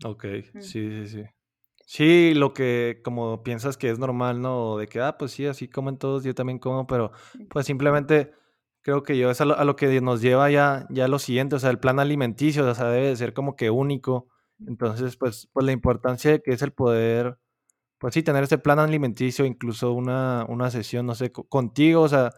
Ok, 0.04 0.24
mm. 0.54 0.60
sí, 0.60 0.88
sí, 0.88 1.06
sí. 1.08 1.24
Sí, 1.84 2.34
lo 2.34 2.54
que 2.54 3.00
como 3.02 3.42
piensas 3.42 3.76
que 3.76 3.90
es 3.90 3.98
normal, 3.98 4.40
¿no? 4.40 4.78
De 4.78 4.86
que, 4.86 5.00
ah, 5.00 5.18
pues 5.18 5.32
sí, 5.32 5.46
así 5.46 5.66
comen 5.66 5.98
todos, 5.98 6.22
yo 6.22 6.36
también 6.36 6.60
como, 6.60 6.86
pero 6.86 7.10
pues 7.48 7.66
simplemente 7.66 8.32
creo 8.82 9.02
que 9.02 9.18
yo 9.18 9.28
es 9.28 9.40
a 9.40 9.44
lo, 9.44 9.76
que 9.76 10.00
nos 10.00 10.22
lleva 10.22 10.48
ya, 10.50 10.86
ya 10.88 11.08
lo 11.08 11.18
siguiente, 11.18 11.56
o 11.56 11.58
sea, 11.58 11.70
el 11.70 11.80
plan 11.80 11.98
alimenticio, 11.98 12.64
o 12.64 12.74
sea, 12.74 12.88
debe 12.90 13.08
de 13.08 13.16
ser 13.16 13.34
como 13.34 13.56
que 13.56 13.70
único. 13.70 14.28
Entonces, 14.66 15.16
pues, 15.16 15.48
pues 15.52 15.66
la 15.66 15.72
importancia 15.72 16.30
de 16.30 16.42
que 16.42 16.52
es 16.52 16.62
el 16.62 16.72
poder 16.72 17.38
pues 18.00 18.14
sí, 18.14 18.22
tener 18.22 18.44
ese 18.44 18.58
plan 18.58 18.78
alimenticio, 18.78 19.44
incluso 19.44 19.92
una, 19.92 20.46
una 20.48 20.70
sesión, 20.70 21.06
no 21.06 21.14
sé, 21.14 21.32
contigo, 21.32 22.02
o 22.02 22.08
sea, 22.08 22.32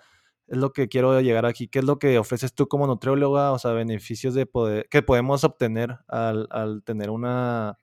es 0.48 0.59
lo 0.59 0.72
que 0.72 0.88
quiero 0.88 1.20
llegar 1.20 1.46
aquí. 1.46 1.68
¿Qué 1.68 1.79
es 1.81 1.85
lo 1.85 1.98
que 2.01 2.18
ofreces 2.18 2.53
tú 2.55 2.68
como 2.68 2.87
nutrióloga? 2.88 3.53
O 3.53 3.59
sea, 3.61 3.72
beneficios 3.72 4.35
de 4.35 4.46
poder, 4.46 4.88
que 4.90 5.03
podemos 5.03 5.44
obtener 5.44 5.98
al, 6.09 6.48
al 6.51 6.83
tener 6.85 7.11
una, 7.11 7.79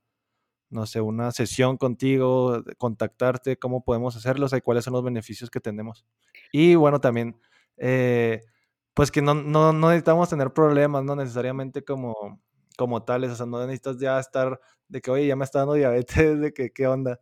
no 0.69 0.85
sé, 0.87 1.01
una 1.01 1.31
sesión 1.31 1.77
contigo, 1.77 2.63
contactarte, 2.77 3.57
cómo 3.57 3.83
podemos 3.83 4.15
hacerlo, 4.17 4.47
o 4.47 4.49
sea, 4.49 4.61
cuáles 4.61 4.85
son 4.85 4.93
los 4.93 5.03
beneficios 5.03 5.49
que 5.49 5.61
tenemos. 5.61 6.05
Y 6.51 6.75
bueno, 6.75 6.99
también, 7.01 7.39
eh, 7.77 8.41
pues 8.93 9.11
que 9.11 9.21
no, 9.21 9.33
no, 9.35 9.73
no 9.73 9.89
necesitamos 9.89 10.29
tener 10.29 10.53
problemas, 10.53 11.03
no 11.05 11.15
necesariamente 11.15 11.83
como 11.83 12.41
como 12.77 13.03
tales, 13.03 13.31
o 13.31 13.35
sea, 13.35 13.45
no 13.45 13.59
necesitas 13.59 13.99
ya 13.99 14.19
estar 14.19 14.59
de 14.89 15.01
que, 15.01 15.11
oye, 15.11 15.27
ya 15.27 15.35
me 15.35 15.45
está 15.45 15.59
dando 15.59 15.75
diabetes, 15.75 16.39
de 16.39 16.53
que, 16.53 16.71
¿qué 16.71 16.87
onda? 16.87 17.19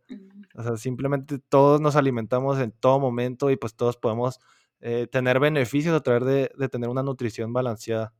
O 0.54 0.62
sea, 0.62 0.76
simplemente 0.76 1.38
todos 1.38 1.80
nos 1.80 1.96
alimentamos 1.96 2.58
en 2.58 2.72
todo 2.72 2.98
momento 2.98 3.50
y 3.50 3.56
pues 3.56 3.76
todos 3.76 3.96
podemos 3.96 4.40
eh, 4.80 5.06
tener 5.10 5.38
beneficios 5.38 5.94
a 5.94 6.02
través 6.02 6.24
de, 6.24 6.50
de 6.56 6.68
tener 6.68 6.88
una 6.88 7.02
nutrición 7.02 7.52
balanceada. 7.52 8.12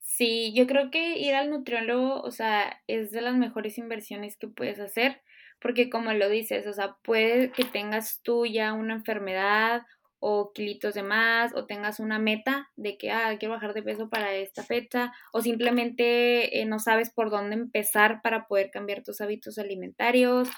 Sí, 0.00 0.54
yo 0.54 0.66
creo 0.66 0.90
que 0.90 1.18
ir 1.18 1.34
al 1.34 1.50
nutriólogo, 1.50 2.22
o 2.22 2.30
sea, 2.30 2.80
es 2.86 3.10
de 3.10 3.20
las 3.20 3.36
mejores 3.36 3.76
inversiones 3.76 4.36
que 4.36 4.48
puedes 4.48 4.80
hacer, 4.80 5.20
porque 5.60 5.90
como 5.90 6.12
lo 6.12 6.28
dices, 6.28 6.66
o 6.66 6.72
sea, 6.72 6.96
puede 7.02 7.50
que 7.50 7.64
tengas 7.64 8.22
tú 8.22 8.46
ya 8.46 8.72
una 8.72 8.94
enfermedad 8.94 9.82
o 10.28 10.52
kilitos 10.52 10.94
de 10.94 11.04
más 11.04 11.54
o 11.54 11.66
tengas 11.66 12.00
una 12.00 12.18
meta 12.18 12.68
de 12.74 12.98
que, 12.98 13.12
ah, 13.12 13.36
quiero 13.38 13.54
bajar 13.54 13.74
de 13.74 13.82
peso 13.84 14.08
para 14.08 14.34
esta 14.34 14.64
fecha 14.64 15.12
o 15.32 15.40
simplemente 15.40 16.60
eh, 16.60 16.64
no 16.64 16.80
sabes 16.80 17.10
por 17.10 17.30
dónde 17.30 17.54
empezar 17.54 18.22
para 18.22 18.48
poder 18.48 18.72
cambiar 18.72 19.04
tus 19.04 19.20
hábitos 19.20 19.56
alimentarios 19.56 20.48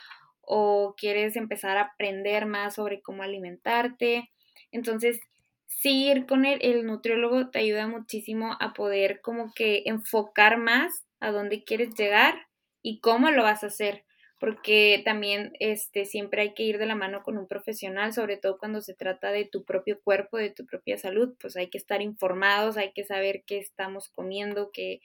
o 0.40 0.94
quieres 0.96 1.36
empezar 1.36 1.76
a 1.76 1.82
aprender 1.82 2.46
más 2.46 2.76
sobre 2.76 3.02
cómo 3.02 3.22
alimentarte. 3.22 4.30
Entonces, 4.72 5.20
sí, 5.66 6.06
ir 6.06 6.24
con 6.24 6.46
el, 6.46 6.60
el 6.62 6.86
nutriólogo 6.86 7.50
te 7.50 7.58
ayuda 7.58 7.86
muchísimo 7.88 8.56
a 8.60 8.72
poder 8.72 9.20
como 9.20 9.52
que 9.54 9.82
enfocar 9.84 10.56
más 10.56 11.04
a 11.20 11.30
dónde 11.30 11.64
quieres 11.64 11.94
llegar 11.94 12.46
y 12.80 13.00
cómo 13.00 13.30
lo 13.30 13.42
vas 13.42 13.64
a 13.64 13.66
hacer 13.66 14.06
porque 14.38 15.02
también 15.04 15.52
este, 15.58 16.04
siempre 16.04 16.42
hay 16.42 16.54
que 16.54 16.62
ir 16.62 16.78
de 16.78 16.86
la 16.86 16.94
mano 16.94 17.22
con 17.22 17.38
un 17.38 17.48
profesional, 17.48 18.12
sobre 18.12 18.36
todo 18.36 18.58
cuando 18.58 18.80
se 18.80 18.94
trata 18.94 19.32
de 19.32 19.44
tu 19.44 19.64
propio 19.64 20.00
cuerpo, 20.00 20.36
de 20.38 20.50
tu 20.50 20.64
propia 20.64 20.96
salud, 20.96 21.34
pues 21.40 21.56
hay 21.56 21.68
que 21.70 21.78
estar 21.78 22.02
informados, 22.02 22.76
hay 22.76 22.92
que 22.92 23.04
saber 23.04 23.42
qué 23.46 23.58
estamos 23.58 24.08
comiendo, 24.10 24.70
qué, 24.72 25.00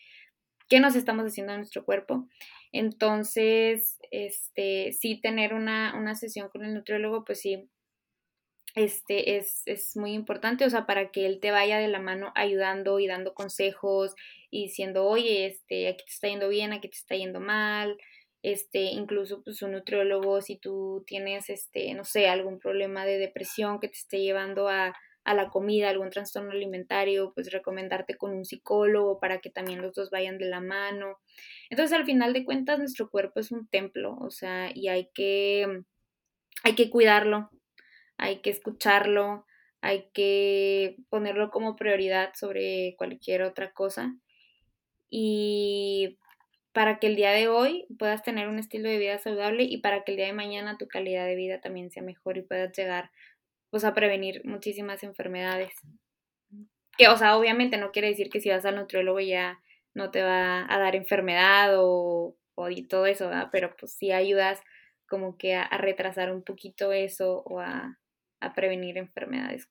qué 0.70 0.80
nos 0.80 0.96
estamos 0.96 1.26
haciendo 1.26 1.54
a 1.54 1.58
nuestro 1.58 1.84
cuerpo. 1.84 2.28
Entonces, 2.72 3.98
este, 4.12 4.94
sí 4.94 5.20
tener 5.20 5.54
una, 5.54 5.96
una 5.98 6.16
sesión 6.16 6.50
con 6.50 6.64
el 6.64 6.74
nutriólogo, 6.74 7.26
pues 7.26 7.42
sí, 7.42 7.70
este 8.76 9.38
es, 9.38 9.62
es, 9.66 9.96
muy 9.96 10.14
importante, 10.14 10.66
o 10.66 10.70
sea, 10.70 10.88
para 10.88 11.12
que 11.12 11.28
él 11.28 11.40
te 11.40 11.52
vaya 11.52 11.78
de 11.78 11.88
la 11.88 12.00
mano 12.00 12.32
ayudando 12.36 13.00
y 13.00 13.08
dando 13.08 13.36
consejos 13.36 14.16
y 14.50 14.64
diciendo, 14.64 15.06
oye, 15.06 15.46
este, 15.46 15.88
aquí 15.88 16.04
te 16.06 16.12
está 16.12 16.28
yendo 16.28 16.50
bien, 16.50 16.74
aquí 16.74 16.90
te 16.90 16.98
está 16.98 17.16
yendo 17.16 17.40
mal, 17.40 17.98
este, 18.44 18.82
incluso 18.82 19.42
pues 19.42 19.62
un 19.64 19.72
nutriólogo, 19.72 20.42
si 20.42 20.58
tú 20.58 21.04
tienes, 21.08 21.50
este, 21.50 21.94
no 21.96 22.04
sé, 22.04 22.28
algún 22.28 22.60
problema 22.60 23.06
de 23.06 23.18
depresión 23.18 23.80
que 23.80 23.88
te 23.88 23.96
esté 23.96 24.20
llevando 24.20 24.68
a, 24.68 24.94
a 25.24 25.34
la 25.34 25.50
comida, 25.50 25.90
algún 25.90 26.10
trastorno 26.10 26.52
alimentario, 26.52 27.32
pues 27.34 27.52
recomendarte 27.52 28.18
con 28.18 28.34
un 28.34 28.44
psicólogo 28.44 29.20
para 29.20 29.40
que 29.40 29.50
también 29.50 29.82
los 29.82 29.96
dos 29.96 30.10
vayan 30.10 30.38
de 30.38 30.46
la 30.46 30.60
mano. 30.60 31.20
Entonces, 31.70 31.98
al 31.98 32.06
final 32.06 32.34
de 32.34 32.44
cuentas, 32.44 32.80
nuestro 32.80 33.10
cuerpo 33.10 33.40
es 33.40 33.52
un 33.52 33.68
templo, 33.68 34.18
o 34.20 34.30
sea, 34.30 34.70
y 34.74 34.90
hay 34.90 35.10
que, 35.14 35.84
hay 36.64 36.76
que 36.76 36.90
cuidarlo, 36.90 37.50
hay 38.18 38.42
que 38.42 38.50
escucharlo, 38.50 39.46
hay 39.80 40.10
que 40.14 40.98
ponerlo 41.10 41.50
como 41.50 41.78
prioridad 41.78 42.34
sobre 42.36 42.96
cualquier 42.98 43.44
otra 43.44 43.72
cosa. 43.72 44.14
Y 45.10 46.18
para 46.74 46.98
que 47.00 47.08
el 47.08 47.16
día 47.16 47.32
de 47.32 47.48
hoy 47.48 47.86
puedas 48.00 48.24
tener 48.24 48.48
un 48.48 48.60
estilo 48.60 48.90
de 48.90 48.98
vida 48.98 49.20
saludable 49.20 49.64
y 49.64 49.78
para 49.78 50.04
que 50.04 50.12
el 50.12 50.18
día 50.18 50.26
de 50.26 50.34
mañana 50.34 50.78
tu 50.78 50.88
calidad 50.88 51.26
de 51.26 51.36
vida 51.36 51.62
también 51.62 51.92
sea 51.92 52.02
mejor 52.04 52.38
y 52.38 52.42
puedas 52.42 52.76
llegar 52.76 53.12
pues 53.70 53.84
a 53.86 53.94
prevenir 53.94 54.42
muchísimas 54.44 55.04
enfermedades. 55.04 55.74
Que, 56.98 57.08
o 57.08 57.18
sea, 57.18 57.38
obviamente 57.38 57.78
no 57.78 57.92
quiere 57.92 58.10
decir 58.10 58.30
que 58.30 58.42
si 58.42 58.50
vas 58.50 58.66
al 58.66 58.76
nutriólogo 58.76 59.20
ya 59.20 59.60
no 59.94 60.12
te 60.12 60.24
va 60.24 60.66
a 60.68 60.80
dar 60.80 60.96
enfermedad 60.96 61.74
o, 61.78 62.36
o 62.56 62.68
todo 62.90 63.06
eso, 63.06 63.28
¿verdad? 63.28 63.50
Pero 63.52 63.76
pues 63.76 63.94
sí 63.94 64.12
ayudas 64.12 64.60
como 65.08 65.38
que 65.38 65.56
a, 65.56 65.68
retrasar 65.78 66.32
un 66.32 66.44
poquito 66.44 66.92
eso 66.92 67.44
o 67.46 67.60
a, 67.60 68.00
a 68.42 68.54
prevenir 68.54 68.98
enfermedades. 68.98 69.70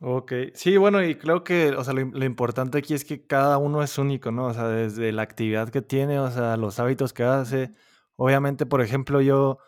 Ok, 0.00 0.32
sí, 0.54 0.76
bueno, 0.76 1.02
y 1.02 1.16
creo 1.16 1.42
que, 1.42 1.70
o 1.70 1.82
sea, 1.82 1.92
lo, 1.92 2.24
importante 2.24 2.78
aquí 2.78 2.94
es 2.94 3.04
que 3.04 3.26
cada 3.26 3.58
uno 3.58 3.82
es 3.82 3.98
único, 3.98 4.30
¿no? 4.30 4.46
O 4.46 4.54
sea, 4.54 4.68
desde 4.68 5.10
la 5.10 5.22
actividad 5.22 5.70
que 5.70 5.82
tiene, 5.82 6.20
o 6.20 6.30
sea, 6.30 6.56
los 6.56 6.78
hábitos 6.78 7.12
que 7.12 7.24
hace. 7.24 7.72
Obviamente, 8.14 8.64
por 8.64 8.80
ejemplo, 8.80 9.20
yo, 9.20 9.58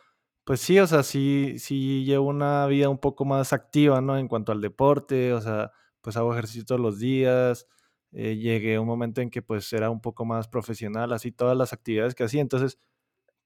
pues 0.44 0.60
sí, 0.60 0.78
o 0.78 0.86
sea, 0.86 1.02
sí, 1.02 1.56
sí 1.58 2.04
llevo 2.04 2.28
una 2.28 2.64
vida 2.66 2.88
un 2.88 2.98
poco 2.98 3.24
más 3.24 3.52
activa, 3.52 4.00
¿no? 4.00 4.16
En 4.18 4.28
cuanto 4.28 4.52
al 4.52 4.60
deporte, 4.60 5.32
o 5.32 5.40
sea, 5.40 5.72
pues 6.00 6.16
hago 6.16 6.32
ejercicio 6.32 6.64
todos 6.64 6.80
los 6.80 7.00
días. 7.00 7.66
Eh, 8.12 8.36
llegué 8.36 8.76
a 8.76 8.80
un 8.80 8.86
momento 8.86 9.20
en 9.20 9.30
que 9.30 9.42
pues 9.42 9.72
era 9.72 9.90
un 9.90 10.00
poco 10.00 10.24
más 10.24 10.46
profesional, 10.48 11.12
así 11.12 11.32
todas 11.32 11.56
las 11.56 11.72
actividades 11.72 12.14
que 12.14 12.22
hacía. 12.24 12.40
Entonces, 12.40 12.78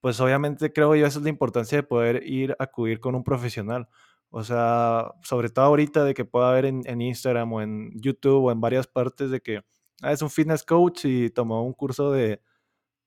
pues 0.01 0.21
obviamente 0.21 0.73
creo 0.73 0.95
yo 0.97 1.07
esa 1.07 1.19
es 1.19 1.25
la 1.25 1.31
importancia 1.31 1.79
de 1.79 1.83
poder 1.83 2.23
ir 2.27 2.53
a 2.59 2.65
acudir 2.65 3.01
con 3.01 3.15
un 3.15 3.25
profesional. 3.25 3.89
O 4.37 4.43
sea, 4.43 5.13
sobre 5.23 5.49
todo 5.49 5.67
ahorita 5.67 6.05
de 6.05 6.13
que 6.13 6.25
pueda 6.25 6.51
ver 6.51 6.65
en, 6.65 7.01
Instagram 7.01 7.53
o 7.53 7.63
en 7.63 7.93
YouTube 7.95 8.47
o 8.47 8.51
en 8.51 8.61
varias 8.61 8.89
partes 8.89 9.31
de 9.31 9.41
que 9.41 9.61
ah, 10.03 10.11
es 10.11 10.23
un 10.23 10.31
fitness 10.31 10.65
coach 10.65 11.05
y 11.05 11.31
tomó 11.31 11.65
un 11.65 11.73
curso 11.73 12.11
de, 12.11 12.43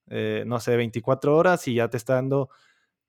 eh, 0.06 0.44
no 0.46 0.58
sé, 0.58 0.74
24 0.74 1.36
horas 1.36 1.68
y 1.68 1.74
ya 1.74 1.90
te 1.90 1.98
está 1.98 2.14
dando, 2.14 2.48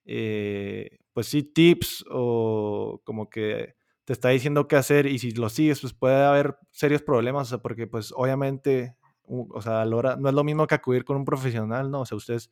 eh, 0.03 0.99
pues 1.13 1.27
sí, 1.27 1.43
tips 1.43 2.03
o 2.11 3.01
como 3.05 3.29
que 3.29 3.75
te 4.03 4.11
está 4.11 4.27
diciendo 4.27 4.67
qué 4.67 4.75
hacer 4.75 5.05
y 5.05 5.17
si 5.19 5.31
lo 5.31 5.47
sigues, 5.47 5.79
pues 5.79 5.93
puede 5.93 6.21
haber 6.25 6.57
serios 6.71 7.01
problemas, 7.01 7.47
o 7.47 7.49
sea, 7.51 7.59
porque 7.59 7.87
pues 7.87 8.11
obviamente, 8.13 8.97
o 9.23 9.61
sea, 9.61 9.85
no 9.85 10.27
es 10.27 10.35
lo 10.35 10.43
mismo 10.43 10.67
que 10.67 10.75
acudir 10.75 11.05
con 11.05 11.15
un 11.15 11.23
profesional, 11.23 11.89
¿no? 11.89 12.01
O 12.01 12.05
sea, 12.05 12.17
ustedes 12.17 12.51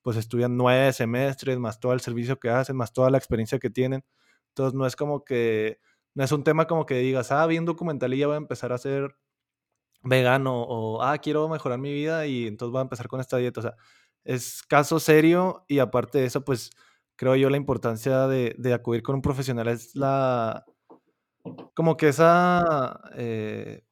pues 0.00 0.16
estudian 0.16 0.56
nueve 0.56 0.90
semestres, 0.94 1.58
más 1.58 1.80
todo 1.80 1.92
el 1.92 2.00
servicio 2.00 2.40
que 2.40 2.48
hacen, 2.48 2.76
más 2.76 2.94
toda 2.94 3.10
la 3.10 3.18
experiencia 3.18 3.58
que 3.58 3.68
tienen. 3.68 4.02
Entonces 4.52 4.74
no 4.74 4.86
es 4.86 4.96
como 4.96 5.24
que, 5.24 5.78
no 6.14 6.24
es 6.24 6.32
un 6.32 6.44
tema 6.44 6.66
como 6.66 6.86
que 6.86 6.96
digas, 6.96 7.32
ah, 7.32 7.46
vi 7.46 7.58
un 7.58 7.64
documental 7.64 8.12
y 8.14 8.18
ya 8.18 8.26
voy 8.26 8.34
a 8.34 8.38
empezar 8.38 8.72
a 8.72 8.78
ser 8.78 9.16
vegano 10.02 10.62
o, 10.62 11.02
ah, 11.02 11.18
quiero 11.18 11.48
mejorar 11.48 11.78
mi 11.78 11.92
vida 11.92 12.26
y 12.26 12.46
entonces 12.46 12.72
voy 12.72 12.80
a 12.80 12.82
empezar 12.82 13.08
con 13.08 13.20
esta 13.20 13.36
dieta. 13.38 13.60
O 13.60 13.62
sea, 13.62 13.76
es 14.24 14.62
caso 14.62 15.00
serio 15.00 15.64
y 15.68 15.78
aparte 15.78 16.18
de 16.18 16.26
eso, 16.26 16.44
pues 16.44 16.70
creo 17.16 17.36
yo 17.36 17.50
la 17.50 17.56
importancia 17.56 18.26
de, 18.28 18.74
acudir 18.74 19.02
con 19.02 19.16
un 19.16 19.22
profesional 19.22 19.68
es 19.68 19.94
la, 19.96 20.64
como 21.74 21.96
que 21.96 22.08
esa, 22.08 23.00
eh, 23.16 23.84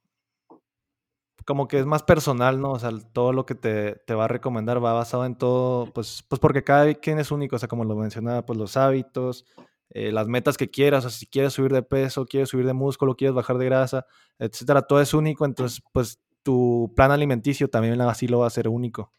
como 1.46 1.68
que 1.68 1.78
es 1.78 1.86
más 1.86 2.02
personal, 2.02 2.60
¿no? 2.60 2.72
O 2.72 2.78
sea, 2.78 2.90
todo 3.12 3.32
lo 3.32 3.46
que 3.46 3.54
te, 3.54 3.96
te 4.06 4.14
va 4.14 4.26
a 4.26 4.28
recomendar 4.28 4.84
va 4.84 4.92
basado 4.92 5.24
en 5.24 5.36
todo, 5.36 5.92
pues, 5.92 6.24
pues 6.28 6.40
porque 6.40 6.64
cada 6.64 6.92
quien 6.94 7.18
es 7.18 7.30
único, 7.30 7.56
o 7.56 7.58
sea, 7.58 7.68
como 7.68 7.84
lo 7.84 7.96
mencionaba, 7.96 8.44
pues 8.46 8.58
los 8.58 8.76
hábitos, 8.76 9.46
eh, 9.90 10.12
las 10.12 10.28
metas 10.28 10.56
que 10.56 10.70
quieras, 10.70 11.04
o 11.04 11.10
sea, 11.10 11.18
si 11.18 11.26
quieres 11.26 11.52
subir 11.52 11.72
de 11.72 11.82
peso, 11.82 12.26
quieres 12.26 12.48
subir 12.48 12.66
de 12.66 12.72
músculo, 12.72 13.16
quieres 13.16 13.34
bajar 13.34 13.58
de 13.58 13.66
grasa, 13.66 14.06
etcétera, 14.38 14.82
todo 14.82 15.00
es 15.00 15.14
único, 15.14 15.44
entonces, 15.44 15.82
pues 15.92 16.20
tu 16.42 16.92
plan 16.96 17.10
alimenticio 17.10 17.68
también 17.68 18.00
así 18.00 18.26
lo 18.26 18.40
va 18.40 18.46
a 18.46 18.50
ser 18.50 18.68
único. 18.68 19.12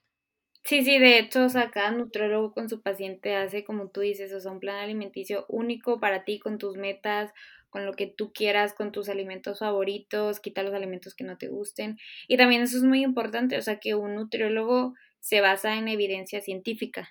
Sí, 0.64 0.84
sí, 0.84 1.00
de 1.00 1.18
hecho, 1.18 1.46
o 1.46 1.50
sea, 1.50 1.72
cada 1.72 1.92
nutriólogo 1.92 2.54
con 2.54 2.70
su 2.70 2.82
paciente 2.82 3.36
hace, 3.36 3.64
como 3.64 3.90
tú 3.90 4.02
dices, 4.02 4.32
o 4.34 4.40
sea, 4.40 4.52
un 4.52 4.60
plan 4.60 4.78
alimenticio 4.78 5.46
único 5.50 6.00
para 6.00 6.24
ti, 6.24 6.40
con 6.40 6.60
tus 6.60 6.78
metas, 6.78 7.32
con 7.70 7.86
lo 7.86 7.94
que 7.94 8.06
tú 8.06 8.32
quieras, 8.32 8.74
con 8.74 8.92
tus 8.92 9.10
alimentos 9.10 9.60
favoritos, 9.60 10.40
quita 10.40 10.62
los 10.62 10.74
alimentos 10.74 11.16
que 11.16 11.24
no 11.24 11.38
te 11.38 11.48
gusten. 11.48 11.98
Y 12.28 12.38
también 12.38 12.62
eso 12.62 12.78
es 12.78 12.84
muy 12.84 13.04
importante, 13.04 13.58
o 13.58 13.62
sea, 13.62 13.80
que 13.80 13.96
un 13.96 14.14
nutriólogo 14.16 14.94
se 15.20 15.42
basa 15.42 15.78
en 15.78 15.88
evidencia 15.88 16.42
científica. 16.42 17.10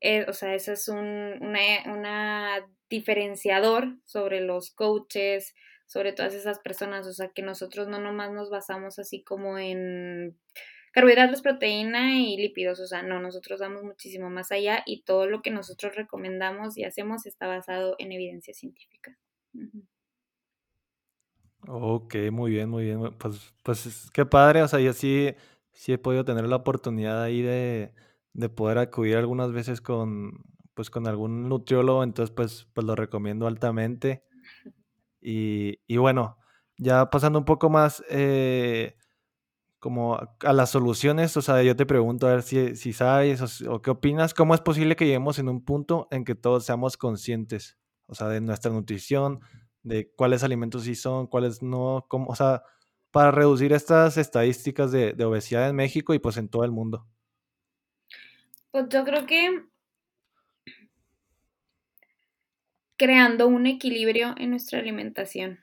Eh, 0.00 0.24
o 0.28 0.32
sea, 0.32 0.54
eso 0.54 0.72
es 0.72 0.88
un 0.88 1.38
una, 1.40 1.60
una 1.86 2.66
diferenciador 2.88 3.96
sobre 4.04 4.40
los 4.40 4.70
coaches, 4.70 5.54
sobre 5.86 6.12
todas 6.12 6.34
esas 6.34 6.58
personas, 6.60 7.06
o 7.06 7.12
sea, 7.12 7.28
que 7.28 7.42
nosotros 7.42 7.88
no 7.88 7.98
nomás 8.00 8.32
nos 8.32 8.50
basamos 8.50 8.98
así 8.98 9.22
como 9.22 9.58
en 9.58 10.38
carbohidratos, 10.92 11.42
proteína 11.42 12.18
y 12.18 12.36
lípidos, 12.36 12.80
o 12.80 12.86
sea, 12.86 13.02
no, 13.02 13.20
nosotros 13.20 13.60
damos 13.60 13.82
muchísimo 13.82 14.30
más 14.30 14.52
allá 14.52 14.82
y 14.86 15.02
todo 15.02 15.26
lo 15.26 15.42
que 15.42 15.50
nosotros 15.50 15.94
recomendamos 15.94 16.76
y 16.78 16.84
hacemos 16.84 17.26
está 17.26 17.46
basado 17.46 17.96
en 17.98 18.12
evidencia 18.12 18.54
científica. 18.54 19.16
Ok, 21.68 22.14
muy 22.32 22.52
bien, 22.52 22.70
muy 22.70 22.84
bien. 22.84 23.00
Pues, 23.18 23.52
pues 23.62 24.10
qué 24.12 24.24
padre, 24.24 24.62
o 24.62 24.68
sea, 24.68 24.80
yo 24.80 24.92
sí 24.92 25.34
he 25.86 25.98
podido 25.98 26.24
tener 26.24 26.46
la 26.46 26.56
oportunidad 26.56 27.22
ahí 27.22 27.42
de, 27.42 27.92
de 28.32 28.48
poder 28.48 28.78
acudir 28.78 29.16
algunas 29.16 29.52
veces 29.52 29.80
con, 29.80 30.44
pues, 30.74 30.90
con 30.90 31.06
algún 31.06 31.48
nutriólogo, 31.48 32.02
entonces 32.02 32.34
pues, 32.34 32.68
pues 32.74 32.86
lo 32.86 32.96
recomiendo 32.96 33.46
altamente. 33.46 34.24
Y, 35.20 35.78
y 35.86 35.96
bueno, 35.98 36.38
ya 36.78 37.10
pasando 37.10 37.38
un 37.38 37.44
poco 37.44 37.68
más 37.70 38.02
eh, 38.08 38.96
como 39.78 40.16
a 40.16 40.52
las 40.52 40.70
soluciones, 40.70 41.36
o 41.36 41.42
sea, 41.42 41.62
yo 41.62 41.76
te 41.76 41.86
pregunto 41.86 42.26
a 42.26 42.32
ver 42.32 42.42
si, 42.42 42.76
si 42.76 42.92
sabes 42.92 43.62
o, 43.66 43.82
qué 43.82 43.90
opinas, 43.90 44.34
¿cómo 44.34 44.54
es 44.54 44.60
posible 44.60 44.96
que 44.96 45.06
lleguemos 45.06 45.38
en 45.38 45.48
un 45.48 45.64
punto 45.64 46.08
en 46.10 46.24
que 46.24 46.34
todos 46.34 46.64
seamos 46.66 46.96
conscientes, 46.96 47.78
o 48.06 48.14
sea, 48.14 48.28
de 48.28 48.40
nuestra 48.40 48.70
nutrición, 48.72 49.40
de 49.82 50.10
cuáles 50.16 50.42
alimentos 50.44 50.84
sí 50.84 50.94
son, 50.94 51.26
cuáles 51.26 51.62
no, 51.62 52.06
cómo, 52.08 52.26
o 52.28 52.36
sea, 52.36 52.62
para 53.10 53.30
reducir 53.30 53.72
estas 53.72 54.18
estadísticas 54.18 54.92
de, 54.92 55.14
de 55.14 55.24
obesidad 55.24 55.68
en 55.68 55.76
México 55.76 56.14
y 56.14 56.18
pues 56.18 56.36
en 56.36 56.48
todo 56.48 56.64
el 56.64 56.72
mundo? 56.72 57.06
Pues 58.70 58.86
yo 58.88 59.04
creo 59.04 59.26
que 59.26 59.64
creando 62.96 63.48
un 63.48 63.66
equilibrio 63.66 64.34
en 64.38 64.50
nuestra 64.50 64.78
alimentación 64.78 65.60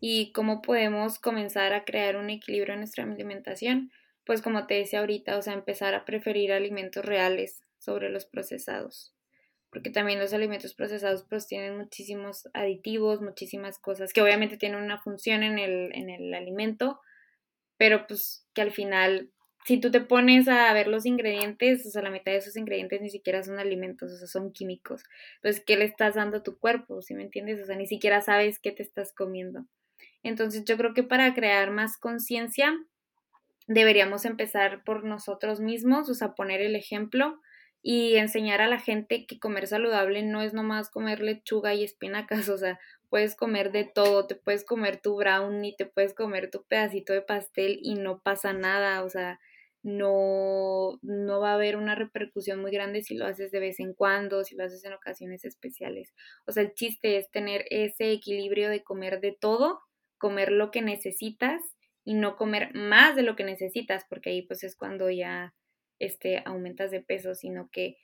y 0.00 0.32
cómo 0.32 0.62
podemos 0.62 1.18
comenzar 1.18 1.72
a 1.74 1.84
crear 1.84 2.16
un 2.16 2.30
equilibrio 2.30 2.74
en 2.74 2.80
nuestra 2.80 3.04
alimentación. 3.04 3.90
Pues 4.24 4.42
como 4.42 4.66
te 4.66 4.74
decía 4.74 5.00
ahorita, 5.00 5.36
o 5.36 5.42
sea, 5.42 5.52
empezar 5.54 5.94
a 5.94 6.04
preferir 6.04 6.52
alimentos 6.52 7.04
reales 7.04 7.62
sobre 7.78 8.10
los 8.10 8.24
procesados. 8.26 9.14
Porque 9.70 9.90
también 9.90 10.20
los 10.20 10.32
alimentos 10.32 10.74
procesados 10.74 11.24
pues 11.28 11.46
tienen 11.46 11.76
muchísimos 11.76 12.48
aditivos, 12.54 13.20
muchísimas 13.20 13.78
cosas 13.78 14.12
que 14.12 14.22
obviamente 14.22 14.56
tienen 14.56 14.82
una 14.82 15.00
función 15.00 15.42
en 15.42 15.58
el, 15.58 15.90
en 15.94 16.10
el 16.10 16.32
alimento, 16.34 17.00
pero 17.76 18.06
pues 18.06 18.46
que 18.54 18.62
al 18.62 18.72
final 18.72 19.32
si 19.64 19.78
tú 19.78 19.90
te 19.90 20.00
pones 20.00 20.48
a 20.48 20.72
ver 20.72 20.88
los 20.88 21.06
ingredientes, 21.06 21.86
o 21.86 21.90
sea, 21.90 22.02
la 22.02 22.10
mitad 22.10 22.32
de 22.32 22.38
esos 22.38 22.56
ingredientes 22.56 23.00
ni 23.00 23.10
siquiera 23.10 23.42
son 23.42 23.58
alimentos, 23.58 24.12
o 24.12 24.16
sea, 24.16 24.26
son 24.26 24.52
químicos. 24.52 25.04
Entonces, 25.36 25.62
¿qué 25.64 25.76
le 25.76 25.84
estás 25.84 26.14
dando 26.14 26.38
a 26.38 26.42
tu 26.42 26.58
cuerpo? 26.58 27.02
¿Sí 27.02 27.14
me 27.14 27.22
entiendes? 27.22 27.60
O 27.62 27.66
sea, 27.66 27.76
ni 27.76 27.86
siquiera 27.86 28.20
sabes 28.20 28.58
qué 28.58 28.72
te 28.72 28.82
estás 28.82 29.12
comiendo. 29.12 29.66
Entonces 30.22 30.64
yo 30.64 30.76
creo 30.76 30.94
que 30.94 31.02
para 31.02 31.34
crear 31.34 31.70
más 31.70 31.96
conciencia 31.96 32.74
deberíamos 33.66 34.24
empezar 34.24 34.82
por 34.84 35.04
nosotros 35.04 35.60
mismos, 35.60 36.08
o 36.08 36.14
sea, 36.14 36.34
poner 36.34 36.60
el 36.60 36.76
ejemplo 36.76 37.40
y 37.82 38.16
enseñar 38.16 38.60
a 38.60 38.68
la 38.68 38.78
gente 38.78 39.26
que 39.26 39.40
comer 39.40 39.66
saludable 39.66 40.22
no 40.22 40.42
es 40.42 40.54
nomás 40.54 40.90
comer 40.90 41.20
lechuga 41.20 41.74
y 41.74 41.84
espinacas, 41.84 42.48
o 42.48 42.58
sea, 42.58 42.78
puedes 43.08 43.34
comer 43.36 43.72
de 43.72 43.84
todo, 43.84 44.26
te 44.26 44.34
puedes 44.34 44.64
comer 44.64 45.00
tu 45.00 45.16
brownie, 45.16 45.74
te 45.76 45.86
puedes 45.86 46.14
comer 46.14 46.50
tu 46.50 46.64
pedacito 46.64 47.12
de 47.12 47.22
pastel 47.22 47.78
y 47.82 47.94
no 47.94 48.20
pasa 48.20 48.52
nada, 48.52 49.02
o 49.04 49.08
sea, 49.08 49.40
no, 49.82 50.98
no 51.02 51.40
va 51.40 51.52
a 51.52 51.54
haber 51.54 51.76
una 51.76 51.94
repercusión 51.94 52.60
muy 52.60 52.70
grande 52.70 53.02
si 53.02 53.16
lo 53.16 53.26
haces 53.26 53.50
de 53.50 53.60
vez 53.60 53.80
en 53.80 53.94
cuando, 53.94 54.44
si 54.44 54.54
lo 54.54 54.64
haces 54.64 54.84
en 54.84 54.92
ocasiones 54.92 55.44
especiales. 55.44 56.14
O 56.46 56.52
sea, 56.52 56.62
el 56.62 56.72
chiste 56.74 57.18
es 57.18 57.30
tener 57.30 57.64
ese 57.70 58.12
equilibrio 58.12 58.68
de 58.68 58.82
comer 58.82 59.20
de 59.20 59.36
todo 59.38 59.80
comer 60.22 60.52
lo 60.52 60.70
que 60.70 60.82
necesitas 60.82 61.60
y 62.04 62.14
no 62.14 62.36
comer 62.36 62.72
más 62.74 63.16
de 63.16 63.22
lo 63.22 63.34
que 63.34 63.42
necesitas, 63.42 64.04
porque 64.08 64.30
ahí 64.30 64.42
pues 64.42 64.62
es 64.62 64.76
cuando 64.76 65.10
ya 65.10 65.52
este, 65.98 66.42
aumentas 66.46 66.92
de 66.92 67.00
peso, 67.00 67.34
sino 67.34 67.68
que 67.72 67.96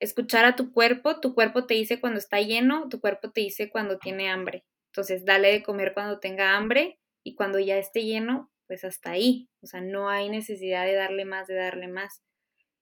escuchar 0.00 0.46
a 0.46 0.56
tu 0.56 0.72
cuerpo, 0.72 1.20
tu 1.20 1.34
cuerpo 1.34 1.66
te 1.66 1.74
dice 1.74 2.00
cuando 2.00 2.18
está 2.18 2.40
lleno, 2.40 2.88
tu 2.88 2.98
cuerpo 2.98 3.30
te 3.30 3.42
dice 3.42 3.68
cuando 3.68 3.98
tiene 3.98 4.30
hambre. 4.30 4.64
Entonces, 4.90 5.26
dale 5.26 5.52
de 5.52 5.62
comer 5.62 5.92
cuando 5.92 6.18
tenga 6.18 6.56
hambre 6.56 6.98
y 7.22 7.34
cuando 7.34 7.58
ya 7.58 7.76
esté 7.76 8.04
lleno, 8.04 8.50
pues 8.66 8.84
hasta 8.84 9.10
ahí. 9.10 9.48
O 9.62 9.66
sea, 9.66 9.80
no 9.80 10.08
hay 10.08 10.28
necesidad 10.28 10.84
de 10.84 10.94
darle 10.94 11.24
más, 11.24 11.46
de 11.46 11.54
darle 11.54 11.88
más. 11.88 12.22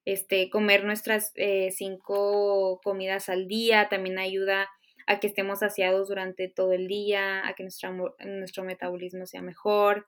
Este, 0.04 0.50
comer 0.50 0.84
nuestras 0.84 1.32
eh, 1.36 1.70
cinco 1.70 2.80
comidas 2.82 3.28
al 3.28 3.46
día 3.46 3.88
también 3.88 4.18
ayuda 4.18 4.68
a 5.06 5.20
que 5.20 5.26
estemos 5.26 5.60
saciados 5.60 6.08
durante 6.08 6.48
todo 6.48 6.72
el 6.72 6.88
día, 6.88 7.46
a 7.46 7.54
que 7.54 7.62
nuestro, 7.62 8.14
nuestro 8.20 8.64
metabolismo 8.64 9.26
sea 9.26 9.42
mejor. 9.42 10.06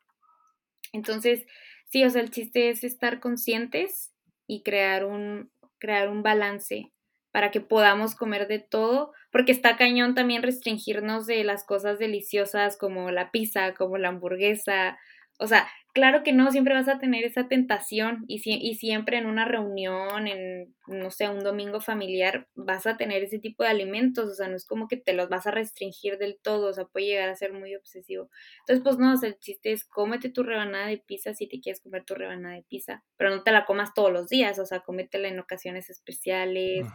Entonces, 0.93 1.47
sí, 1.85 2.05
o 2.05 2.11
sea, 2.11 2.23
el 2.23 2.31
chiste 2.31 2.71
es 2.71 2.85
estar 2.85 3.21
conscientes 3.21 4.13
y 4.47 4.63
crear 4.63 5.05
un, 5.05 5.51
crear 5.79 6.09
un 6.09 6.23
balance 6.23 6.93
para 7.33 7.51
que 7.51 7.61
podamos 7.61 8.15
comer 8.15 8.49
de 8.49 8.61
todo, 8.61 9.13
porque 9.31 9.53
está 9.53 9.77
cañón 9.77 10.15
también 10.15 10.43
restringirnos 10.43 11.27
de 11.27 11.45
las 11.45 11.65
cosas 11.65 11.99
deliciosas 11.99 12.79
como 12.79 13.11
la 13.11 13.31
pizza, 13.31 13.75
como 13.75 13.99
la 13.99 14.09
hamburguesa. 14.09 14.99
O 15.39 15.47
sea, 15.47 15.69
claro 15.93 16.23
que 16.23 16.33
no, 16.33 16.51
siempre 16.51 16.75
vas 16.75 16.89
a 16.89 16.99
tener 16.99 17.25
esa 17.25 17.49
tentación 17.49 18.25
y, 18.27 18.41
y, 18.45 18.75
siempre 18.75 19.19
en 19.19 19.27
una 19.27 19.45
reunión, 19.45 20.27
en, 20.27 20.75
no 20.87 21.11
sé, 21.11 21.29
un 21.29 21.43
domingo 21.43 21.81
familiar, 21.81 22.49
vas 22.55 22.87
a 22.87 22.97
tener 22.97 23.23
ese 23.23 23.39
tipo 23.39 23.63
de 23.63 23.71
alimentos, 23.71 24.31
o 24.31 24.35
sea, 24.35 24.49
no 24.49 24.57
es 24.57 24.67
como 24.67 24.89
que 24.89 24.97
te 24.97 25.15
los 25.15 25.29
vas 25.29 25.47
a 25.47 25.51
restringir 25.51 26.19
del 26.19 26.39
todo, 26.43 26.69
o 26.69 26.73
sea, 26.73 26.85
puede 26.85 27.07
llegar 27.07 27.29
a 27.29 27.35
ser 27.35 27.53
muy 27.53 27.75
obsesivo. 27.75 28.31
Entonces, 28.61 28.83
pues 28.83 28.99
no, 28.99 29.13
o 29.13 29.17
sea, 29.17 29.29
el 29.29 29.39
chiste 29.39 29.73
es 29.73 29.85
cómete 29.85 30.31
tu 30.31 30.43
rebanada 30.43 30.87
de 30.89 30.99
pizza 30.99 31.35
si 31.35 31.49
te 31.49 31.61
quieres 31.61 31.81
comer 31.81 32.05
tu 32.05 32.15
rebanada 32.15 32.57
de 32.57 32.65
pizza, 32.69 33.03
pero 33.17 33.31
no 33.31 33.43
te 33.43 33.51
la 33.51 33.65
comas 33.65 33.95
todos 33.95 34.13
los 34.13 34.29
días, 34.29 34.59
o 34.59 34.67
sea, 34.67 34.81
cómetela 34.81 35.29
en 35.29 35.39
ocasiones 35.39 35.91
especiales. 35.91 36.87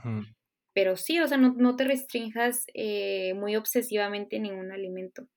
Pero 0.74 0.96
sí, 0.96 1.20
o 1.20 1.28
sea, 1.28 1.38
no, 1.38 1.54
no 1.58 1.76
te 1.76 1.84
restringas 1.84 2.66
eh, 2.74 3.34
muy 3.34 3.56
obsesivamente 3.56 4.40
ningún 4.40 4.72
alimento 4.72 5.28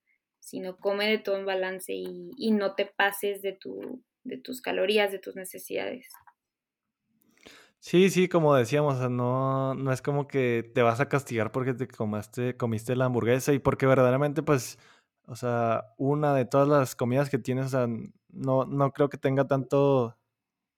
sino 0.45 0.77
come 0.77 1.09
de 1.09 1.17
todo 1.17 1.37
en 1.37 1.45
balance 1.45 1.91
y, 1.91 2.51
no 2.51 2.75
te 2.75 2.85
pases 2.85 3.41
de, 3.41 3.53
tu, 3.53 4.03
de 4.23 4.37
tus 4.37 4.61
calorías, 4.61 5.11
de 5.11 5.17
tus 5.17 5.35
necesidades. 5.35 6.07
Sí, 7.79 8.11
sí, 8.11 8.27
como 8.27 8.55
decíamos, 8.55 9.09
no, 9.09 9.73
no 9.73 9.91
es 9.91 10.03
como 10.03 10.27
que 10.27 10.71
te 10.75 10.83
vas 10.83 10.99
a 10.99 11.09
castigar 11.09 11.51
porque 11.51 11.73
te 11.73 11.87
comaste, 11.87 12.55
comiste 12.57 12.95
la 12.95 13.05
hamburguesa 13.05 13.53
y 13.53 13.59
porque 13.59 13.87
verdaderamente, 13.87 14.43
pues, 14.43 14.77
o 15.25 15.35
sea, 15.35 15.93
una 15.97 16.35
de 16.35 16.45
todas 16.45 16.67
las 16.67 16.95
comidas 16.95 17.31
que 17.31 17.39
tienes, 17.39 17.65
o 17.67 17.69
sea, 17.69 17.87
no, 18.29 18.65
no 18.65 18.91
creo 18.91 19.09
que 19.09 19.17
tenga 19.17 19.47
tanto, 19.47 20.15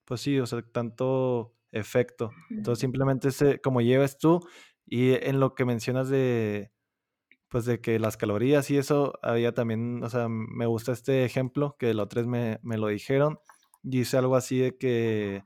pues 0.06 0.22
sí, 0.22 0.40
o 0.40 0.46
sea, 0.46 0.62
tanto 0.62 1.54
efecto. 1.72 2.32
Entonces, 2.50 2.80
simplemente 2.80 3.30
es 3.30 3.44
como 3.62 3.82
lleves 3.82 4.18
tú 4.18 4.40
y 4.86 5.12
en 5.14 5.42
lo 5.42 5.56
que 5.56 5.66
mencionas 5.66 6.10
de, 6.10 6.72
pues 7.50 7.66
de 7.66 7.80
que 7.82 8.00
las 8.00 8.18
calorías 8.18 8.70
y 8.72 8.78
eso 8.78 9.14
había 9.22 9.54
también, 9.54 10.04
o 10.04 10.10
sea, 10.10 10.28
me 10.30 10.66
gusta 10.66 10.92
este 10.92 11.26
ejemplo 11.26 11.76
que 11.80 11.94
los 11.94 12.10
tres 12.10 12.28
me, 12.28 12.60
me 12.64 12.78
lo 12.78 12.88
dijeron. 12.88 13.40
Dice 13.84 14.18
algo 14.18 14.36
así 14.36 14.60
de 14.60 14.78
que, 14.78 15.46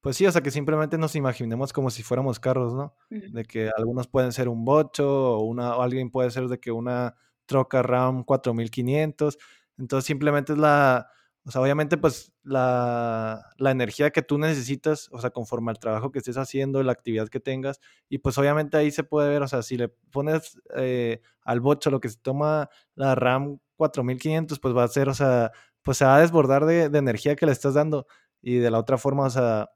pues 0.00 0.16
sí, 0.16 0.26
o 0.26 0.32
sea, 0.32 0.42
que 0.42 0.50
simplemente 0.50 0.98
nos 0.98 1.14
imaginemos 1.14 1.72
como 1.72 1.90
si 1.90 2.02
fuéramos 2.02 2.40
carros, 2.40 2.74
¿no? 2.74 2.94
De 3.10 3.44
que 3.44 3.70
algunos 3.76 4.08
pueden 4.08 4.32
ser 4.32 4.48
un 4.48 4.64
bocho 4.64 5.36
o, 5.36 5.40
una, 5.44 5.76
o 5.76 5.82
alguien 5.82 6.10
puede 6.10 6.30
ser 6.30 6.48
de 6.48 6.58
que 6.58 6.72
una 6.72 7.16
troca 7.46 7.82
RAM 7.82 8.24
4500. 8.24 9.38
Entonces 9.78 10.06
simplemente 10.06 10.54
es 10.54 10.58
la, 10.58 11.08
o 11.44 11.50
sea, 11.50 11.60
obviamente, 11.60 11.96
pues 11.96 12.32
la, 12.44 13.52
energía 13.58 14.10
que 14.10 14.22
tú 14.22 14.38
necesitas, 14.38 15.08
o 15.12 15.20
sea, 15.20 15.30
conforme 15.30 15.70
al 15.70 15.78
trabajo 15.78 16.12
que 16.12 16.18
estés 16.20 16.36
haciendo, 16.36 16.82
la 16.82 16.92
actividad 16.92 17.28
que 17.28 17.40
tengas, 17.40 17.80
y 18.08 18.18
pues 18.18 18.38
obviamente 18.38 18.76
ahí 18.76 18.90
se 18.90 19.04
puede 19.04 19.28
ver, 19.28 19.42
o 19.42 19.48
sea, 19.48 19.62
si 19.62 19.76
le 19.76 19.88
pones 19.88 20.60
eh, 20.76 21.20
al 21.42 21.60
bocho 21.60 21.90
lo 21.90 22.00
que 22.00 22.08
se 22.08 22.18
toma 22.18 22.70
la 22.94 23.14
RAM 23.16 23.58
4500, 23.76 24.60
pues 24.60 24.76
va 24.76 24.84
a 24.84 24.88
ser, 24.88 25.08
o 25.08 25.14
sea, 25.14 25.50
pues 25.82 25.98
se 25.98 26.04
va 26.04 26.16
a 26.16 26.20
desbordar 26.20 26.64
de, 26.66 26.88
de 26.88 26.98
energía 26.98 27.34
que 27.36 27.46
le 27.46 27.52
estás 27.52 27.74
dando. 27.74 28.06
Y 28.40 28.56
de 28.56 28.70
la 28.70 28.78
otra 28.78 28.98
forma, 28.98 29.24
o 29.26 29.30
sea, 29.30 29.70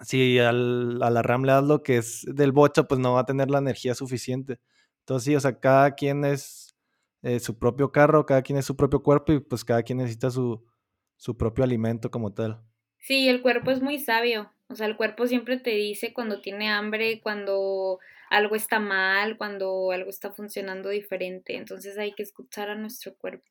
si 0.00 0.38
al, 0.38 1.02
a 1.02 1.10
la 1.10 1.22
RAM 1.22 1.44
le 1.44 1.52
das 1.52 1.64
lo 1.64 1.82
que 1.82 1.98
es 1.98 2.24
del 2.26 2.52
bocho, 2.52 2.88
pues 2.88 3.00
no 3.00 3.14
va 3.14 3.20
a 3.20 3.26
tener 3.26 3.50
la 3.50 3.58
energía 3.58 3.94
suficiente. 3.94 4.60
Entonces, 5.00 5.24
sí, 5.26 5.36
o 5.36 5.40
sea, 5.40 5.58
cada 5.60 5.94
quien 5.94 6.24
es 6.24 6.69
eh, 7.22 7.40
su 7.40 7.58
propio 7.58 7.92
carro, 7.92 8.24
cada 8.26 8.42
quien 8.42 8.58
es 8.58 8.64
su 8.64 8.76
propio 8.76 9.02
cuerpo 9.02 9.32
y 9.32 9.40
pues 9.40 9.64
cada 9.64 9.82
quien 9.82 9.98
necesita 9.98 10.30
su, 10.30 10.64
su 11.16 11.36
propio 11.36 11.64
alimento 11.64 12.10
como 12.10 12.32
tal. 12.32 12.62
Sí, 12.98 13.28
el 13.28 13.42
cuerpo 13.42 13.70
es 13.70 13.82
muy 13.82 13.98
sabio. 13.98 14.50
O 14.68 14.74
sea, 14.74 14.86
el 14.86 14.96
cuerpo 14.96 15.26
siempre 15.26 15.58
te 15.58 15.70
dice 15.70 16.12
cuando 16.12 16.40
tiene 16.40 16.70
hambre, 16.70 17.20
cuando 17.20 17.98
algo 18.30 18.54
está 18.54 18.78
mal, 18.78 19.36
cuando 19.36 19.90
algo 19.90 20.10
está 20.10 20.30
funcionando 20.30 20.88
diferente. 20.90 21.56
Entonces 21.56 21.98
hay 21.98 22.12
que 22.14 22.22
escuchar 22.22 22.70
a 22.70 22.76
nuestro 22.76 23.14
cuerpo. 23.16 23.44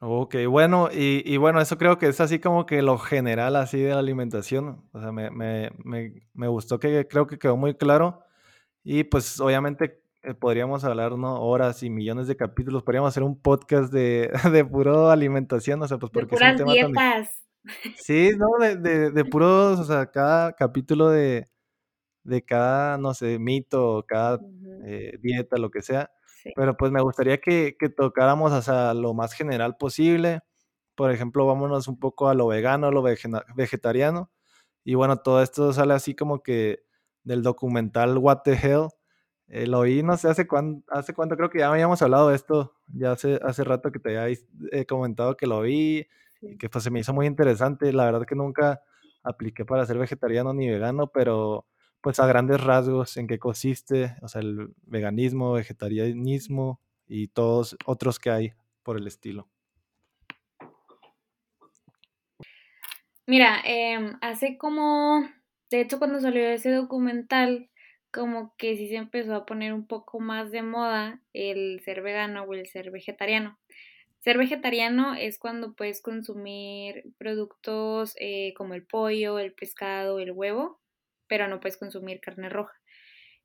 Ok, 0.00 0.36
bueno, 0.48 0.90
y, 0.92 1.24
y, 1.24 1.38
bueno, 1.38 1.60
eso 1.60 1.76
creo 1.76 1.98
que 1.98 2.06
es 2.06 2.20
así 2.20 2.38
como 2.38 2.66
que 2.66 2.82
lo 2.82 2.98
general 2.98 3.56
así 3.56 3.80
de 3.80 3.90
la 3.90 3.98
alimentación. 3.98 4.88
O 4.92 5.00
sea, 5.00 5.10
me, 5.10 5.30
me, 5.30 5.72
me, 5.82 6.12
me 6.34 6.46
gustó 6.46 6.78
que 6.78 7.08
creo 7.08 7.26
que 7.26 7.38
quedó 7.38 7.56
muy 7.56 7.74
claro. 7.74 8.22
Y 8.84 9.04
pues 9.04 9.40
obviamente 9.40 10.00
podríamos 10.40 10.84
hablar 10.84 11.16
¿no? 11.16 11.40
horas 11.42 11.82
y 11.82 11.90
millones 11.90 12.26
de 12.26 12.36
capítulos. 12.36 12.82
Podríamos 12.82 13.08
hacer 13.08 13.22
un 13.22 13.40
podcast 13.40 13.92
de, 13.92 14.30
de 14.52 14.64
puro 14.64 15.10
alimentación, 15.10 15.82
o 15.82 15.88
sea, 15.88 15.98
pues 15.98 16.10
porque 16.12 16.26
de 16.26 16.36
puras 16.36 16.54
es 16.54 16.60
un 16.60 16.66
tema 16.66 16.72
dietas. 16.72 16.94
Tan... 16.94 17.94
Sí, 17.96 18.30
no, 18.36 18.46
de, 18.64 18.76
de, 18.76 19.10
de, 19.10 19.24
puros, 19.24 19.78
o 19.80 19.84
sea, 19.84 20.10
cada 20.10 20.52
capítulo 20.52 21.10
de, 21.10 21.48
de 22.24 22.44
cada, 22.44 22.98
no 22.98 23.14
sé, 23.14 23.38
mito, 23.38 24.04
cada 24.06 24.36
uh 24.36 24.40
-huh. 24.40 24.82
eh, 24.86 25.18
dieta, 25.20 25.56
lo 25.58 25.70
que 25.70 25.82
sea 25.82 26.10
Sí. 26.42 26.52
Pero 26.54 26.76
pues 26.76 26.92
me 26.92 27.00
gustaría 27.02 27.38
que, 27.38 27.76
que 27.78 27.88
tocáramos 27.88 28.52
hasta 28.52 28.94
lo 28.94 29.12
más 29.12 29.32
general 29.32 29.76
posible. 29.76 30.40
Por 30.94 31.10
ejemplo, 31.12 31.46
vámonos 31.46 31.88
un 31.88 31.98
poco 31.98 32.28
a 32.28 32.34
lo 32.34 32.46
vegano, 32.46 32.88
a 32.88 32.90
lo 32.92 33.02
vegetariano. 33.02 34.30
Y 34.84 34.94
bueno, 34.94 35.18
todo 35.18 35.42
esto 35.42 35.72
sale 35.72 35.94
así 35.94 36.14
como 36.14 36.42
que 36.42 36.80
del 37.24 37.42
documental 37.42 38.18
What 38.18 38.42
the 38.44 38.52
Hell. 38.54 38.88
Eh, 39.50 39.66
lo 39.66 39.78
oí, 39.80 40.02
no 40.02 40.16
sé 40.16 40.28
hace 40.28 40.46
cuánto, 40.46 40.84
hace 40.92 41.14
cuánto, 41.14 41.36
creo 41.36 41.48
que 41.48 41.60
ya 41.60 41.70
habíamos 41.70 42.02
hablado 42.02 42.28
de 42.28 42.36
esto, 42.36 42.74
ya 42.88 43.12
hace, 43.12 43.40
hace 43.42 43.64
rato 43.64 43.90
que 43.90 43.98
te 43.98 44.18
había 44.18 44.38
eh, 44.72 44.84
comentado 44.84 45.36
que 45.36 45.46
lo 45.46 45.62
vi 45.62 46.06
y 46.42 46.58
que 46.58 46.68
pues 46.68 46.84
se 46.84 46.90
me 46.90 47.00
hizo 47.00 47.14
muy 47.14 47.26
interesante. 47.26 47.92
La 47.92 48.04
verdad 48.04 48.26
que 48.26 48.34
nunca 48.34 48.82
apliqué 49.22 49.64
para 49.64 49.86
ser 49.86 49.98
vegetariano 49.98 50.52
ni 50.52 50.68
vegano, 50.68 51.08
pero 51.08 51.66
pues 52.00 52.20
a 52.20 52.26
grandes 52.26 52.62
rasgos 52.62 53.16
en 53.16 53.26
qué 53.26 53.38
consiste, 53.38 54.16
o 54.22 54.28
sea, 54.28 54.42
el 54.42 54.74
veganismo, 54.82 55.52
vegetarianismo 55.52 56.80
y 57.06 57.28
todos 57.28 57.76
otros 57.86 58.18
que 58.18 58.30
hay 58.30 58.52
por 58.82 58.98
el 58.98 59.06
estilo. 59.06 59.48
Mira, 63.26 63.60
eh, 63.66 64.16
hace 64.20 64.56
como, 64.56 65.22
de 65.70 65.80
hecho 65.80 65.98
cuando 65.98 66.20
salió 66.20 66.48
ese 66.48 66.70
documental, 66.70 67.68
como 68.12 68.54
que 68.56 68.76
sí 68.76 68.88
se 68.88 68.96
empezó 68.96 69.34
a 69.34 69.46
poner 69.46 69.72
un 69.72 69.86
poco 69.86 70.20
más 70.20 70.50
de 70.50 70.62
moda 70.62 71.20
el 71.32 71.80
ser 71.84 72.02
vegano 72.02 72.44
o 72.44 72.54
el 72.54 72.66
ser 72.66 72.90
vegetariano. 72.90 73.58
Ser 74.20 74.38
vegetariano 74.38 75.14
es 75.14 75.38
cuando 75.38 75.74
puedes 75.74 76.02
consumir 76.02 77.04
productos 77.18 78.14
eh, 78.18 78.52
como 78.56 78.74
el 78.74 78.84
pollo, 78.86 79.38
el 79.38 79.54
pescado, 79.54 80.18
el 80.18 80.32
huevo, 80.32 80.80
pero 81.28 81.48
no 81.48 81.60
puedes 81.60 81.78
consumir 81.78 82.20
carne 82.20 82.48
roja. 82.48 82.74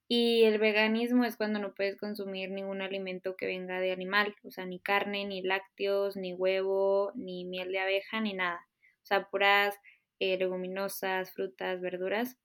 Y 0.07 0.43
el 0.43 0.59
veganismo 0.59 1.25
es 1.25 1.37
cuando 1.37 1.59
no 1.59 1.73
puedes 1.73 1.97
consumir 1.97 2.51
ningún 2.51 2.81
alimento 2.81 3.35
que 3.35 3.45
venga 3.45 3.79
de 3.79 3.91
animal, 3.91 4.35
o 4.43 4.51
sea, 4.51 4.65
ni 4.65 4.79
carne, 4.79 5.25
ni 5.25 5.41
lácteos, 5.41 6.17
ni 6.17 6.33
huevo, 6.33 7.11
ni 7.15 7.45
miel 7.45 7.71
de 7.71 7.79
abeja, 7.79 8.19
ni 8.21 8.33
nada. 8.33 8.59
O 9.03 9.05
sea, 9.05 9.29
puras 9.29 9.75
eh, 10.19 10.37
leguminosas, 10.37 11.33
frutas, 11.33 11.81
verduras. 11.81 12.37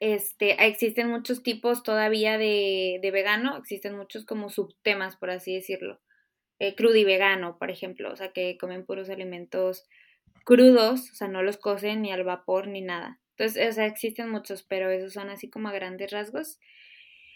Este, 0.00 0.66
existen 0.66 1.08
muchos 1.08 1.42
tipos 1.42 1.82
todavía 1.82 2.38
de, 2.38 2.98
vegano, 3.12 3.56
existen 3.58 3.96
muchos 3.96 4.24
como 4.24 4.48
subtemas, 4.48 5.16
por 5.16 5.30
así 5.30 5.54
decirlo. 5.54 6.00
Eh, 6.58 6.74
y 6.78 7.04
vegano, 7.04 7.58
por 7.58 7.70
ejemplo, 7.70 8.12
o 8.12 8.16
sea, 8.16 8.32
que 8.32 8.58
comen 8.58 8.84
puros 8.84 9.08
alimentos 9.10 9.86
crudos, 10.44 11.10
o 11.10 11.14
sea, 11.14 11.28
no 11.28 11.42
los 11.42 11.58
cocen 11.58 12.02
ni 12.02 12.12
al 12.12 12.24
vapor 12.24 12.66
ni 12.66 12.80
nada. 12.80 13.20
Entonces, 13.36 13.70
o 13.70 13.72
sea, 13.72 13.86
existen 13.86 14.30
muchos, 14.30 14.62
pero 14.62 14.90
esos 14.90 15.12
son 15.12 15.30
así 15.30 15.48
como 15.48 15.68
a 15.68 15.72
grandes 15.72 16.10
rasgos. 16.10 16.58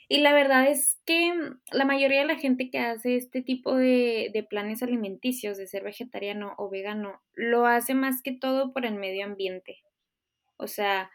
Y 0.08 0.18
la 0.18 0.34
verdad 0.34 0.66
es 0.68 1.00
que 1.06 1.32
la 1.72 1.84
mayoría 1.84 2.20
de 2.20 2.26
la 2.26 2.36
gente 2.36 2.70
que 2.70 2.78
hace 2.78 3.16
este 3.16 3.42
tipo 3.42 3.74
de, 3.74 4.46
planes 4.50 4.82
alimenticios, 4.82 5.56
de 5.56 5.66
ser 5.66 5.82
vegetariano 5.82 6.54
o 6.58 6.68
vegano, 6.68 7.22
lo 7.32 7.66
hace 7.66 7.94
más 7.94 8.22
que 8.22 8.32
todo 8.32 8.72
por 8.72 8.84
el 8.84 8.94
medio 8.94 9.24
ambiente. 9.24 9.82
O 10.56 10.66
sea, 10.66 11.10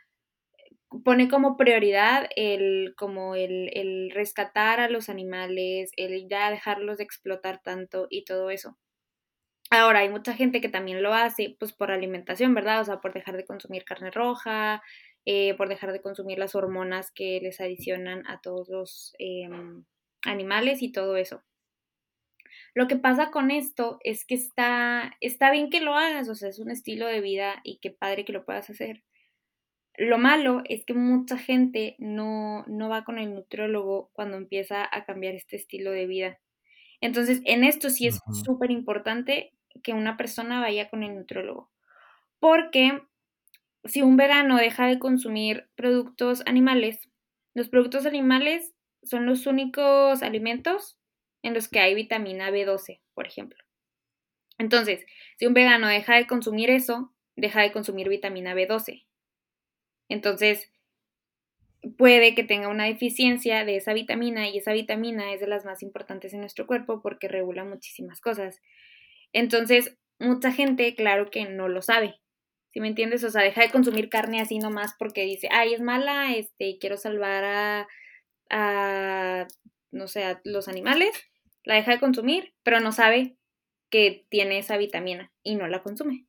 pone 1.04 1.30
como 1.30 1.58
prioridad 1.58 2.28
el, 2.36 2.94
como 2.98 3.36
el, 3.36 3.70
el 3.74 4.12
rescatar 4.12 4.80
a 4.80 4.90
los 4.90 5.10
animales, 5.10 5.92
el 5.98 6.28
ya 6.28 6.50
dejarlos 6.50 6.98
de 6.98 7.04
explotar 7.04 7.62
tanto 7.62 8.08
y 8.10 8.26
todo 8.26 8.50
eso. 8.50 8.78
Ahora, 9.72 10.00
hay 10.00 10.10
mucha 10.10 10.34
gente 10.34 10.62
que 10.62 10.70
también 10.70 11.04
lo 11.04 11.14
hace, 11.14 11.56
pues 11.60 11.74
por 11.74 11.92
alimentación, 11.92 12.56
¿verdad? 12.56 12.82
O 12.82 12.86
sea, 12.86 13.02
por 13.02 13.14
dejar 13.14 13.38
de 13.38 13.46
consumir 13.46 13.86
carne 13.86 14.10
roja, 14.10 14.82
eh, 15.26 15.54
por 15.56 15.70
dejar 15.70 15.92
de 15.92 16.02
consumir 16.02 16.40
las 16.40 16.56
hormonas 16.56 17.12
que 17.12 17.40
les 17.42 17.62
adicionan 17.62 18.26
a 18.28 18.42
todos 18.42 18.68
los 18.70 19.14
eh, 19.20 19.48
animales 20.26 20.82
y 20.82 20.92
todo 20.92 21.18
eso. 21.18 21.44
Lo 22.74 22.88
que 22.88 22.96
pasa 22.96 23.30
con 23.30 23.52
esto 23.52 24.00
es 24.04 24.26
que 24.26 24.36
está, 24.36 25.16
está 25.22 25.52
bien 25.52 25.70
que 25.70 25.82
lo 25.82 25.96
hagas, 25.96 26.30
o 26.30 26.36
sea, 26.36 26.50
es 26.50 26.60
un 26.60 26.72
estilo 26.72 27.06
de 27.08 27.22
vida 27.22 27.62
y 27.64 27.80
qué 27.80 27.92
padre 27.92 28.26
que 28.26 28.34
lo 28.34 28.46
puedas 28.46 28.70
hacer. 28.70 29.04
Lo 29.98 30.18
malo 30.18 30.62
es 30.66 30.86
que 30.86 30.94
mucha 30.94 31.38
gente 31.38 31.96
no, 32.00 32.64
no 32.68 32.90
va 32.90 33.04
con 33.04 33.20
el 33.20 33.34
nutriólogo 33.34 34.10
cuando 34.14 34.38
empieza 34.38 34.88
a 34.90 35.06
cambiar 35.06 35.36
este 35.36 35.56
estilo 35.56 35.92
de 35.92 36.08
vida. 36.08 36.40
Entonces, 37.02 37.42
en 37.46 37.64
esto 37.64 37.90
sí 37.90 38.08
es 38.08 38.20
súper 38.46 38.70
uh 38.70 38.74
-huh. 38.74 38.78
importante 38.78 39.54
que 39.84 39.94
una 39.94 40.18
persona 40.18 40.62
vaya 40.62 40.90
con 40.90 41.04
el 41.04 41.16
nutriólogo. 41.16 41.72
Porque 42.40 43.02
si 43.86 44.02
un 44.02 44.18
vegano 44.18 44.58
deja 44.58 44.88
de 44.88 45.00
consumir 45.00 45.70
productos 45.76 46.44
animales, 46.46 47.10
los 47.54 47.70
productos 47.70 48.06
animales 48.06 48.74
son 49.04 49.26
los 49.26 49.48
únicos 49.48 50.22
alimentos 50.22 50.98
en 51.42 51.54
los 51.54 51.68
que 51.70 51.80
hay 51.80 51.96
vitamina 51.96 52.52
B12, 52.52 53.02
por 53.14 53.28
ejemplo. 53.28 53.64
Entonces, 54.58 55.06
si 55.38 55.46
un 55.46 55.54
vegano 55.54 55.88
deja 55.88 56.16
de 56.16 56.28
consumir 56.28 56.70
eso, 56.70 57.14
deja 57.36 57.62
de 57.62 57.72
consumir 57.72 58.10
vitamina 58.10 58.54
B12. 58.54 59.06
Entonces, 60.10 60.72
puede 61.98 62.36
que 62.36 62.44
tenga 62.44 62.68
una 62.68 62.86
deficiencia 62.86 63.64
de 63.64 63.78
esa 63.78 63.94
vitamina 63.94 64.50
y 64.50 64.58
esa 64.58 64.74
vitamina 64.74 65.34
es 65.34 65.40
de 65.40 65.48
las 65.48 65.64
más 65.66 65.82
importantes 65.82 66.34
en 66.34 66.42
nuestro 66.42 66.68
cuerpo 66.68 67.02
porque 67.02 67.28
regula 67.28 67.64
muchísimas 67.64 68.20
cosas. 68.20 68.60
Entonces, 69.32 69.98
mucha 70.20 70.52
gente, 70.52 70.96
claro 70.96 71.30
que 71.32 71.46
no 71.46 71.70
lo 71.70 71.82
sabe. 71.82 72.20
¿Sí 72.72 72.82
me 72.82 72.88
entiendes? 72.88 73.24
O 73.24 73.30
sea, 73.30 73.42
deja 73.42 73.62
de 73.62 73.72
consumir 73.72 74.10
carne 74.10 74.42
así 74.42 74.60
nomás 74.60 74.96
porque 75.00 75.24
dice, 75.24 75.48
ay, 75.52 75.74
es 75.74 75.82
mala, 75.82 76.36
este, 76.36 76.78
quiero 76.80 76.98
salvar 76.98 77.44
a, 77.44 77.88
a, 78.50 79.48
no 79.92 80.08
sé, 80.08 80.24
a 80.24 80.42
los 80.44 80.68
animales. 80.68 81.10
La 81.64 81.76
deja 81.76 81.92
de 81.92 82.00
consumir, 82.00 82.54
pero 82.64 82.80
no 82.80 82.92
sabe 82.92 83.38
que 83.90 84.26
tiene 84.30 84.60
esa 84.60 84.78
vitamina 84.78 85.32
y 85.44 85.56
no 85.56 85.68
la 85.68 85.82
consume. 85.82 86.26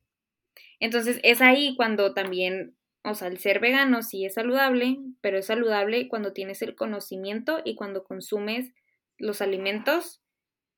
Entonces, 0.79 1.19
es 1.23 1.41
ahí 1.41 1.75
cuando 1.75 2.13
también, 2.13 2.75
o 3.03 3.15
sea, 3.15 3.27
el 3.27 3.39
ser 3.39 3.59
vegano 3.59 4.03
sí 4.03 4.25
es 4.25 4.35
saludable, 4.35 4.97
pero 5.21 5.37
es 5.37 5.47
saludable 5.47 6.07
cuando 6.07 6.33
tienes 6.33 6.61
el 6.61 6.75
conocimiento 6.75 7.61
y 7.65 7.75
cuando 7.75 8.03
consumes 8.03 8.73
los 9.17 9.41
alimentos 9.41 10.21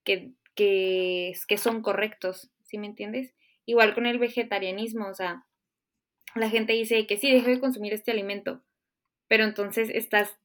que 0.04 0.34
que, 0.56 1.34
que 1.48 1.58
son 1.58 1.82
correctos, 1.82 2.52
¿sí 2.64 2.78
me 2.78 2.88
entiendes? 2.88 3.34
Igual 3.66 3.94
con 3.94 4.06
el 4.06 4.20
vegetarianismo, 4.20 5.08
o 5.08 5.14
sea, 5.14 5.46
la 6.36 6.50
gente 6.50 6.74
dice 6.74 7.08
que 7.08 7.18
sí, 7.18 7.32
deja 7.32 7.50
de 7.50 7.60
consumir 7.60 7.94
este 7.94 8.12
alimento, 8.12 8.64
pero 9.28 9.44
entonces 9.44 9.90
estás 9.90 10.38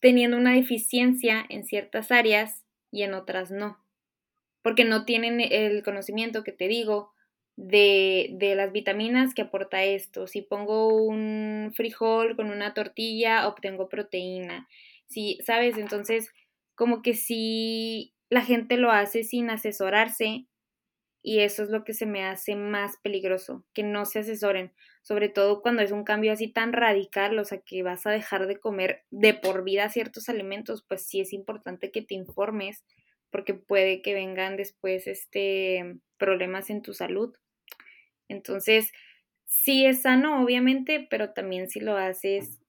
teniendo 0.00 0.36
una 0.36 0.54
deficiencia 0.54 1.44
en 1.48 1.64
ciertas 1.64 2.10
áreas 2.10 2.64
y 2.90 3.02
en 3.02 3.14
otras 3.14 3.50
no, 3.50 3.78
porque 4.62 4.84
no 4.84 5.04
tienen 5.04 5.40
el 5.40 5.82
conocimiento 5.82 6.44
que 6.44 6.52
te 6.52 6.68
digo 6.68 7.13
de, 7.56 8.30
de 8.34 8.54
las 8.56 8.72
vitaminas 8.72 9.34
que 9.34 9.42
aporta 9.42 9.84
esto. 9.84 10.26
Si 10.26 10.42
pongo 10.42 10.88
un 10.94 11.72
frijol 11.74 12.36
con 12.36 12.50
una 12.50 12.74
tortilla, 12.74 13.48
obtengo 13.48 13.88
proteína. 13.88 14.68
Si, 15.06 15.38
¿sabes? 15.46 15.78
Entonces, 15.78 16.30
como 16.74 17.02
que 17.02 17.14
si 17.14 18.14
la 18.30 18.42
gente 18.42 18.76
lo 18.76 18.90
hace 18.90 19.22
sin 19.24 19.50
asesorarse 19.50 20.46
Y 21.22 21.40
eso 21.40 21.62
es 21.62 21.70
lo 21.70 21.84
que 21.84 21.94
se 21.94 22.04
me 22.06 22.24
hace 22.24 22.54
más 22.54 22.98
peligroso, 23.02 23.64
que 23.72 23.82
no 23.82 24.04
se 24.04 24.18
asesoren, 24.20 24.72
sobre 25.02 25.30
todo 25.30 25.62
cuando 25.62 25.80
es 25.82 25.90
un 25.90 26.04
cambio 26.04 26.32
así 26.32 26.48
tan 26.52 26.72
radical, 26.74 27.38
o 27.38 27.44
sea, 27.44 27.60
que 27.60 27.82
vas 27.82 28.06
a 28.06 28.10
dejar 28.10 28.46
de 28.46 28.58
comer 28.60 29.04
de 29.10 29.32
por 29.34 29.64
vida 29.64 29.88
ciertos 29.88 30.28
alimentos, 30.28 30.84
pues 30.86 31.06
sí 31.06 31.20
es 31.20 31.32
importante 31.32 31.90
que 31.90 32.02
te 32.02 32.14
informes, 32.14 32.84
porque 33.30 33.54
puede 33.54 34.02
que 34.02 34.12
vengan 34.14 34.56
después 34.56 35.06
este 35.06 35.96
problemas 36.18 36.68
en 36.70 36.82
tu 36.82 36.92
salud. 36.94 37.34
Entonces, 38.28 38.92
sí 39.46 39.86
es 39.86 40.02
sano, 40.02 40.42
obviamente, 40.42 41.06
pero 41.10 41.30
también 41.30 41.68
si 41.68 41.80
lo 41.80 41.96
haces 41.96 42.60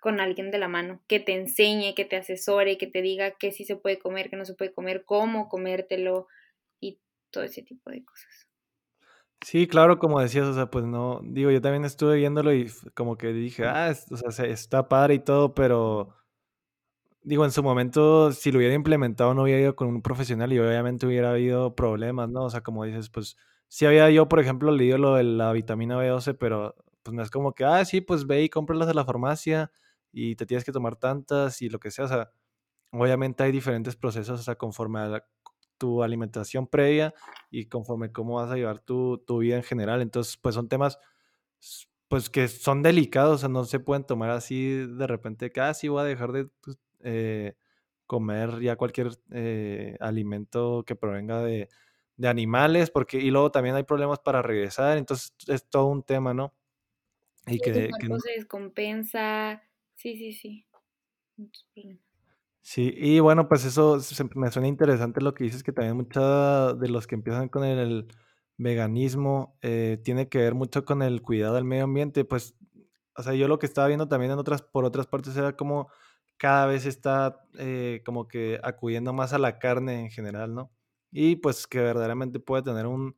con 0.00 0.20
alguien 0.20 0.50
de 0.50 0.58
la 0.58 0.68
mano, 0.68 1.00
que 1.08 1.18
te 1.18 1.32
enseñe, 1.32 1.94
que 1.94 2.04
te 2.04 2.16
asesore, 2.16 2.76
que 2.76 2.86
te 2.86 3.00
diga 3.00 3.32
qué 3.32 3.52
sí 3.52 3.64
se 3.64 3.76
puede 3.76 3.98
comer, 3.98 4.28
qué 4.28 4.36
no 4.36 4.44
se 4.44 4.54
puede 4.54 4.72
comer, 4.72 5.04
cómo 5.06 5.48
comértelo 5.48 6.28
y 6.78 7.00
todo 7.30 7.44
ese 7.44 7.62
tipo 7.62 7.90
de 7.90 8.04
cosas. 8.04 8.48
Sí, 9.40 9.66
claro, 9.66 9.98
como 9.98 10.20
decías, 10.20 10.46
o 10.46 10.54
sea, 10.54 10.70
pues 10.70 10.84
no, 10.86 11.20
digo, 11.22 11.50
yo 11.50 11.60
también 11.60 11.84
estuve 11.84 12.16
viéndolo 12.16 12.52
y 12.54 12.70
como 12.94 13.16
que 13.18 13.32
dije, 13.32 13.64
ah, 13.66 13.94
o 14.10 14.30
sea, 14.30 14.46
está 14.46 14.88
padre 14.88 15.14
y 15.14 15.18
todo, 15.18 15.54
pero 15.54 16.14
digo, 17.22 17.44
en 17.44 17.50
su 17.50 17.62
momento, 17.62 18.32
si 18.32 18.52
lo 18.52 18.58
hubiera 18.58 18.74
implementado, 18.74 19.34
no 19.34 19.42
hubiera 19.42 19.60
ido 19.60 19.76
con 19.76 19.88
un 19.88 20.02
profesional 20.02 20.52
y 20.52 20.58
obviamente 20.58 21.06
hubiera 21.06 21.30
habido 21.30 21.74
problemas, 21.74 22.28
¿no? 22.30 22.44
O 22.44 22.50
sea, 22.50 22.62
como 22.62 22.84
dices, 22.84 23.10
pues 23.10 23.36
sí 23.68 23.86
había 23.86 24.10
yo, 24.10 24.28
por 24.28 24.40
ejemplo, 24.40 24.70
leído 24.72 24.98
lo 24.98 25.14
de 25.14 25.24
la 25.24 25.52
vitamina 25.52 25.96
B12, 25.96 26.36
pero 26.38 26.74
pues 27.02 27.14
no 27.14 27.22
es 27.22 27.30
como 27.30 27.54
que, 27.54 27.64
ah, 27.64 27.84
sí, 27.84 28.00
pues 28.00 28.26
ve 28.26 28.42
y 28.42 28.48
cómpralas 28.48 28.88
de 28.88 28.94
la 28.94 29.04
farmacia 29.04 29.70
y 30.12 30.36
te 30.36 30.46
tienes 30.46 30.64
que 30.64 30.72
tomar 30.72 30.96
tantas 30.96 31.60
y 31.62 31.68
lo 31.68 31.78
que 31.78 31.90
sea. 31.90 32.06
O 32.06 32.08
sea, 32.08 32.30
obviamente 32.92 33.42
hay 33.42 33.52
diferentes 33.52 33.96
procesos, 33.96 34.40
o 34.40 34.42
sea, 34.42 34.56
conforme 34.56 35.00
a 35.00 35.24
tu 35.78 36.02
alimentación 36.02 36.66
previa 36.66 37.14
y 37.50 37.66
conforme 37.66 38.12
cómo 38.12 38.36
vas 38.36 38.50
a 38.50 38.56
llevar 38.56 38.80
tu, 38.80 39.18
tu, 39.18 39.38
vida 39.38 39.56
en 39.56 39.62
general. 39.64 40.02
Entonces, 40.02 40.36
pues 40.36 40.54
son 40.54 40.68
temas 40.68 40.98
pues 42.08 42.30
que 42.30 42.48
son 42.48 42.82
delicados, 42.82 43.36
o 43.36 43.38
sea, 43.38 43.48
no 43.48 43.64
se 43.64 43.80
pueden 43.80 44.04
tomar 44.04 44.30
así 44.30 44.68
de 44.86 45.06
repente 45.06 45.50
que, 45.50 45.60
ah, 45.60 45.72
voy 45.88 46.00
a 46.00 46.04
dejar 46.04 46.32
de 46.32 46.46
pues, 46.60 46.78
eh, 47.00 47.56
comer 48.06 48.60
ya 48.60 48.76
cualquier 48.76 49.10
eh, 49.32 49.96
alimento 50.00 50.84
que 50.86 50.96
provenga 50.96 51.42
de, 51.42 51.68
de 52.16 52.28
animales, 52.28 52.90
porque 52.90 53.18
y 53.18 53.30
luego 53.30 53.50
también 53.50 53.74
hay 53.76 53.84
problemas 53.84 54.20
para 54.20 54.42
regresar, 54.42 54.98
entonces 54.98 55.34
es 55.48 55.68
todo 55.68 55.86
un 55.86 56.02
tema, 56.02 56.34
¿no? 56.34 56.54
Y 57.46 57.60
que, 57.60 57.72
que 57.72 58.20
se 58.20 58.32
descompensa, 58.32 59.62
sí, 59.96 60.16
sí, 60.16 60.32
sí. 60.32 60.66
Sí, 62.62 62.94
y 62.96 63.20
bueno, 63.20 63.46
pues 63.46 63.64
eso 63.66 63.98
me 64.34 64.50
suena 64.50 64.68
interesante 64.68 65.20
lo 65.20 65.34
que 65.34 65.44
dices, 65.44 65.62
que 65.62 65.72
también 65.72 65.96
muchos 65.96 66.80
de 66.80 66.88
los 66.88 67.06
que 67.06 67.14
empiezan 67.14 67.48
con 67.48 67.62
el 67.64 68.08
veganismo 68.56 69.58
eh, 69.60 70.00
tiene 70.02 70.28
que 70.30 70.38
ver 70.38 70.54
mucho 70.54 70.84
con 70.86 71.02
el 71.02 71.20
cuidado 71.20 71.56
del 71.56 71.64
medio 71.64 71.84
ambiente, 71.84 72.24
pues, 72.24 72.54
o 73.16 73.22
sea, 73.22 73.34
yo 73.34 73.48
lo 73.48 73.58
que 73.58 73.66
estaba 73.66 73.88
viendo 73.88 74.08
también 74.08 74.32
en 74.32 74.38
otras, 74.38 74.62
por 74.62 74.86
otras 74.86 75.06
partes 75.06 75.36
era 75.36 75.56
como 75.56 75.90
cada 76.38 76.66
vez 76.66 76.86
está 76.86 77.42
eh, 77.58 78.02
como 78.04 78.28
que 78.28 78.58
acudiendo 78.62 79.12
más 79.12 79.34
a 79.34 79.38
la 79.38 79.58
carne 79.58 80.00
en 80.00 80.10
general, 80.10 80.54
¿no? 80.54 80.72
Y 81.16 81.36
pues 81.36 81.68
que 81.68 81.78
verdaderamente 81.78 82.40
puede 82.40 82.64
tener 82.64 82.86
un, 82.88 83.16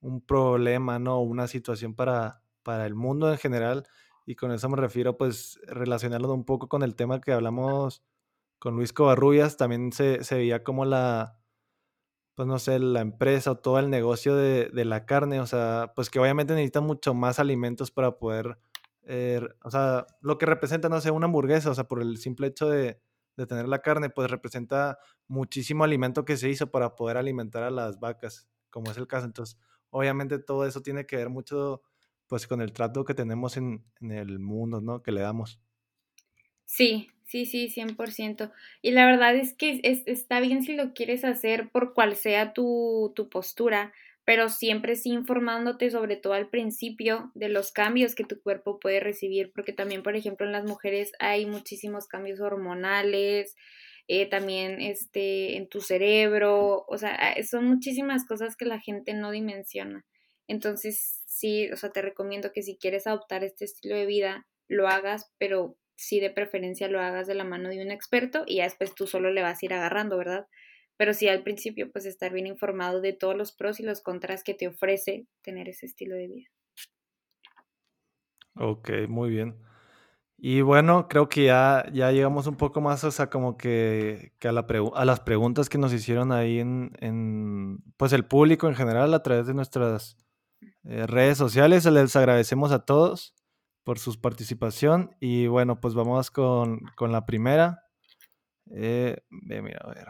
un 0.00 0.20
problema, 0.20 1.00
¿no? 1.00 1.20
Una 1.20 1.48
situación 1.48 1.94
para, 1.94 2.42
para 2.62 2.86
el 2.86 2.94
mundo 2.94 3.28
en 3.32 3.38
general. 3.38 3.88
Y 4.24 4.36
con 4.36 4.52
eso 4.52 4.68
me 4.68 4.76
refiero, 4.76 5.16
pues, 5.18 5.58
relacionarlo 5.66 6.32
un 6.32 6.44
poco 6.44 6.68
con 6.68 6.84
el 6.84 6.94
tema 6.94 7.20
que 7.20 7.32
hablamos 7.32 8.04
con 8.60 8.76
Luis 8.76 8.92
Covarrubias. 8.92 9.56
También 9.56 9.90
se, 9.90 10.22
se 10.22 10.36
veía 10.36 10.62
como 10.62 10.84
la, 10.84 11.40
pues 12.36 12.46
no 12.46 12.60
sé, 12.60 12.78
la 12.78 13.00
empresa 13.00 13.50
o 13.50 13.58
todo 13.58 13.80
el 13.80 13.90
negocio 13.90 14.36
de, 14.36 14.70
de, 14.72 14.84
la 14.84 15.04
carne, 15.04 15.40
o 15.40 15.46
sea, 15.46 15.92
pues 15.96 16.10
que 16.10 16.20
obviamente 16.20 16.54
necesita 16.54 16.80
mucho 16.82 17.14
más 17.14 17.40
alimentos 17.40 17.90
para 17.90 18.16
poder, 18.18 18.58
eh, 19.04 19.40
o 19.64 19.70
sea, 19.72 20.06
lo 20.20 20.38
que 20.38 20.46
representa, 20.46 20.88
no 20.88 21.00
sé, 21.00 21.10
una 21.10 21.26
hamburguesa, 21.26 21.70
o 21.70 21.74
sea, 21.74 21.84
por 21.84 22.00
el 22.00 22.16
simple 22.18 22.46
hecho 22.46 22.68
de, 22.68 23.00
de, 23.36 23.46
tener 23.46 23.68
la 23.68 23.80
carne, 23.80 24.10
pues 24.10 24.30
representa 24.30 24.98
muchísimo 25.28 25.84
alimento 25.84 26.24
que 26.24 26.36
se 26.36 26.48
hizo 26.48 26.70
para 26.70 26.96
poder 26.96 27.16
alimentar 27.16 27.62
a 27.62 27.70
las 27.70 27.98
vacas, 28.00 28.48
como 28.70 28.90
es 28.90 28.96
el 28.96 29.06
caso. 29.06 29.26
Entonces, 29.26 29.58
obviamente 29.90 30.38
todo 30.38 30.66
eso 30.66 30.82
tiene 30.82 31.06
que 31.06 31.16
ver 31.16 31.30
mucho, 31.30 31.82
pues, 32.26 32.46
con 32.46 32.60
el 32.60 32.72
trato 32.72 33.04
que 33.04 33.14
tenemos 33.14 33.56
en, 33.56 33.84
el 34.00 34.38
mundo, 34.38 34.80
¿no? 34.80 35.02
Que 35.02 35.12
le 35.12 35.20
damos. 35.20 35.60
Sí, 36.64 37.10
sí, 37.24 37.46
sí, 37.46 37.68
100%. 37.68 38.52
Y 38.82 38.92
la 38.92 39.06
verdad 39.06 39.34
es 39.34 39.54
que 39.54 39.80
es, 39.82 40.02
está 40.06 40.40
bien 40.40 40.62
si 40.62 40.74
lo 40.74 40.94
quieres 40.94 41.24
hacer 41.24 41.70
por 41.70 41.94
cual 41.94 42.16
sea 42.16 42.52
tu, 42.52 43.12
tu 43.14 43.28
postura, 43.28 43.92
pero 44.24 44.48
siempre 44.48 44.96
sí 44.96 45.10
informándote 45.10 45.90
sobre 45.90 46.16
todo 46.16 46.32
al 46.32 46.48
principio 46.48 47.30
de 47.34 47.48
los 47.48 47.72
cambios 47.72 48.14
que 48.14 48.24
tu 48.24 48.40
cuerpo 48.40 48.78
puede 48.80 49.00
recibir, 49.00 49.52
porque 49.54 49.72
también, 49.72 50.02
por 50.02 50.16
ejemplo, 50.16 50.46
en 50.46 50.52
las 50.52 50.64
mujeres 50.64 51.12
hay 51.18 51.46
muchísimos 51.46 52.06
cambios 52.06 52.40
hormonales, 52.40 53.54
eh, 54.08 54.28
también 54.28 54.80
este, 54.80 55.56
en 55.56 55.68
tu 55.68 55.80
cerebro, 55.80 56.84
o 56.86 56.98
sea, 56.98 57.14
ah, 57.14 57.42
son 57.42 57.64
muchísimas 57.66 58.26
cosas 58.26 58.56
que 58.56 58.66
la 58.66 58.80
gente 58.80 59.14
no 59.14 59.30
dimensiona. 59.30 60.04
Entonces, 60.46 61.22
sí, 61.26 61.70
o 61.72 61.76
sea, 61.76 61.90
te 61.90 62.02
recomiendo 62.02 62.52
que 62.52 62.62
si 62.62 62.76
quieres 62.76 63.06
adoptar 63.06 63.44
este 63.44 63.64
estilo 63.64 63.96
de 63.96 64.06
vida, 64.06 64.46
lo 64.68 64.88
hagas, 64.88 65.32
pero 65.38 65.76
sí 65.96 66.20
de 66.20 66.30
preferencia 66.30 66.88
lo 66.88 67.00
hagas 67.00 67.26
de 67.26 67.34
la 67.34 67.44
mano 67.44 67.68
de 67.68 67.82
un 67.82 67.90
experto 67.90 68.44
y 68.46 68.56
ya 68.56 68.64
después 68.64 68.94
tú 68.94 69.06
solo 69.06 69.30
le 69.30 69.42
vas 69.42 69.62
a 69.62 69.66
ir 69.66 69.74
agarrando, 69.74 70.18
¿verdad? 70.18 70.46
Pero 70.96 71.12
sí 71.14 71.28
al 71.28 71.42
principio 71.42 71.90
pues 71.90 72.06
estar 72.06 72.32
bien 72.32 72.46
informado 72.46 73.00
de 73.00 73.12
todos 73.12 73.36
los 73.36 73.52
pros 73.52 73.80
y 73.80 73.82
los 73.82 74.00
contras 74.00 74.44
que 74.44 74.54
te 74.54 74.68
ofrece 74.68 75.26
tener 75.42 75.68
ese 75.68 75.86
estilo 75.86 76.14
de 76.14 76.28
vida. 76.28 76.48
Ok, 78.56 78.90
muy 79.08 79.30
bien. 79.30 79.56
Y 80.36 80.60
bueno, 80.60 81.08
creo 81.08 81.28
que 81.28 81.44
ya, 81.44 81.86
ya 81.92 82.10
llegamos 82.12 82.46
un 82.46 82.56
poco 82.56 82.80
más, 82.80 83.02
o 83.04 83.10
sea, 83.10 83.30
como 83.30 83.56
que, 83.56 84.32
a, 84.42 84.52
la 84.52 84.66
a, 84.94 85.04
las 85.04 85.20
preguntas 85.20 85.68
que 85.68 85.78
nos 85.78 85.92
hicieron 85.92 86.32
ahí 86.32 86.58
en, 86.58 86.92
en, 87.00 87.78
pues 87.96 88.12
el 88.12 88.26
público 88.26 88.68
en 88.68 88.74
general 88.74 89.14
a 89.14 89.22
través 89.22 89.46
de 89.46 89.54
nuestras 89.54 90.18
eh, 90.84 91.06
redes 91.06 91.38
sociales. 91.38 91.86
Les 91.86 92.16
agradecemos 92.16 92.72
a 92.72 92.84
todos 92.84 93.34
por 93.84 93.98
su 93.98 94.20
participación. 94.20 95.16
Y 95.20 95.46
bueno, 95.46 95.80
pues 95.80 95.94
vamos 95.94 96.30
con, 96.30 96.80
con 96.96 97.12
la 97.12 97.26
primera. 97.26 97.83
Eh, 98.70 99.16
mira, 99.28 99.80
a 99.82 99.88
ver. 99.88 100.08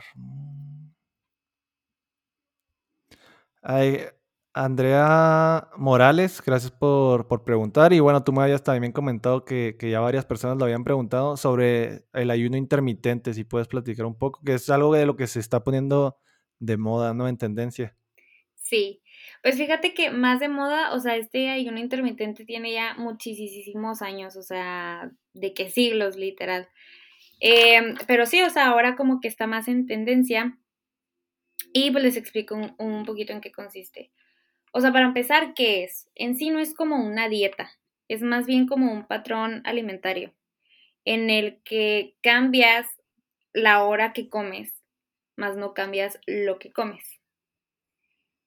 Ay, 3.62 4.00
Andrea 4.52 5.68
Morales, 5.76 6.42
gracias 6.44 6.70
por, 6.70 7.26
por, 7.26 7.44
preguntar. 7.44 7.92
Y 7.92 8.00
bueno, 8.00 8.22
tú 8.22 8.32
me 8.32 8.42
habías 8.42 8.62
también 8.62 8.92
comentado 8.92 9.44
que, 9.44 9.76
que, 9.78 9.90
ya 9.90 10.00
varias 10.00 10.26
personas 10.26 10.58
lo 10.58 10.64
habían 10.64 10.84
preguntado 10.84 11.36
sobre 11.36 12.04
el 12.12 12.30
ayuno 12.30 12.56
intermitente, 12.56 13.34
si 13.34 13.44
puedes 13.44 13.68
platicar 13.68 14.06
un 14.06 14.16
poco, 14.16 14.40
que 14.44 14.54
es 14.54 14.70
algo 14.70 14.94
de 14.94 15.06
lo 15.06 15.16
que 15.16 15.26
se 15.26 15.40
está 15.40 15.64
poniendo 15.64 16.18
de 16.60 16.76
moda, 16.76 17.14
¿no? 17.14 17.26
En 17.28 17.38
tendencia. 17.38 17.96
Sí, 18.54 19.02
pues 19.42 19.56
fíjate 19.56 19.92
que 19.92 20.10
más 20.10 20.40
de 20.40 20.48
moda, 20.48 20.94
o 20.94 21.00
sea, 21.00 21.16
este 21.16 21.50
ayuno 21.50 21.78
intermitente 21.78 22.46
tiene 22.46 22.72
ya 22.72 22.94
muchísimos 22.96 24.00
años, 24.02 24.36
o 24.36 24.42
sea, 24.42 25.10
de 25.34 25.52
qué 25.52 25.68
siglos, 25.70 26.16
literal. 26.16 26.68
Em, 27.46 27.94
pero 28.06 28.24
sí, 28.24 28.42
o 28.42 28.48
sea, 28.48 28.68
ahora 28.68 28.96
como 28.96 29.20
que 29.20 29.28
está 29.28 29.46
más 29.46 29.68
en 29.68 29.86
tendencia. 29.86 30.56
Y 31.74 31.90
pues 31.90 32.02
les 32.02 32.16
explico 32.16 32.54
un, 32.54 32.74
un 32.78 33.04
poquito 33.04 33.34
en 33.34 33.42
qué 33.42 33.52
consiste. 33.52 34.10
O 34.72 34.80
sea, 34.80 34.92
para 34.92 35.04
empezar, 35.04 35.52
¿qué 35.52 35.84
es? 35.84 36.08
En 36.14 36.36
sí 36.36 36.48
no 36.48 36.58
es 36.58 36.74
como 36.74 36.96
una 36.96 37.28
dieta, 37.28 37.70
es 38.08 38.22
más 38.22 38.46
bien 38.46 38.66
como 38.66 38.90
un 38.90 39.06
patrón 39.06 39.60
alimentario 39.66 40.32
en 41.04 41.28
el 41.28 41.60
que 41.64 42.16
cambias 42.22 42.86
la 43.52 43.84
hora 43.84 44.14
que 44.14 44.30
comes, 44.30 44.72
más 45.36 45.54
no 45.54 45.74
cambias 45.74 46.18
lo 46.26 46.58
que 46.58 46.72
comes. 46.72 47.20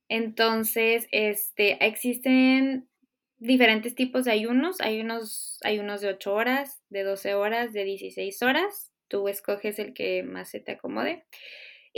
Entonces, 0.10 1.08
este, 1.12 1.86
existen 1.86 2.90
diferentes 3.40 3.96
tipos 3.96 4.26
de 4.26 4.32
ayunos. 4.32 4.82
Hay 4.82 5.00
unos, 5.02 5.60
ayunos 5.64 6.02
de 6.02 6.10
8 6.10 6.34
horas, 6.34 6.82
de 6.90 7.04
12 7.04 7.36
horas, 7.36 7.74
de 7.74 7.84
16 7.84 8.42
horas. 8.42 8.92
Tú 9.08 9.28
escoges 9.28 9.80
el 9.80 9.94
que 9.94 10.24
más 10.24 10.50
se 10.50 10.60
te 10.60 10.74
acomode. 10.74 11.26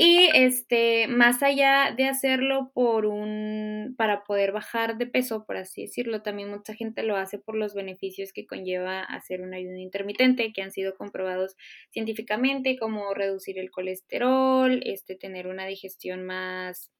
Y 0.01 0.29
este, 0.33 1.07
más 1.09 1.43
allá 1.43 1.93
de 1.95 2.05
hacerlo 2.05 2.71
por 2.73 3.05
un, 3.05 3.95
para 3.97 4.23
poder 4.23 4.53
bajar 4.53 4.97
de 4.97 5.07
peso, 5.07 5.45
por 5.45 5.57
así 5.57 5.81
decirlo, 5.81 6.21
también 6.21 6.49
mucha 6.49 6.73
gente 6.73 7.03
lo 7.03 7.17
hace 7.17 7.37
por 7.37 7.55
los 7.57 7.73
beneficios 7.73 8.31
que 8.31 8.47
conlleva 8.47 9.01
hacer 9.03 9.41
un 9.41 9.53
ayuno 9.53 9.77
intermitente, 9.77 10.53
que 10.53 10.61
han 10.61 10.71
sido 10.71 10.95
comprobados 10.95 11.57
científicamente, 11.91 12.77
como 12.79 13.13
reducir 13.13 13.59
el 13.59 13.71
colesterol, 13.71 14.81
este, 14.85 15.15
tener 15.17 15.47
una 15.47 15.65
digestión 15.65 16.23
más, 16.23 16.91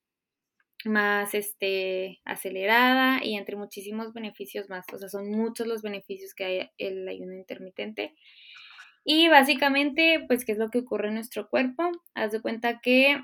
más 0.86 1.34
este, 1.34 2.19
acelerada 2.25 3.19
y 3.23 3.36
entre 3.36 3.55
muchísimos 3.55 4.13
beneficios 4.13 4.69
más. 4.69 4.86
O 4.93 4.97
sea, 4.97 5.09
son 5.09 5.30
muchos 5.30 5.67
los 5.67 5.82
beneficios 5.82 6.34
que 6.34 6.43
hay 6.43 6.69
el 6.77 7.07
ayuno 7.07 7.34
intermitente. 7.34 8.15
Y 9.03 9.27
básicamente, 9.30 10.23
pues, 10.27 10.45
¿qué 10.45 10.53
es 10.53 10.57
lo 10.57 10.69
que 10.69 10.80
ocurre 10.80 11.07
en 11.07 11.15
nuestro 11.15 11.49
cuerpo? 11.49 11.89
Haz 12.13 12.32
de 12.32 12.41
cuenta 12.41 12.80
que 12.80 13.19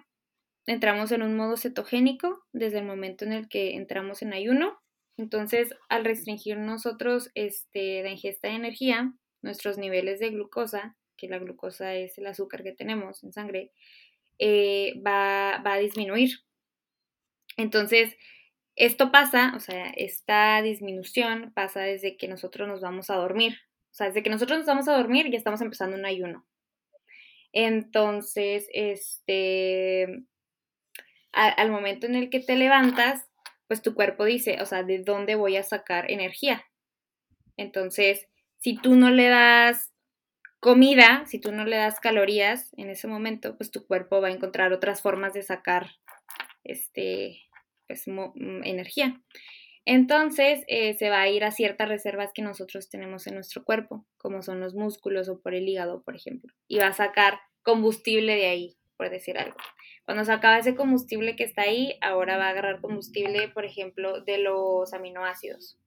entramos 0.65 1.11
en 1.11 1.21
un 1.21 1.35
modo 1.35 1.57
cetogénico 1.57 2.43
desde 2.51 2.79
el 2.79 2.85
momento 2.85 3.25
en 3.25 3.33
el 3.33 3.47
que 3.47 3.75
entramos 3.75 4.21
en 4.21 4.33
ayuno. 4.33 4.79
Entonces, 5.17 5.73
al 5.89 6.03
restringir 6.03 6.57
nosotros 6.57 7.29
este, 7.35 8.03
la 8.03 8.09
ingesta 8.09 8.47
de 8.47 8.55
energía, 8.55 9.13
nuestros 9.41 9.77
niveles 9.77 10.19
de 10.19 10.31
glucosa, 10.31 10.97
que 11.17 11.29
la 11.29 11.39
glucosa 11.39 11.93
es 11.93 12.17
el 12.17 12.27
azúcar 12.27 12.63
que 12.63 12.73
tenemos 12.73 13.23
en 13.23 13.31
sangre, 13.31 13.71
eh, 14.39 14.99
va, 15.05 15.61
va 15.65 15.73
a 15.73 15.79
disminuir. 15.79 16.31
Entonces, 17.57 18.15
esto 18.75 19.11
pasa, 19.11 19.53
o 19.55 19.59
sea, 19.59 19.89
esta 19.95 20.61
disminución 20.61 21.53
pasa 21.53 21.81
desde 21.81 22.17
que 22.17 22.27
nosotros 22.27 22.67
nos 22.67 22.81
vamos 22.81 23.09
a 23.09 23.15
dormir. 23.15 23.57
O 23.91 23.93
sea, 23.93 24.07
desde 24.07 24.23
que 24.23 24.29
nosotros 24.29 24.59
nos 24.59 24.67
vamos 24.67 24.87
a 24.87 24.97
dormir 24.97 25.31
ya 25.31 25.37
estamos 25.37 25.61
empezando 25.61 25.95
un 25.95 26.05
ayuno. 26.05 26.45
Entonces, 27.53 28.67
este, 28.73 30.25
al 31.31 31.71
momento 31.71 32.05
en 32.05 32.15
el 32.15 32.29
que 32.29 32.41
te 32.41 32.57
levantas, 32.57 33.25
pues 33.67 33.81
tu 33.81 33.95
cuerpo 33.95 34.25
dice, 34.25 34.61
o 34.61 34.65
sea, 34.65 34.83
¿de 34.83 34.99
dónde 34.99 35.35
voy 35.35 35.55
a 35.55 35.63
sacar 35.63 36.11
energía? 36.11 36.65
Entonces, 37.55 38.27
si 38.57 38.75
tú 38.77 38.95
no 38.95 39.09
le 39.09 39.29
das 39.29 39.93
comida, 40.59 41.23
si 41.27 41.39
tú 41.39 41.51
no 41.51 41.63
le 41.63 41.77
das 41.77 41.99
calorías 41.99 42.73
en 42.75 42.89
ese 42.89 43.07
momento, 43.07 43.55
pues 43.55 43.71
tu 43.71 43.87
cuerpo 43.87 44.19
va 44.19 44.27
a 44.27 44.31
encontrar 44.31 44.73
otras 44.73 45.01
formas 45.01 45.33
de 45.33 45.43
sacar 45.43 45.91
este, 46.65 47.44
pues, 47.87 48.05
energía. 48.07 49.21
Entonces 49.85 50.63
eh, 50.67 50.95
se 50.95 51.09
va 51.09 51.21
a 51.21 51.29
ir 51.29 51.43
a 51.43 51.51
ciertas 51.51 51.87
reservas 51.87 52.31
que 52.33 52.41
nosotros 52.41 52.89
tenemos 52.89 53.27
en 53.27 53.35
nuestro 53.35 53.63
cuerpo, 53.63 54.05
como 54.17 54.41
son 54.41 54.59
los 54.59 54.73
músculos 54.73 55.29
o 55.29 55.39
por 55.39 55.53
el 55.53 55.69
hígado, 55.69 56.01
por 56.01 56.15
ejemplo, 56.15 56.51
y 56.67 56.79
va 56.79 56.87
a 56.87 56.93
sacar 56.93 57.39
combustible 57.61 58.35
de 58.35 58.47
ahí, 58.47 58.77
por 58.97 59.11
decir 59.11 59.37
algo. 59.37 59.57
Cuando 60.05 60.25
se 60.25 60.31
acaba 60.31 60.57
ese 60.57 60.75
combustible 60.75 61.35
que 61.35 61.43
está 61.43 61.63
ahí, 61.63 61.97
ahora 62.01 62.37
va 62.37 62.47
a 62.47 62.49
agarrar 62.49 62.81
combustible, 62.81 63.47
por 63.49 63.65
ejemplo, 63.65 64.21
de 64.21 64.39
los 64.39 64.93
aminoácidos. 64.93 65.77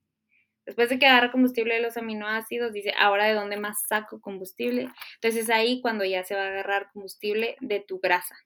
Después 0.64 0.90
de 0.90 0.98
que 0.98 1.06
agarra 1.06 1.32
combustible 1.32 1.74
de 1.74 1.80
los 1.80 1.96
aminoácidos, 1.96 2.72
dice, 2.72 2.92
ahora 2.98 3.26
de 3.26 3.32
dónde 3.32 3.56
más 3.56 3.86
saco 3.88 4.20
combustible. 4.20 4.88
Entonces 5.14 5.48
ahí 5.50 5.80
cuando 5.80 6.04
ya 6.04 6.24
se 6.24 6.34
va 6.34 6.42
a 6.42 6.48
agarrar 6.48 6.90
combustible 6.92 7.56
de 7.60 7.80
tu 7.80 8.00
grasa. 8.00 8.36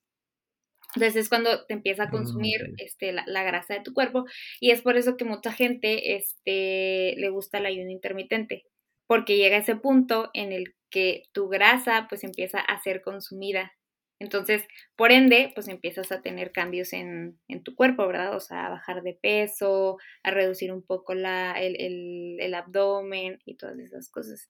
Entonces 0.95 1.17
es 1.17 1.29
cuando 1.29 1.65
te 1.65 1.75
empieza 1.75 2.05
a 2.05 2.11
consumir 2.11 2.71
mm, 2.71 2.75
este, 2.79 3.13
la, 3.13 3.43
grasa 3.43 3.75
de 3.75 3.81
tu 3.81 3.95
cuerpo 3.95 4.25
y 4.61 4.71
es 4.71 4.83
por 4.83 4.97
eso 4.97 5.17
que 5.17 5.25
mucha 5.25 5.53
gente 5.53 6.17
este, 6.17 7.15
le 7.17 7.29
gusta 7.31 7.59
el 7.59 7.67
ayuno 7.67 7.91
intermitente, 7.91 8.65
porque 9.07 9.37
llega 9.37 9.57
ese 9.57 9.77
punto 9.77 10.31
en 10.35 10.53
el 10.53 10.75
que 10.91 11.25
tu 11.33 11.49
grasa 11.49 12.07
pues 12.09 12.25
empieza 12.25 12.61
a 12.61 12.81
ser 12.83 13.03
consumida. 13.03 13.73
Entonces, 14.21 14.63
por 14.95 15.11
ende, 15.11 15.51
pues 15.55 15.67
empiezas 15.67 16.13
a 16.13 16.23
tener 16.23 16.53
cambios 16.53 16.93
en, 16.93 17.41
tu 17.65 17.75
cuerpo, 17.75 18.07
¿verdad? 18.07 18.37
O 18.37 18.41
sea, 18.41 18.67
a 18.67 18.71
bajar 18.71 19.03
de 19.03 19.15
peso, 19.15 19.99
a 20.23 20.31
reducir 20.31 20.73
un 20.73 20.83
poco 20.83 21.15
la, 21.15 21.55
el, 21.61 22.55
abdomen 22.55 23.41
y 23.45 23.57
todas 23.57 23.79
esas 23.81 24.09
cosas. 24.11 24.49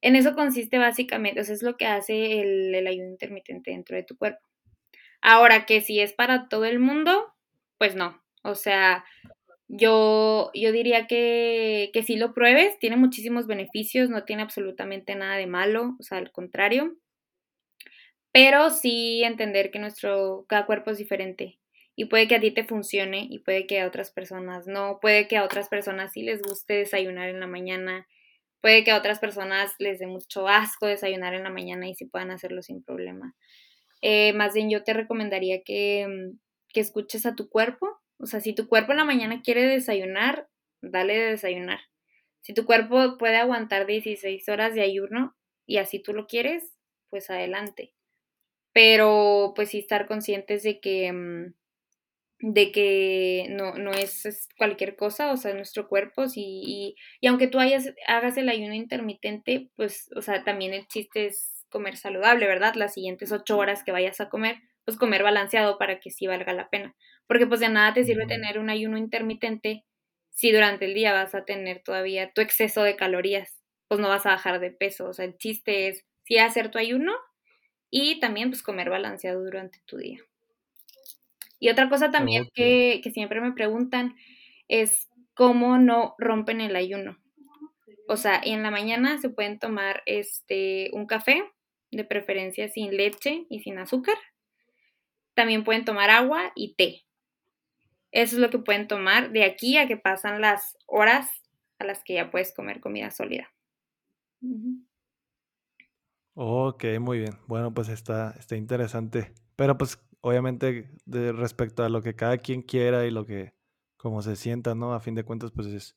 En 0.00 0.16
eso 0.16 0.34
consiste 0.34 0.78
básicamente, 0.78 1.40
o 1.40 1.44
sea, 1.44 1.54
es 1.54 1.62
lo 1.62 1.76
que 1.76 1.86
hace 1.86 2.40
el, 2.40 2.74
el 2.74 2.86
ayuno 2.86 3.10
intermitente 3.10 3.72
dentro 3.72 3.96
de 3.96 4.04
tu 4.04 4.16
cuerpo. 4.16 4.40
Ahora 5.28 5.66
que 5.66 5.80
si 5.80 5.98
es 5.98 6.12
para 6.12 6.48
todo 6.48 6.66
el 6.66 6.78
mundo, 6.78 7.34
pues 7.78 7.96
no. 7.96 8.22
O 8.44 8.54
sea, 8.54 9.04
yo, 9.66 10.52
yo 10.54 10.70
diría 10.70 11.08
que, 11.08 11.90
que 11.92 12.04
si 12.04 12.14
lo 12.14 12.32
pruebes, 12.32 12.78
tiene 12.78 12.96
muchísimos 12.96 13.48
beneficios, 13.48 14.08
no 14.08 14.22
tiene 14.22 14.42
absolutamente 14.42 15.16
nada 15.16 15.34
de 15.34 15.48
malo, 15.48 15.96
o 15.98 16.02
sea, 16.04 16.18
al 16.18 16.30
contrario. 16.30 16.94
Pero 18.30 18.70
sí 18.70 19.24
entender 19.24 19.72
que 19.72 19.80
nuestro, 19.80 20.46
cada 20.48 20.64
cuerpo 20.64 20.92
es 20.92 20.98
diferente 20.98 21.58
y 21.96 22.04
puede 22.04 22.28
que 22.28 22.36
a 22.36 22.40
ti 22.40 22.52
te 22.52 22.62
funcione 22.62 23.26
y 23.28 23.40
puede 23.40 23.66
que 23.66 23.80
a 23.80 23.88
otras 23.88 24.12
personas 24.12 24.68
no, 24.68 25.00
puede 25.02 25.26
que 25.26 25.38
a 25.38 25.44
otras 25.44 25.68
personas 25.68 26.12
sí 26.12 26.22
les 26.22 26.40
guste 26.40 26.74
desayunar 26.74 27.30
en 27.30 27.40
la 27.40 27.48
mañana, 27.48 28.06
puede 28.60 28.84
que 28.84 28.92
a 28.92 28.98
otras 28.98 29.18
personas 29.18 29.74
les 29.80 29.98
dé 29.98 30.06
mucho 30.06 30.46
asco 30.46 30.86
desayunar 30.86 31.34
en 31.34 31.42
la 31.42 31.50
mañana 31.50 31.88
y 31.88 31.96
sí 31.96 32.04
puedan 32.04 32.30
hacerlo 32.30 32.62
sin 32.62 32.84
problema. 32.84 33.34
Eh, 34.08 34.32
más 34.34 34.54
bien 34.54 34.70
yo 34.70 34.84
te 34.84 34.92
recomendaría 34.92 35.62
que, 35.64 36.06
mm, 36.06 36.38
que 36.72 36.78
escuches 36.78 37.26
a 37.26 37.34
tu 37.34 37.48
cuerpo. 37.48 37.88
O 38.20 38.26
sea, 38.26 38.38
si 38.38 38.54
tu 38.54 38.68
cuerpo 38.68 38.92
en 38.92 38.98
la 38.98 39.04
mañana 39.04 39.42
quiere 39.42 39.62
desayunar, 39.66 40.48
dale 40.80 41.18
de 41.18 41.30
desayunar. 41.30 41.80
Si 42.40 42.54
tu 42.54 42.66
cuerpo 42.66 43.18
puede 43.18 43.38
aguantar 43.38 43.84
16 43.84 44.48
horas 44.48 44.74
de 44.76 44.82
ayuno 44.82 45.36
y 45.66 45.78
así 45.78 46.00
tú 46.00 46.12
lo 46.12 46.28
quieres, 46.28 46.76
pues 47.10 47.30
adelante. 47.30 47.94
Pero 48.72 49.54
pues 49.56 49.70
sí 49.70 49.80
estar 49.80 50.06
conscientes 50.06 50.62
de 50.62 50.78
que, 50.80 51.12
mm, 51.12 51.54
de 52.52 52.72
que 52.72 53.46
no, 53.50 53.74
no 53.74 53.90
es, 53.92 54.48
cualquier 54.58 54.96
cosa, 54.96 55.32
o 55.32 55.36
sea, 55.36 55.54
nuestro 55.54 55.88
cuerpo, 55.88 56.28
sí, 56.28 56.42
y, 56.64 56.96
y 57.20 57.26
aunque 57.28 57.48
tú 57.48 57.58
hayas, 57.58 57.92
hagas 58.06 58.36
el 58.36 58.48
ayuno 58.50 58.74
intermitente, 58.74 59.70
pues, 59.76 60.10
o 60.16 60.22
sea, 60.22 60.44
también 60.44 60.74
el 60.74 60.86
chiste 60.88 61.26
es 61.26 61.55
comer 61.68 61.96
saludable, 61.96 62.46
¿verdad? 62.46 62.74
Las 62.74 62.94
siguientes 62.94 63.32
ocho 63.32 63.58
horas 63.58 63.84
que 63.84 63.92
vayas 63.92 64.20
a 64.20 64.28
comer, 64.28 64.58
pues 64.84 64.96
comer 64.96 65.22
balanceado 65.22 65.78
para 65.78 66.00
que 66.00 66.10
sí 66.10 66.26
valga 66.26 66.52
la 66.52 66.68
pena. 66.68 66.94
Porque 67.26 67.46
pues 67.46 67.60
de 67.60 67.68
nada 67.68 67.92
te 67.92 68.04
sirve 68.04 68.26
tener 68.26 68.58
un 68.58 68.70
ayuno 68.70 68.96
intermitente 68.98 69.84
si 70.30 70.52
durante 70.52 70.84
el 70.84 70.94
día 70.94 71.12
vas 71.12 71.34
a 71.34 71.44
tener 71.44 71.82
todavía 71.82 72.30
tu 72.32 72.42
exceso 72.42 72.82
de 72.82 72.94
calorías, 72.94 73.58
pues 73.88 74.00
no 74.00 74.08
vas 74.08 74.26
a 74.26 74.30
bajar 74.30 74.60
de 74.60 74.70
peso. 74.70 75.08
O 75.08 75.12
sea, 75.12 75.24
el 75.24 75.36
chiste 75.38 75.88
es 75.88 76.04
sí 76.24 76.38
hacer 76.38 76.70
tu 76.70 76.78
ayuno 76.78 77.12
y 77.90 78.20
también 78.20 78.50
pues 78.50 78.62
comer 78.62 78.90
balanceado 78.90 79.42
durante 79.42 79.80
tu 79.86 79.96
día. 79.96 80.18
Y 81.58 81.70
otra 81.70 81.88
cosa 81.88 82.10
también 82.10 82.48
que, 82.54 83.00
que 83.02 83.10
siempre 83.10 83.40
me 83.40 83.52
preguntan 83.52 84.14
es 84.68 85.08
cómo 85.34 85.78
no 85.78 86.14
rompen 86.18 86.60
el 86.60 86.76
ayuno. 86.76 87.18
O 88.08 88.16
sea, 88.16 88.40
en 88.42 88.62
la 88.62 88.70
mañana 88.70 89.18
se 89.18 89.30
pueden 89.30 89.58
tomar 89.58 90.02
este 90.06 90.90
un 90.92 91.06
café 91.06 91.44
de 91.90 92.04
preferencia 92.04 92.68
sin 92.68 92.96
leche 92.96 93.46
y 93.48 93.60
sin 93.60 93.78
azúcar. 93.78 94.16
También 95.34 95.64
pueden 95.64 95.84
tomar 95.84 96.10
agua 96.10 96.52
y 96.54 96.74
té. 96.74 97.04
Eso 98.12 98.36
es 98.36 98.40
lo 98.40 98.50
que 98.50 98.58
pueden 98.58 98.88
tomar 98.88 99.32
de 99.32 99.44
aquí 99.44 99.76
a 99.76 99.86
que 99.86 99.96
pasan 99.96 100.40
las 100.40 100.76
horas 100.86 101.30
a 101.78 101.84
las 101.84 102.02
que 102.02 102.14
ya 102.14 102.30
puedes 102.30 102.54
comer 102.54 102.80
comida 102.80 103.10
sólida. 103.10 103.52
Ok, 106.34 106.84
muy 107.00 107.18
bien. 107.18 107.38
Bueno, 107.46 107.74
pues 107.74 107.88
está, 107.88 108.34
está 108.38 108.56
interesante. 108.56 109.34
Pero 109.56 109.76
pues 109.76 109.98
obviamente 110.20 110.90
de 111.04 111.32
respecto 111.32 111.84
a 111.84 111.88
lo 111.88 112.02
que 112.02 112.14
cada 112.14 112.38
quien 112.38 112.62
quiera 112.62 113.06
y 113.06 113.10
lo 113.10 113.26
que 113.26 113.54
como 113.96 114.22
se 114.22 114.36
sienta, 114.36 114.74
¿no? 114.74 114.94
A 114.94 115.00
fin 115.00 115.14
de 115.14 115.24
cuentas, 115.24 115.50
pues 115.50 115.66
es 115.68 115.96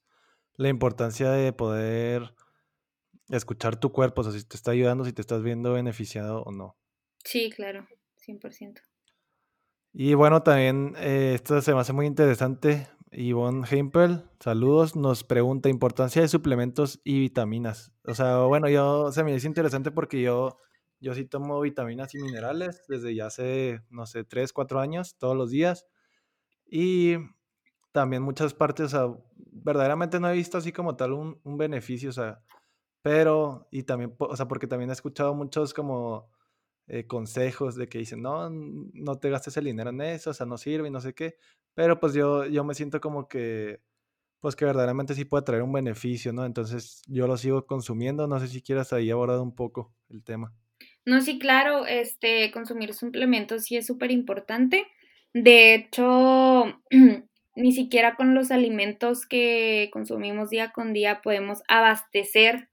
la 0.56 0.70
importancia 0.70 1.32
de 1.32 1.54
poder 1.54 2.34
escuchar 3.30 3.80
tu 3.80 3.92
cuerpo, 3.92 4.22
o 4.22 4.24
sea, 4.24 4.34
si 4.34 4.46
te 4.46 4.56
está 4.56 4.72
ayudando, 4.72 5.06
si 5.06 5.14
te 5.14 5.22
estás 5.22 5.44
viendo 5.44 5.74
beneficiado 5.74 6.44
o 6.44 6.52
no. 6.52 6.78
Sí, 7.24 7.50
claro, 7.50 7.88
100%. 8.26 8.82
Y 9.94 10.14
bueno, 10.14 10.44
también 10.44 10.96
eh, 10.98 11.34
esto 11.36 11.62
se 11.62 11.74
me 11.74 11.80
hace 11.80 11.94
muy 11.94 12.06
interesante. 12.06 12.88
Yvonne 13.12 13.66
Hempel, 13.70 14.24
saludos, 14.40 14.96
nos 14.96 15.24
pregunta 15.24 15.68
importancia 15.68 16.22
de 16.22 16.28
suplementos 16.28 17.02
y 17.04 17.20
vitaminas. 17.20 17.92
O 18.06 18.14
sea, 18.14 18.38
bueno, 18.42 18.70
yo 18.70 19.12
se 19.12 19.24
me 19.24 19.34
dice 19.34 19.48
interesante 19.48 19.90
porque 19.90 20.22
yo, 20.22 20.58
yo 21.00 21.16
sí 21.16 21.26
tomo 21.26 21.60
vitaminas 21.60 22.14
y 22.14 22.20
minerales 22.20 22.84
desde 22.88 23.16
ya 23.16 23.28
hace, 23.28 23.82
no 23.90 24.06
sé, 24.06 24.24
3, 24.24 24.54
4 24.54 24.80
años, 24.80 25.18
todos 25.18 25.36
los 25.36 25.50
días. 25.50 25.88
Y 26.68 27.16
también 27.92 28.22
muchas 28.22 28.54
partes, 28.54 28.86
o 28.86 28.90
sea, 28.90 29.24
verdaderamente 29.36 30.20
no 30.20 30.30
he 30.30 30.34
visto 30.34 30.60
así 30.60 30.72
como 30.72 30.96
tal 30.96 31.14
un, 31.14 31.40
un 31.44 31.58
beneficio, 31.58 32.12
o 32.12 32.14
sea, 32.14 32.44
pero, 33.02 33.68
y 33.72 33.84
también, 33.84 34.16
o 34.18 34.36
sea, 34.36 34.48
porque 34.48 34.68
también 34.68 34.90
he 34.90 34.94
escuchado 34.94 35.34
muchos 35.34 35.74
como 35.74 36.30
eh, 36.88 37.06
consejos 37.08 37.76
de 37.76 37.88
que 37.88 38.00
dicen, 38.00 38.22
no, 38.22 38.50
no 38.50 39.20
te 39.20 39.30
gastes 39.30 39.56
el 39.58 39.66
dinero 39.66 39.92
en 39.92 40.02
eso, 40.02 40.32
o 40.32 40.34
sea, 40.34 40.46
no 40.46 40.58
sirve 40.58 40.88
y 40.88 40.92
no 40.92 41.02
sé 41.02 41.14
qué. 41.14 41.38
Pero 41.76 42.00
pues 42.00 42.14
yo, 42.14 42.46
yo 42.46 42.64
me 42.64 42.74
siento 42.74 43.00
como 43.00 43.28
que, 43.28 43.82
pues 44.40 44.56
que 44.56 44.66
verdaderamente 44.66 45.14
sí 45.14 45.26
puede 45.26 45.44
traer 45.44 45.64
un 45.64 45.74
beneficio, 45.74 46.34
¿no? 46.34 46.46
Entonces 46.46 47.02
yo 47.08 47.28
lo 47.28 47.38
sigo 47.38 47.66
consumiendo, 47.68 48.28
no 48.28 48.40
sé 48.40 48.48
si 48.48 48.62
quieras 48.62 48.92
ahí 48.94 49.12
abordar 49.12 49.40
un 49.40 49.56
poco 49.56 49.94
el 50.10 50.24
tema. 50.24 50.54
No, 51.06 51.22
sí, 51.22 51.40
claro, 51.40 51.86
este, 51.86 52.52
consumir 52.52 52.94
suplementos 52.94 53.66
sí 53.66 53.78
es 53.78 53.86
súper 53.86 54.12
importante. 54.12 54.88
De 55.34 55.76
hecho, 55.76 56.82
ni 57.56 57.72
siquiera 57.72 58.16
con 58.16 58.34
los 58.36 58.52
alimentos 58.52 59.26
que 59.26 59.90
consumimos 59.94 60.50
día 60.50 60.72
con 60.72 60.94
día 60.94 61.22
podemos 61.22 61.62
abastecer 61.68 62.70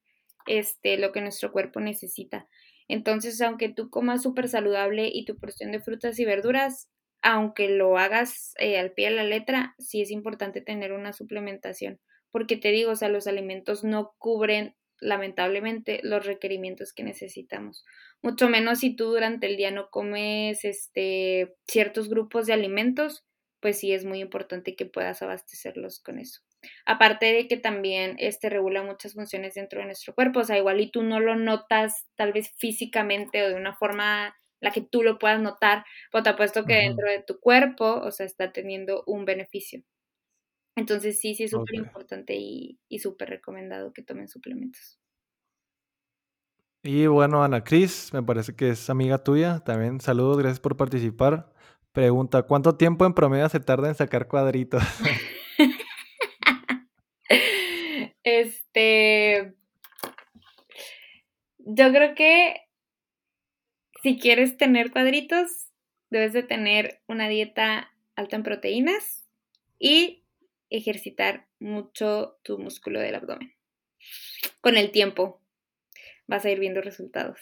este, 0.47 0.99
lo 0.99 1.13
que 1.13 1.21
nuestro 1.21 1.53
cuerpo 1.53 1.81
necesita. 1.81 2.49
Entonces, 2.89 3.41
aunque 3.41 3.69
tú 3.69 3.91
comas 3.91 4.23
súper 4.23 4.49
saludable 4.49 5.11
y 5.13 5.25
tu 5.25 5.37
porción 5.37 5.73
de 5.73 5.81
frutas 5.81 6.19
y 6.19 6.25
verduras, 6.25 6.89
aunque 7.23 7.69
lo 7.69 7.99
hagas 7.99 8.55
eh, 8.59 8.79
al 8.79 8.93
pie 8.93 9.11
de 9.11 9.17
la 9.17 9.25
letra, 9.25 9.75
sí 9.79 10.01
es 10.01 10.11
importante 10.11 10.61
tener 10.61 10.93
una 10.93 11.13
suplementación, 11.13 12.01
porque 12.31 12.57
te 12.57 12.71
digo, 12.71 12.93
o 12.93 12.97
sea, 12.97 13.09
los 13.09 13.27
alimentos 13.27 13.83
no 13.83 14.15
cubren 14.19 14.77
lamentablemente 15.01 16.01
los 16.03 16.25
requerimientos 16.25 16.93
que 16.93 17.03
necesitamos. 17.03 17.85
Mucho 18.23 18.49
menos 18.49 18.81
si 18.81 18.95
tú 18.95 19.07
durante 19.07 19.47
el 19.47 19.57
día 19.57 19.71
no 19.71 19.91
comes 19.91 20.65
este, 20.65 21.55
ciertos 21.67 22.09
grupos 22.09 22.47
de 22.47 22.55
alimentos, 22.55 23.25
pues 23.61 23.79
sí 23.79 23.93
es 23.93 24.05
muy 24.05 24.21
importante 24.21 24.77
que 24.77 24.87
puedas 24.87 25.23
abastecerlos 25.23 26.01
con 26.01 26.19
eso. 26.19 26.41
Aparte 26.85 27.33
de 27.33 27.49
que 27.49 27.57
también 27.57 28.17
este 28.19 28.49
regula 28.49 28.83
muchas 28.83 29.14
funciones 29.14 29.55
dentro 29.55 29.81
de 29.81 29.87
nuestro 29.87 30.14
cuerpo, 30.14 30.41
o 30.41 30.45
sea, 30.45 30.59
igual 30.59 30.81
y 30.81 30.91
tú 30.91 31.03
no 31.03 31.21
lo 31.21 31.37
notas 31.37 32.07
tal 32.14 32.33
vez 32.33 32.51
físicamente 32.57 33.43
o 33.43 33.49
de 33.49 33.55
una 33.55 33.75
forma 33.75 34.35
la 34.61 34.71
que 34.71 34.81
tú 34.81 35.03
lo 35.03 35.19
puedas 35.19 35.41
notar, 35.41 35.85
pero 36.11 36.25
te 36.25 36.31
apuesto 36.31 36.64
que 36.64 36.75
dentro 36.75 37.09
de 37.09 37.23
tu 37.23 37.39
cuerpo, 37.41 38.01
o 38.03 38.11
sea, 38.11 38.27
está 38.27 38.53
teniendo 38.53 39.05
un 39.07 39.25
beneficio. 39.25 39.83
Entonces 40.77 41.21
sí, 41.21 41.35
sí 41.35 41.45
es 41.45 41.51
súper 41.51 41.77
importante 41.77 42.35
y, 42.37 42.79
y 42.89 42.99
súper 42.99 43.31
recomendado 43.31 43.93
que 43.93 44.03
tomen 44.03 44.29
suplementos. 44.29 44.99
Y 46.83 47.07
bueno, 47.09 47.43
Ana 47.43 47.64
Cris, 47.64 48.12
me 48.12 48.23
parece 48.23 48.55
que 48.55 48.69
es 48.71 48.89
amiga 48.91 49.19
tuya. 49.19 49.61
También 49.61 50.01
saludos, 50.01 50.39
gracias 50.39 50.61
por 50.61 50.77
participar. 50.77 51.53
Pregunta, 51.93 52.43
¿cuánto 52.43 52.77
tiempo 52.77 53.07
en 53.07 53.14
promedio 53.14 53.49
se 53.49 53.59
tarda 53.59 53.89
en 53.89 53.95
sacar 53.95 54.29
cuadritos? 54.29 54.83
este, 58.77 59.55
yo 61.59 61.91
creo 61.91 62.14
que 62.14 62.57
si 64.03 64.18
quieres 64.18 64.57
tener 64.57 64.93
cuadritos, 64.93 65.70
debes 66.11 66.33
de 66.33 66.43
tener 66.43 67.03
una 67.09 67.29
dieta 67.29 67.91
alta 68.14 68.37
en 68.37 68.43
proteínas 68.43 69.27
y 69.79 70.24
ejercitar 70.70 71.49
mucho 71.59 72.39
tu 72.43 72.59
músculo 72.59 73.01
del 73.01 73.14
abdomen. 73.14 73.55
Con 74.61 74.77
el 74.77 74.91
tiempo 74.91 75.41
vas 76.27 76.45
a 76.45 76.51
ir 76.51 76.61
viendo 76.61 76.81
resultados. 76.81 77.39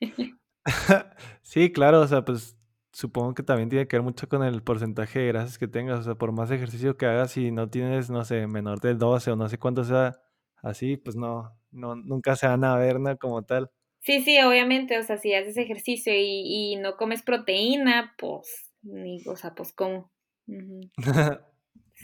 sí, 1.42 1.72
claro, 1.72 2.00
o 2.00 2.08
sea, 2.08 2.24
pues 2.24 2.56
supongo 2.92 3.34
que 3.34 3.42
también 3.42 3.68
tiene 3.68 3.86
que 3.86 3.96
ver 3.96 4.02
mucho 4.02 4.28
con 4.28 4.42
el 4.42 4.62
porcentaje 4.62 5.20
de 5.20 5.28
grasas 5.28 5.58
que 5.58 5.68
tengas. 5.68 6.00
O 6.00 6.02
sea, 6.02 6.14
por 6.16 6.32
más 6.32 6.50
ejercicio 6.50 6.96
que 6.96 7.06
hagas, 7.06 7.32
si 7.32 7.52
no 7.52 7.70
tienes, 7.70 8.10
no 8.10 8.24
sé, 8.24 8.46
menor 8.46 8.80
del 8.80 8.98
12 8.98 9.30
o 9.30 9.36
no 9.36 9.48
sé 9.48 9.58
cuánto 9.58 9.84
sea 9.84 10.20
así, 10.62 10.96
pues 10.96 11.16
no, 11.16 11.56
no 11.70 11.94
nunca 11.96 12.36
se 12.36 12.46
van 12.46 12.64
a 12.64 12.76
ver, 12.76 13.00
¿no? 13.00 13.16
Como 13.18 13.42
tal. 13.42 13.70
Sí, 14.00 14.22
sí, 14.22 14.40
obviamente, 14.42 14.98
o 14.98 15.02
sea, 15.04 15.16
si 15.16 15.32
haces 15.34 15.56
ejercicio 15.56 16.12
y, 16.14 16.72
y 16.72 16.76
no 16.76 16.96
comes 16.96 17.22
proteína, 17.22 18.14
pues, 18.18 18.72
ni, 18.82 19.22
o 19.26 19.36
sea, 19.36 19.54
pues, 19.54 19.72
¿cómo? 19.72 20.10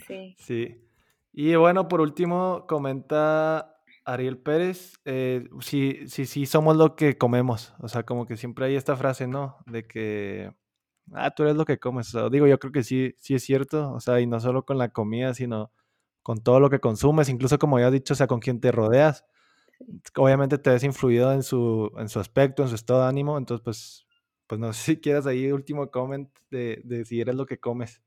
Sí. 0.07 0.35
Sí. 0.37 0.81
Y 1.33 1.55
bueno, 1.55 1.87
por 1.87 2.01
último, 2.01 2.65
comenta 2.67 3.75
Ariel 4.05 4.37
Pérez, 4.39 4.99
eh, 5.05 5.47
si, 5.61 6.07
si, 6.07 6.25
si 6.25 6.45
somos 6.45 6.77
lo 6.77 6.95
que 6.95 7.17
comemos. 7.17 7.73
O 7.79 7.87
sea, 7.89 8.03
como 8.03 8.25
que 8.25 8.37
siempre 8.37 8.65
hay 8.65 8.75
esta 8.75 8.95
frase, 8.95 9.27
¿no? 9.27 9.57
De 9.65 9.85
que, 9.87 10.51
ah, 11.13 11.31
tú 11.31 11.43
eres 11.43 11.55
lo 11.55 11.65
que 11.65 11.79
comes. 11.79 12.13
O 12.15 12.19
sea, 12.19 12.29
digo, 12.29 12.47
yo 12.47 12.59
creo 12.59 12.71
que 12.71 12.83
sí, 12.83 13.13
sí 13.17 13.35
es 13.35 13.43
cierto. 13.43 13.91
O 13.93 13.99
sea, 13.99 14.19
y 14.21 14.27
no 14.27 14.39
solo 14.39 14.65
con 14.65 14.77
la 14.77 14.89
comida, 14.89 15.33
sino 15.33 15.71
con 16.29 16.43
todo 16.43 16.59
lo 16.59 16.69
que 16.69 16.79
consumes, 16.79 17.27
incluso 17.27 17.57
como 17.57 17.79
ya 17.79 17.87
has 17.87 17.91
dicho, 17.91 18.13
o 18.13 18.15
sea, 18.15 18.27
con 18.27 18.39
quien 18.39 18.61
te 18.61 18.71
rodeas. 18.71 19.25
Obviamente 20.15 20.59
te 20.59 20.69
ves 20.69 20.83
influido 20.83 21.33
en 21.33 21.41
su, 21.41 21.91
en 21.97 22.07
su 22.07 22.19
aspecto, 22.19 22.61
en 22.61 22.69
su 22.69 22.75
estado 22.75 23.01
de 23.01 23.07
ánimo. 23.07 23.35
Entonces, 23.35 23.63
pues, 23.63 24.05
pues 24.45 24.61
no 24.61 24.71
sé 24.71 24.83
si 24.83 24.97
quieras 24.97 25.25
ahí 25.25 25.51
último 25.51 25.89
comment 25.89 26.29
de, 26.51 26.81
de 26.83 27.03
si 27.03 27.19
eres 27.19 27.33
lo 27.33 27.47
que 27.47 27.59
comes. 27.59 28.03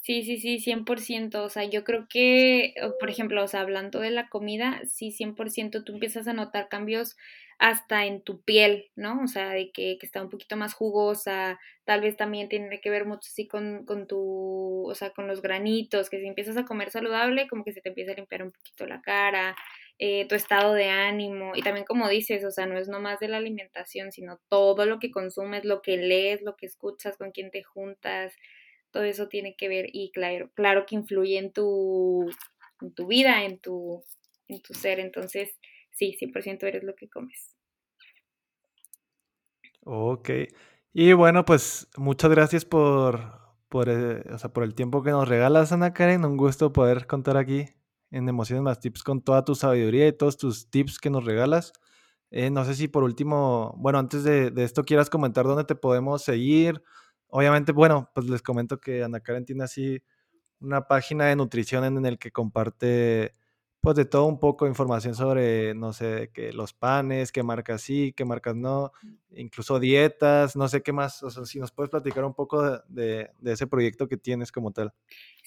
Sí, 0.00 0.24
sí, 0.24 0.38
sí, 0.38 0.58
100%. 0.58 1.44
O 1.44 1.48
sea, 1.48 1.62
yo 1.62 1.84
creo 1.84 2.08
que, 2.10 2.74
por 2.98 3.08
ejemplo, 3.08 3.44
o 3.44 3.46
sea, 3.46 3.60
hablando 3.60 4.00
de 4.00 4.10
la 4.10 4.28
comida, 4.28 4.80
sí, 4.90 5.12
100% 5.12 5.84
tú 5.84 5.92
empiezas 5.92 6.26
a 6.26 6.32
notar 6.32 6.68
cambios 6.68 7.16
hasta 7.64 8.04
en 8.04 8.20
tu 8.20 8.42
piel, 8.42 8.90
¿no? 8.94 9.22
O 9.24 9.26
sea, 9.26 9.48
de 9.48 9.72
que, 9.72 9.96
que 9.98 10.04
está 10.04 10.22
un 10.22 10.28
poquito 10.28 10.54
más 10.54 10.74
jugosa, 10.74 11.58
tal 11.84 12.02
vez 12.02 12.14
también 12.14 12.50
tiene 12.50 12.78
que 12.82 12.90
ver 12.90 13.06
mucho 13.06 13.30
así 13.30 13.48
con, 13.48 13.86
con 13.86 14.06
tu, 14.06 14.84
o 14.86 14.94
sea, 14.94 15.12
con 15.12 15.26
los 15.26 15.40
granitos, 15.40 16.10
que 16.10 16.20
si 16.20 16.26
empiezas 16.26 16.58
a 16.58 16.66
comer 16.66 16.90
saludable, 16.90 17.48
como 17.48 17.64
que 17.64 17.72
se 17.72 17.80
te 17.80 17.88
empieza 17.88 18.12
a 18.12 18.16
limpiar 18.16 18.42
un 18.42 18.52
poquito 18.52 18.86
la 18.86 19.00
cara, 19.00 19.56
eh, 19.98 20.28
tu 20.28 20.34
estado 20.34 20.74
de 20.74 20.90
ánimo, 20.90 21.52
y 21.54 21.62
también 21.62 21.86
como 21.86 22.06
dices, 22.10 22.44
o 22.44 22.50
sea, 22.50 22.66
no 22.66 22.76
es 22.78 22.88
nomás 22.88 23.18
de 23.20 23.28
la 23.28 23.38
alimentación, 23.38 24.12
sino 24.12 24.38
todo 24.50 24.84
lo 24.84 24.98
que 24.98 25.10
consumes, 25.10 25.64
lo 25.64 25.80
que 25.80 25.96
lees, 25.96 26.42
lo 26.42 26.56
que 26.56 26.66
escuchas, 26.66 27.16
con 27.16 27.30
quién 27.32 27.50
te 27.50 27.62
juntas, 27.62 28.34
todo 28.90 29.04
eso 29.04 29.28
tiene 29.28 29.56
que 29.56 29.68
ver 29.68 29.86
y 29.90 30.10
claro, 30.12 30.50
claro 30.54 30.84
que 30.84 30.96
influye 30.96 31.38
en 31.38 31.50
tu, 31.50 32.28
en 32.82 32.92
tu 32.92 33.06
vida, 33.06 33.44
en 33.44 33.58
tu, 33.58 34.04
en 34.48 34.60
tu 34.60 34.74
ser. 34.74 35.00
Entonces, 35.00 35.58
sí, 35.92 36.14
100% 36.18 36.66
eres 36.66 36.84
lo 36.84 36.94
que 36.94 37.08
comes. 37.08 37.53
Ok. 39.84 40.30
Y 40.92 41.12
bueno, 41.12 41.44
pues 41.44 41.88
muchas 41.96 42.30
gracias 42.30 42.64
por, 42.64 43.20
por, 43.68 43.88
eh, 43.88 44.24
por 44.52 44.64
el 44.64 44.74
tiempo 44.74 45.02
que 45.02 45.10
nos 45.10 45.28
regalas, 45.28 45.72
Ana 45.72 45.92
Karen. 45.92 46.24
Un 46.24 46.36
gusto 46.36 46.72
poder 46.72 47.06
contar 47.06 47.36
aquí 47.36 47.66
en 48.10 48.28
Emociones 48.28 48.62
Más 48.62 48.80
Tips 48.80 49.02
con 49.02 49.22
toda 49.22 49.44
tu 49.44 49.54
sabiduría 49.54 50.06
y 50.08 50.12
todos 50.12 50.36
tus 50.36 50.70
tips 50.70 50.98
que 50.98 51.10
nos 51.10 51.24
regalas. 51.24 51.72
Eh, 52.30 52.50
no 52.50 52.64
sé 52.64 52.74
si 52.74 52.88
por 52.88 53.02
último, 53.04 53.74
bueno, 53.78 53.98
antes 53.98 54.24
de, 54.24 54.50
de, 54.50 54.64
esto 54.64 54.84
quieras 54.84 55.10
comentar 55.10 55.44
dónde 55.44 55.64
te 55.64 55.74
podemos 55.74 56.22
seguir 56.22 56.82
Obviamente, 57.36 57.72
bueno, 57.72 58.08
pues 58.14 58.28
les 58.28 58.42
comento 58.42 58.78
que 58.78 59.02
Ana 59.02 59.18
Karen 59.18 59.44
tiene 59.44 59.64
así 59.64 60.00
una 60.60 60.86
página 60.86 61.24
de 61.26 61.34
nutrición 61.34 61.82
en 61.82 62.06
el 62.06 62.16
que 62.16 62.30
comparte 62.30 63.32
pues 63.84 63.96
de 63.96 64.06
todo 64.06 64.24
un 64.24 64.38
poco 64.40 64.64
de 64.64 64.70
información 64.70 65.14
sobre, 65.14 65.74
no 65.74 65.92
sé, 65.92 66.30
que 66.32 66.54
los 66.54 66.72
panes, 66.72 67.30
qué 67.30 67.42
marcas 67.42 67.82
sí, 67.82 68.14
qué 68.16 68.24
marcas 68.24 68.56
no, 68.56 68.92
incluso 69.30 69.78
dietas, 69.78 70.56
no 70.56 70.68
sé 70.68 70.82
qué 70.82 70.92
más, 70.94 71.22
o 71.22 71.30
sea, 71.30 71.44
si 71.44 71.60
nos 71.60 71.70
puedes 71.70 71.90
platicar 71.90 72.24
un 72.24 72.32
poco 72.32 72.62
de, 72.88 73.30
de 73.38 73.52
ese 73.52 73.66
proyecto 73.66 74.08
que 74.08 74.16
tienes 74.16 74.50
como 74.50 74.72
tal. 74.72 74.94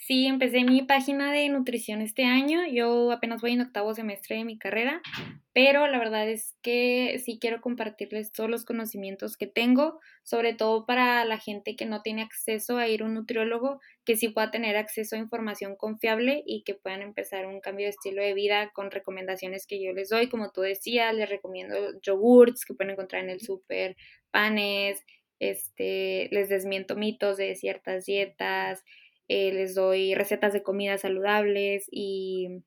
Sí, 0.08 0.26
empecé 0.26 0.64
mi 0.64 0.84
página 0.84 1.34
de 1.34 1.50
nutrición 1.50 2.00
este 2.00 2.24
año. 2.24 2.62
Yo 2.66 3.12
apenas 3.12 3.42
voy 3.42 3.52
en 3.52 3.60
octavo 3.60 3.94
semestre 3.94 4.38
de 4.38 4.46
mi 4.46 4.58
carrera, 4.58 5.02
pero 5.52 5.86
la 5.88 6.00
verdad 6.00 6.30
es 6.30 6.56
que 6.62 7.22
sí 7.26 7.40
quiero 7.42 7.60
compartirles 7.60 8.32
todos 8.32 8.50
los 8.50 8.64
conocimientos 8.64 9.36
que 9.36 9.48
tengo, 9.48 10.00
sobre 10.24 10.54
todo 10.54 10.86
para 10.86 11.26
la 11.26 11.38
gente 11.38 11.76
que 11.76 11.86
no 11.86 12.04
tiene 12.04 12.22
acceso 12.22 12.78
a 12.78 12.88
ir 12.88 13.02
a 13.02 13.06
un 13.06 13.16
nutriólogo, 13.16 13.82
que 14.06 14.16
sí 14.16 14.30
pueda 14.30 14.50
tener 14.50 14.78
acceso 14.78 15.18
a 15.18 15.20
información 15.20 15.76
confiable 15.76 16.42
y 16.46 16.64
que 16.64 16.74
puedan 16.74 17.02
empezar 17.02 17.46
un 17.46 17.60
cambio 17.60 17.88
de 17.88 17.90
estilo 17.90 18.24
de 18.24 18.34
vida 18.34 18.72
con 18.74 18.92
recomendaciones 18.92 19.68
que 19.68 19.84
yo 19.84 19.92
les 19.92 20.08
doy. 20.08 20.30
Como 20.30 20.52
tú 20.52 20.62
decías, 20.62 21.14
les 21.14 21.28
recomiendo 21.28 21.76
yogurts 22.02 22.64
que 22.64 22.74
pueden 22.74 22.94
encontrar 22.94 23.26
en 23.26 23.30
el 23.30 23.42
súper, 23.42 23.98
panes, 24.32 25.04
este, 25.40 26.30
les 26.32 26.48
desmiento 26.48 26.96
mitos 26.96 27.36
de 27.36 27.56
ciertas 27.56 28.06
dietas 28.06 28.86
eh, 29.28 29.52
les 29.52 29.76
doy 29.76 30.16
recetas 30.16 30.54
de 30.54 30.64
comidas 30.64 31.02
saludables 31.02 31.88
y 31.92 32.64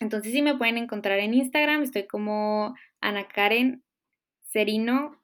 entonces 0.00 0.32
sí 0.32 0.42
me 0.42 0.56
pueden 0.56 0.78
encontrar 0.78 1.18
en 1.18 1.34
Instagram, 1.34 1.82
estoy 1.82 2.06
como 2.06 2.74
Ana 3.00 3.28
Karen 3.28 3.82
Serino, 4.42 5.20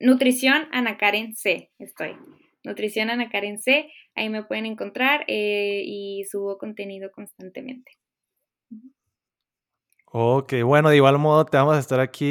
Nutrición 0.00 0.68
Ana 0.72 0.96
Karen 0.98 1.34
C, 1.34 1.70
estoy. 1.78 2.16
Nutrición 2.64 3.10
Ana 3.10 3.28
Karen 3.28 3.58
C, 3.58 3.90
ahí 4.14 4.30
me 4.30 4.42
pueden 4.42 4.64
encontrar 4.66 5.24
eh, 5.28 5.82
y 5.84 6.24
subo 6.24 6.56
contenido 6.56 7.10
constantemente. 7.12 7.92
Ok, 10.16 10.52
bueno, 10.64 10.90
de 10.90 10.96
igual 10.96 11.18
modo 11.18 11.44
te 11.44 11.56
vamos 11.56 11.74
a 11.74 11.80
estar 11.80 11.98
aquí 11.98 12.24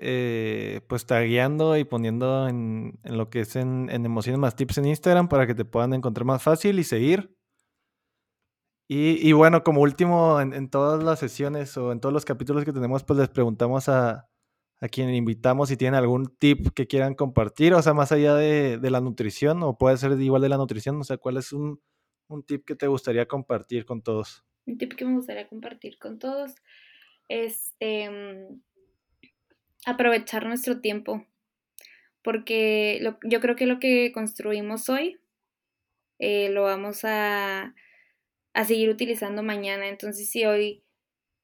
eh, 0.00 0.80
pues 0.88 1.04
tagueando 1.04 1.76
y 1.76 1.84
poniendo 1.84 2.48
en, 2.48 2.98
lo 3.04 3.28
que 3.28 3.40
es 3.40 3.56
en, 3.56 3.90
Emociones 3.90 4.38
Más 4.38 4.56
Tips 4.56 4.78
en 4.78 4.86
Instagram 4.86 5.28
para 5.28 5.46
que 5.46 5.54
te 5.54 5.66
puedan 5.66 5.92
encontrar 5.92 6.24
más 6.24 6.42
fácil 6.42 6.78
y 6.78 6.84
seguir. 6.84 7.36
Y, 8.88 9.32
bueno, 9.32 9.62
como 9.64 9.82
último, 9.82 10.40
en, 10.40 10.70
todas 10.70 11.04
las 11.04 11.18
sesiones 11.18 11.76
o 11.76 11.92
en 11.92 12.00
todos 12.00 12.14
los 12.14 12.24
capítulos 12.24 12.64
que 12.64 12.72
tenemos, 12.72 13.04
pues 13.04 13.18
les 13.18 13.28
preguntamos 13.28 13.90
a, 13.90 14.30
a 14.80 14.88
quien 14.88 15.10
invitamos 15.14 15.68
si 15.68 15.76
tienen 15.76 15.98
algún 15.98 16.34
tip 16.38 16.68
que 16.74 16.86
quieran 16.86 17.14
compartir, 17.14 17.74
o 17.74 17.82
sea, 17.82 17.92
más 17.92 18.12
allá 18.12 18.34
de, 18.34 18.78
la 18.82 19.02
nutrición, 19.02 19.62
o 19.62 19.76
puede 19.76 19.98
ser 19.98 20.18
igual 20.22 20.40
de 20.40 20.48
la 20.48 20.56
nutrición, 20.56 20.98
o 21.02 21.04
sea, 21.04 21.18
¿cuál 21.18 21.36
es 21.36 21.52
un, 21.52 21.82
un 22.28 22.44
tip 22.44 22.64
que 22.64 22.76
te 22.76 22.86
gustaría 22.86 23.28
compartir 23.28 23.84
con 23.84 24.00
todos? 24.00 24.42
Un 24.64 24.78
tip 24.78 24.94
que 24.94 25.04
me 25.04 25.16
gustaría 25.16 25.46
compartir 25.46 25.98
con 25.98 26.18
todos 26.18 26.54
este, 27.28 28.10
mm, 28.10 28.60
aprovechar 29.86 30.46
nuestro 30.46 30.80
tiempo, 30.80 31.26
porque 32.22 33.00
yo 33.24 33.40
creo 33.40 33.56
que 33.56 33.66
lo 33.66 33.78
que 33.78 34.10
construimos 34.12 34.88
hoy 34.88 35.18
eh, 36.18 36.48
lo 36.50 36.62
vamos 36.62 37.04
a, 37.04 37.74
a 38.54 38.64
seguir 38.64 38.88
utilizando 38.88 39.42
mañana. 39.42 39.88
Entonces, 39.88 40.30
si 40.30 40.44
hoy 40.44 40.82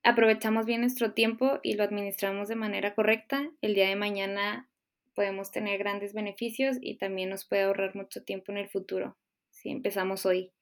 aprovechamos 0.03 0.67
bien 0.67 0.81
nuestro 0.81 1.13
tiempo 1.13 1.61
y 1.63 1.75
lo 1.75 1.85
administramos 1.85 2.49
de 2.49 2.57
manera 2.57 2.95
correcta, 2.95 3.51
el 3.61 3.75
día 3.75 3.89
de 3.89 3.97
mañana 3.97 4.69
podemos 5.15 5.53
tener 5.53 5.79
grandes 5.79 6.15
beneficios 6.15 6.79
y 6.81 6.97
también 6.97 7.29
nos 7.29 7.45
puede 7.45 7.63
ahorrar 7.63 7.95
mucho 7.95 8.25
tiempo 8.25 8.51
en 8.51 8.59
el 8.59 8.69
futuro 8.69 9.17
si 9.51 9.71
empezamos 9.71 10.27
hoy 10.27 10.53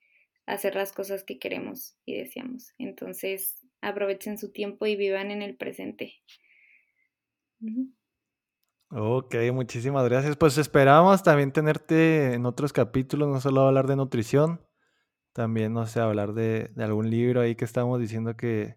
a 0.46 0.54
hacer 0.54 0.74
las 0.74 0.92
cosas 0.92 1.24
que 1.24 1.38
queremos 1.38 1.96
y 2.04 2.16
deseamos. 2.16 2.74
Entonces, 2.78 3.59
aprovechen 3.80 4.38
su 4.38 4.52
tiempo 4.52 4.86
y 4.86 4.96
vivan 4.96 5.30
en 5.30 5.42
el 5.42 5.56
presente. 5.56 6.14
Ok, 8.92 9.36
muchísimas 9.52 10.04
gracias. 10.08 10.36
Pues 10.36 10.58
esperamos 10.58 11.22
también 11.22 11.52
tenerte 11.52 12.34
en 12.34 12.46
otros 12.46 12.72
capítulos, 12.72 13.28
no 13.28 13.40
solo 13.40 13.62
hablar 13.62 13.86
de 13.86 13.96
nutrición, 13.96 14.60
también, 15.32 15.72
no 15.72 15.86
sé, 15.86 16.00
hablar 16.00 16.32
de, 16.34 16.72
algún 16.78 17.08
libro 17.10 17.40
ahí 17.40 17.54
que 17.54 17.64
estamos 17.64 18.00
diciendo 18.00 18.36
que, 18.36 18.76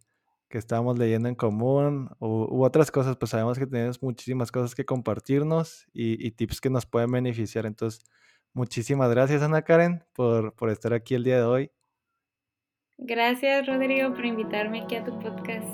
que 0.49 0.59
estábamos 0.59 0.99
leyendo 0.99 1.29
en 1.29 1.35
común 1.35 2.09
u, 2.19 2.63
otras 2.63 2.91
cosas, 2.91 3.17
pues 3.17 3.31
sabemos 3.31 3.57
que 3.57 3.65
tenemos 3.65 4.03
muchísimas 4.03 4.51
cosas 4.51 4.75
que 4.75 4.85
compartirnos 4.85 5.87
y, 5.93 6.31
tips 6.31 6.61
que 6.61 6.69
nos 6.69 6.85
pueden 6.85 7.11
beneficiar. 7.11 7.65
Entonces, 7.65 8.03
muchísimas 8.53 9.09
gracias, 9.09 9.41
Ana 9.41 9.63
Karen, 9.63 10.03
por, 10.13 10.53
por 10.55 10.69
estar 10.69 10.93
aquí 10.93 11.15
el 11.15 11.23
día 11.23 11.37
de 11.37 11.43
hoy. 11.43 11.71
Gracias, 12.97 13.67
Rodrigo, 13.67 14.13
por 14.13 14.25
invitarme 14.25 14.81
aquí 14.81 14.95
a 14.95 15.03
tu 15.03 15.17
podcast. 15.19 15.67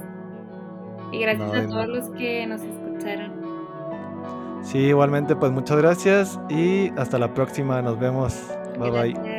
Y 1.12 1.20
gracias 1.20 1.54
a 1.54 1.68
todos 1.68 1.88
los 1.88 2.10
que 2.12 2.46
nos 2.48 2.62
escucharon. 2.62 3.40
Sí, 4.62 4.80
igualmente, 4.80 5.36
pues 5.36 5.52
muchas 5.52 5.78
gracias 5.78 6.40
y 6.50 6.90
hasta 6.98 7.18
la 7.18 7.34
próxima. 7.34 7.82
Nos 7.82 8.00
vemos. 8.00 8.48
Bye 8.78 8.92
bye. 8.92 9.39